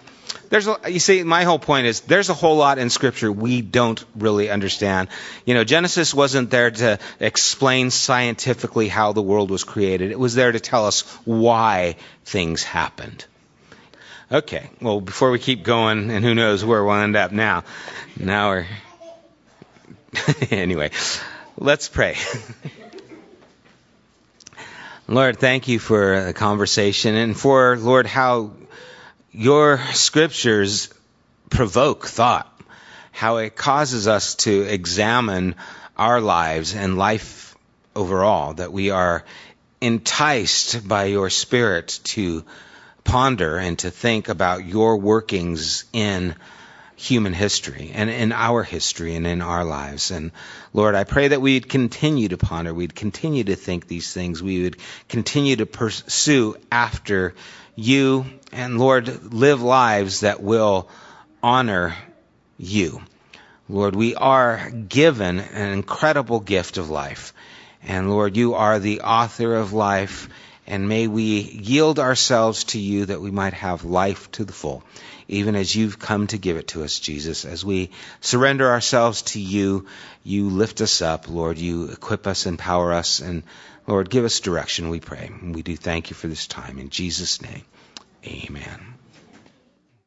There's 0.50 0.68
a, 0.68 0.80
you 0.88 0.98
see, 0.98 1.22
my 1.22 1.44
whole 1.44 1.60
point 1.60 1.86
is 1.86 2.02
there's 2.02 2.30
a 2.30 2.34
whole 2.34 2.58
lot 2.58 2.80
in 2.80 2.90
Scripture 2.90 3.32
we 3.32 3.62
don't 3.62 4.04
really 4.16 4.50
understand. 4.50 5.10
You 5.46 5.54
know, 5.54 5.64
Genesis 5.64 6.12
wasn't 6.12 6.50
there 6.50 6.72
to 6.72 6.98
explain 7.20 7.92
scientifically 7.92 8.88
how 8.88 9.14
the 9.14 9.22
world 9.22 9.52
was 9.52 9.64
created. 9.64 10.10
It 10.10 10.18
was 10.18 10.34
there 10.34 10.52
to 10.52 10.60
tell 10.60 10.88
us 10.88 11.02
why 11.24 11.98
things 12.26 12.64
happened. 12.64 13.26
Okay, 14.32 14.68
well, 14.82 15.00
before 15.00 15.30
we 15.30 15.38
keep 15.38 15.62
going, 15.62 16.10
and 16.10 16.26
who 16.26 16.34
knows 16.34 16.66
where 16.66 16.84
we'll 16.84 16.96
end 16.96 17.16
up 17.16 17.32
now. 17.32 17.64
Now 18.20 18.50
we're. 18.50 18.66
anyway, 20.50 20.90
let's 21.60 21.90
pray. 21.90 22.16
Lord, 25.10 25.40
thank 25.40 25.70
you 25.70 25.80
for 25.80 26.22
the 26.22 26.34
conversation 26.34 27.16
and 27.16 27.40
for, 27.40 27.78
Lord, 27.78 28.08
how 28.08 28.52
your 29.32 29.80
scriptures 29.94 30.90
provoke 31.50 32.06
thought, 32.06 32.54
how 33.14 33.38
it 33.38 33.56
causes 33.56 34.10
us 34.10 34.36
to 34.36 34.64
examine 34.64 35.56
our 35.98 36.20
lives 36.20 36.76
and 36.76 36.98
life 36.98 37.56
overall, 37.96 38.56
that 38.56 38.74
we 38.74 38.90
are 38.90 39.24
enticed 39.80 40.86
by 40.86 41.06
your 41.06 41.30
Spirit 41.30 42.02
to 42.04 42.44
ponder 43.06 43.56
and 43.56 43.80
to 43.80 43.92
think 43.92 44.28
about 44.28 44.66
your 44.66 44.98
workings 44.98 45.86
in 45.94 46.36
human 46.98 47.32
history 47.32 47.92
and 47.94 48.10
in 48.10 48.32
our 48.32 48.64
history 48.64 49.16
and 49.16 49.26
in 49.26 49.42
our 49.42 49.64
lives. 49.64 50.10
And 50.10 50.32
Lord, 50.74 50.96
I 50.96 51.04
pray 51.04 51.30
that 51.30 51.42
we'd 51.42 51.70
continue 51.70 52.28
to 52.30 52.38
ponder, 52.38 52.74
we'd 52.74 52.96
continue 52.96 53.44
to 53.46 53.56
think 53.56 53.88
these 53.88 54.12
things, 54.12 54.42
we 54.42 54.64
would 54.64 54.78
continue 55.08 55.56
to 55.58 55.68
pursue 55.68 56.56
after 56.72 57.36
you, 57.76 58.26
and 58.52 58.80
Lord, 58.80 59.32
live 59.32 59.62
lives 59.62 60.22
that 60.22 60.42
will 60.42 60.90
honor 61.44 61.96
you. 62.58 63.02
Lord, 63.70 63.96
we 63.96 64.16
are 64.16 64.70
given 64.72 65.40
an 65.40 65.74
incredible 65.74 66.40
gift 66.40 66.78
of 66.78 66.90
life. 66.90 67.34
And 67.84 68.10
Lord, 68.10 68.36
you 68.36 68.56
are 68.56 68.80
the 68.80 69.02
author 69.02 69.56
of 69.56 69.72
life, 69.72 70.30
and 70.66 70.90
may 70.90 71.08
we 71.08 71.42
yield 71.42 72.00
ourselves 72.00 72.64
to 72.66 72.80
you 72.80 73.06
that 73.06 73.22
we 73.22 73.30
might 73.30 73.54
have 73.54 73.86
life 73.86 74.32
to 74.34 74.46
the 74.46 74.54
full, 74.54 74.84
even 75.28 75.56
as 75.56 75.76
you've 75.76 76.00
come 76.00 76.28
to 76.28 76.38
give 76.38 76.58
it 76.58 76.70
to 76.70 76.84
us, 76.84 77.00
Jesus. 77.00 77.46
As 77.46 77.66
we 77.66 77.92
surrender 78.22 78.70
ourselves 78.70 79.22
to 79.24 79.40
you, 79.40 79.86
you 80.24 80.50
lift 80.50 80.82
us 80.82 81.02
up, 81.02 81.30
Lord. 81.30 81.58
You 81.58 81.90
equip 81.90 82.28
us, 82.28 82.46
empower 82.46 82.94
us, 82.94 83.20
and 83.20 83.44
Lord, 83.88 84.10
give 84.10 84.26
us 84.26 84.40
direction, 84.40 84.90
we 84.90 85.00
pray. 85.00 85.32
We 85.42 85.62
do 85.62 85.76
thank 85.76 86.10
you 86.10 86.16
for 86.16 86.28
this 86.28 86.48
time. 86.48 86.78
In 86.80 86.90
Jesus' 86.90 87.42
name, 87.42 87.64
amen. 88.26 88.97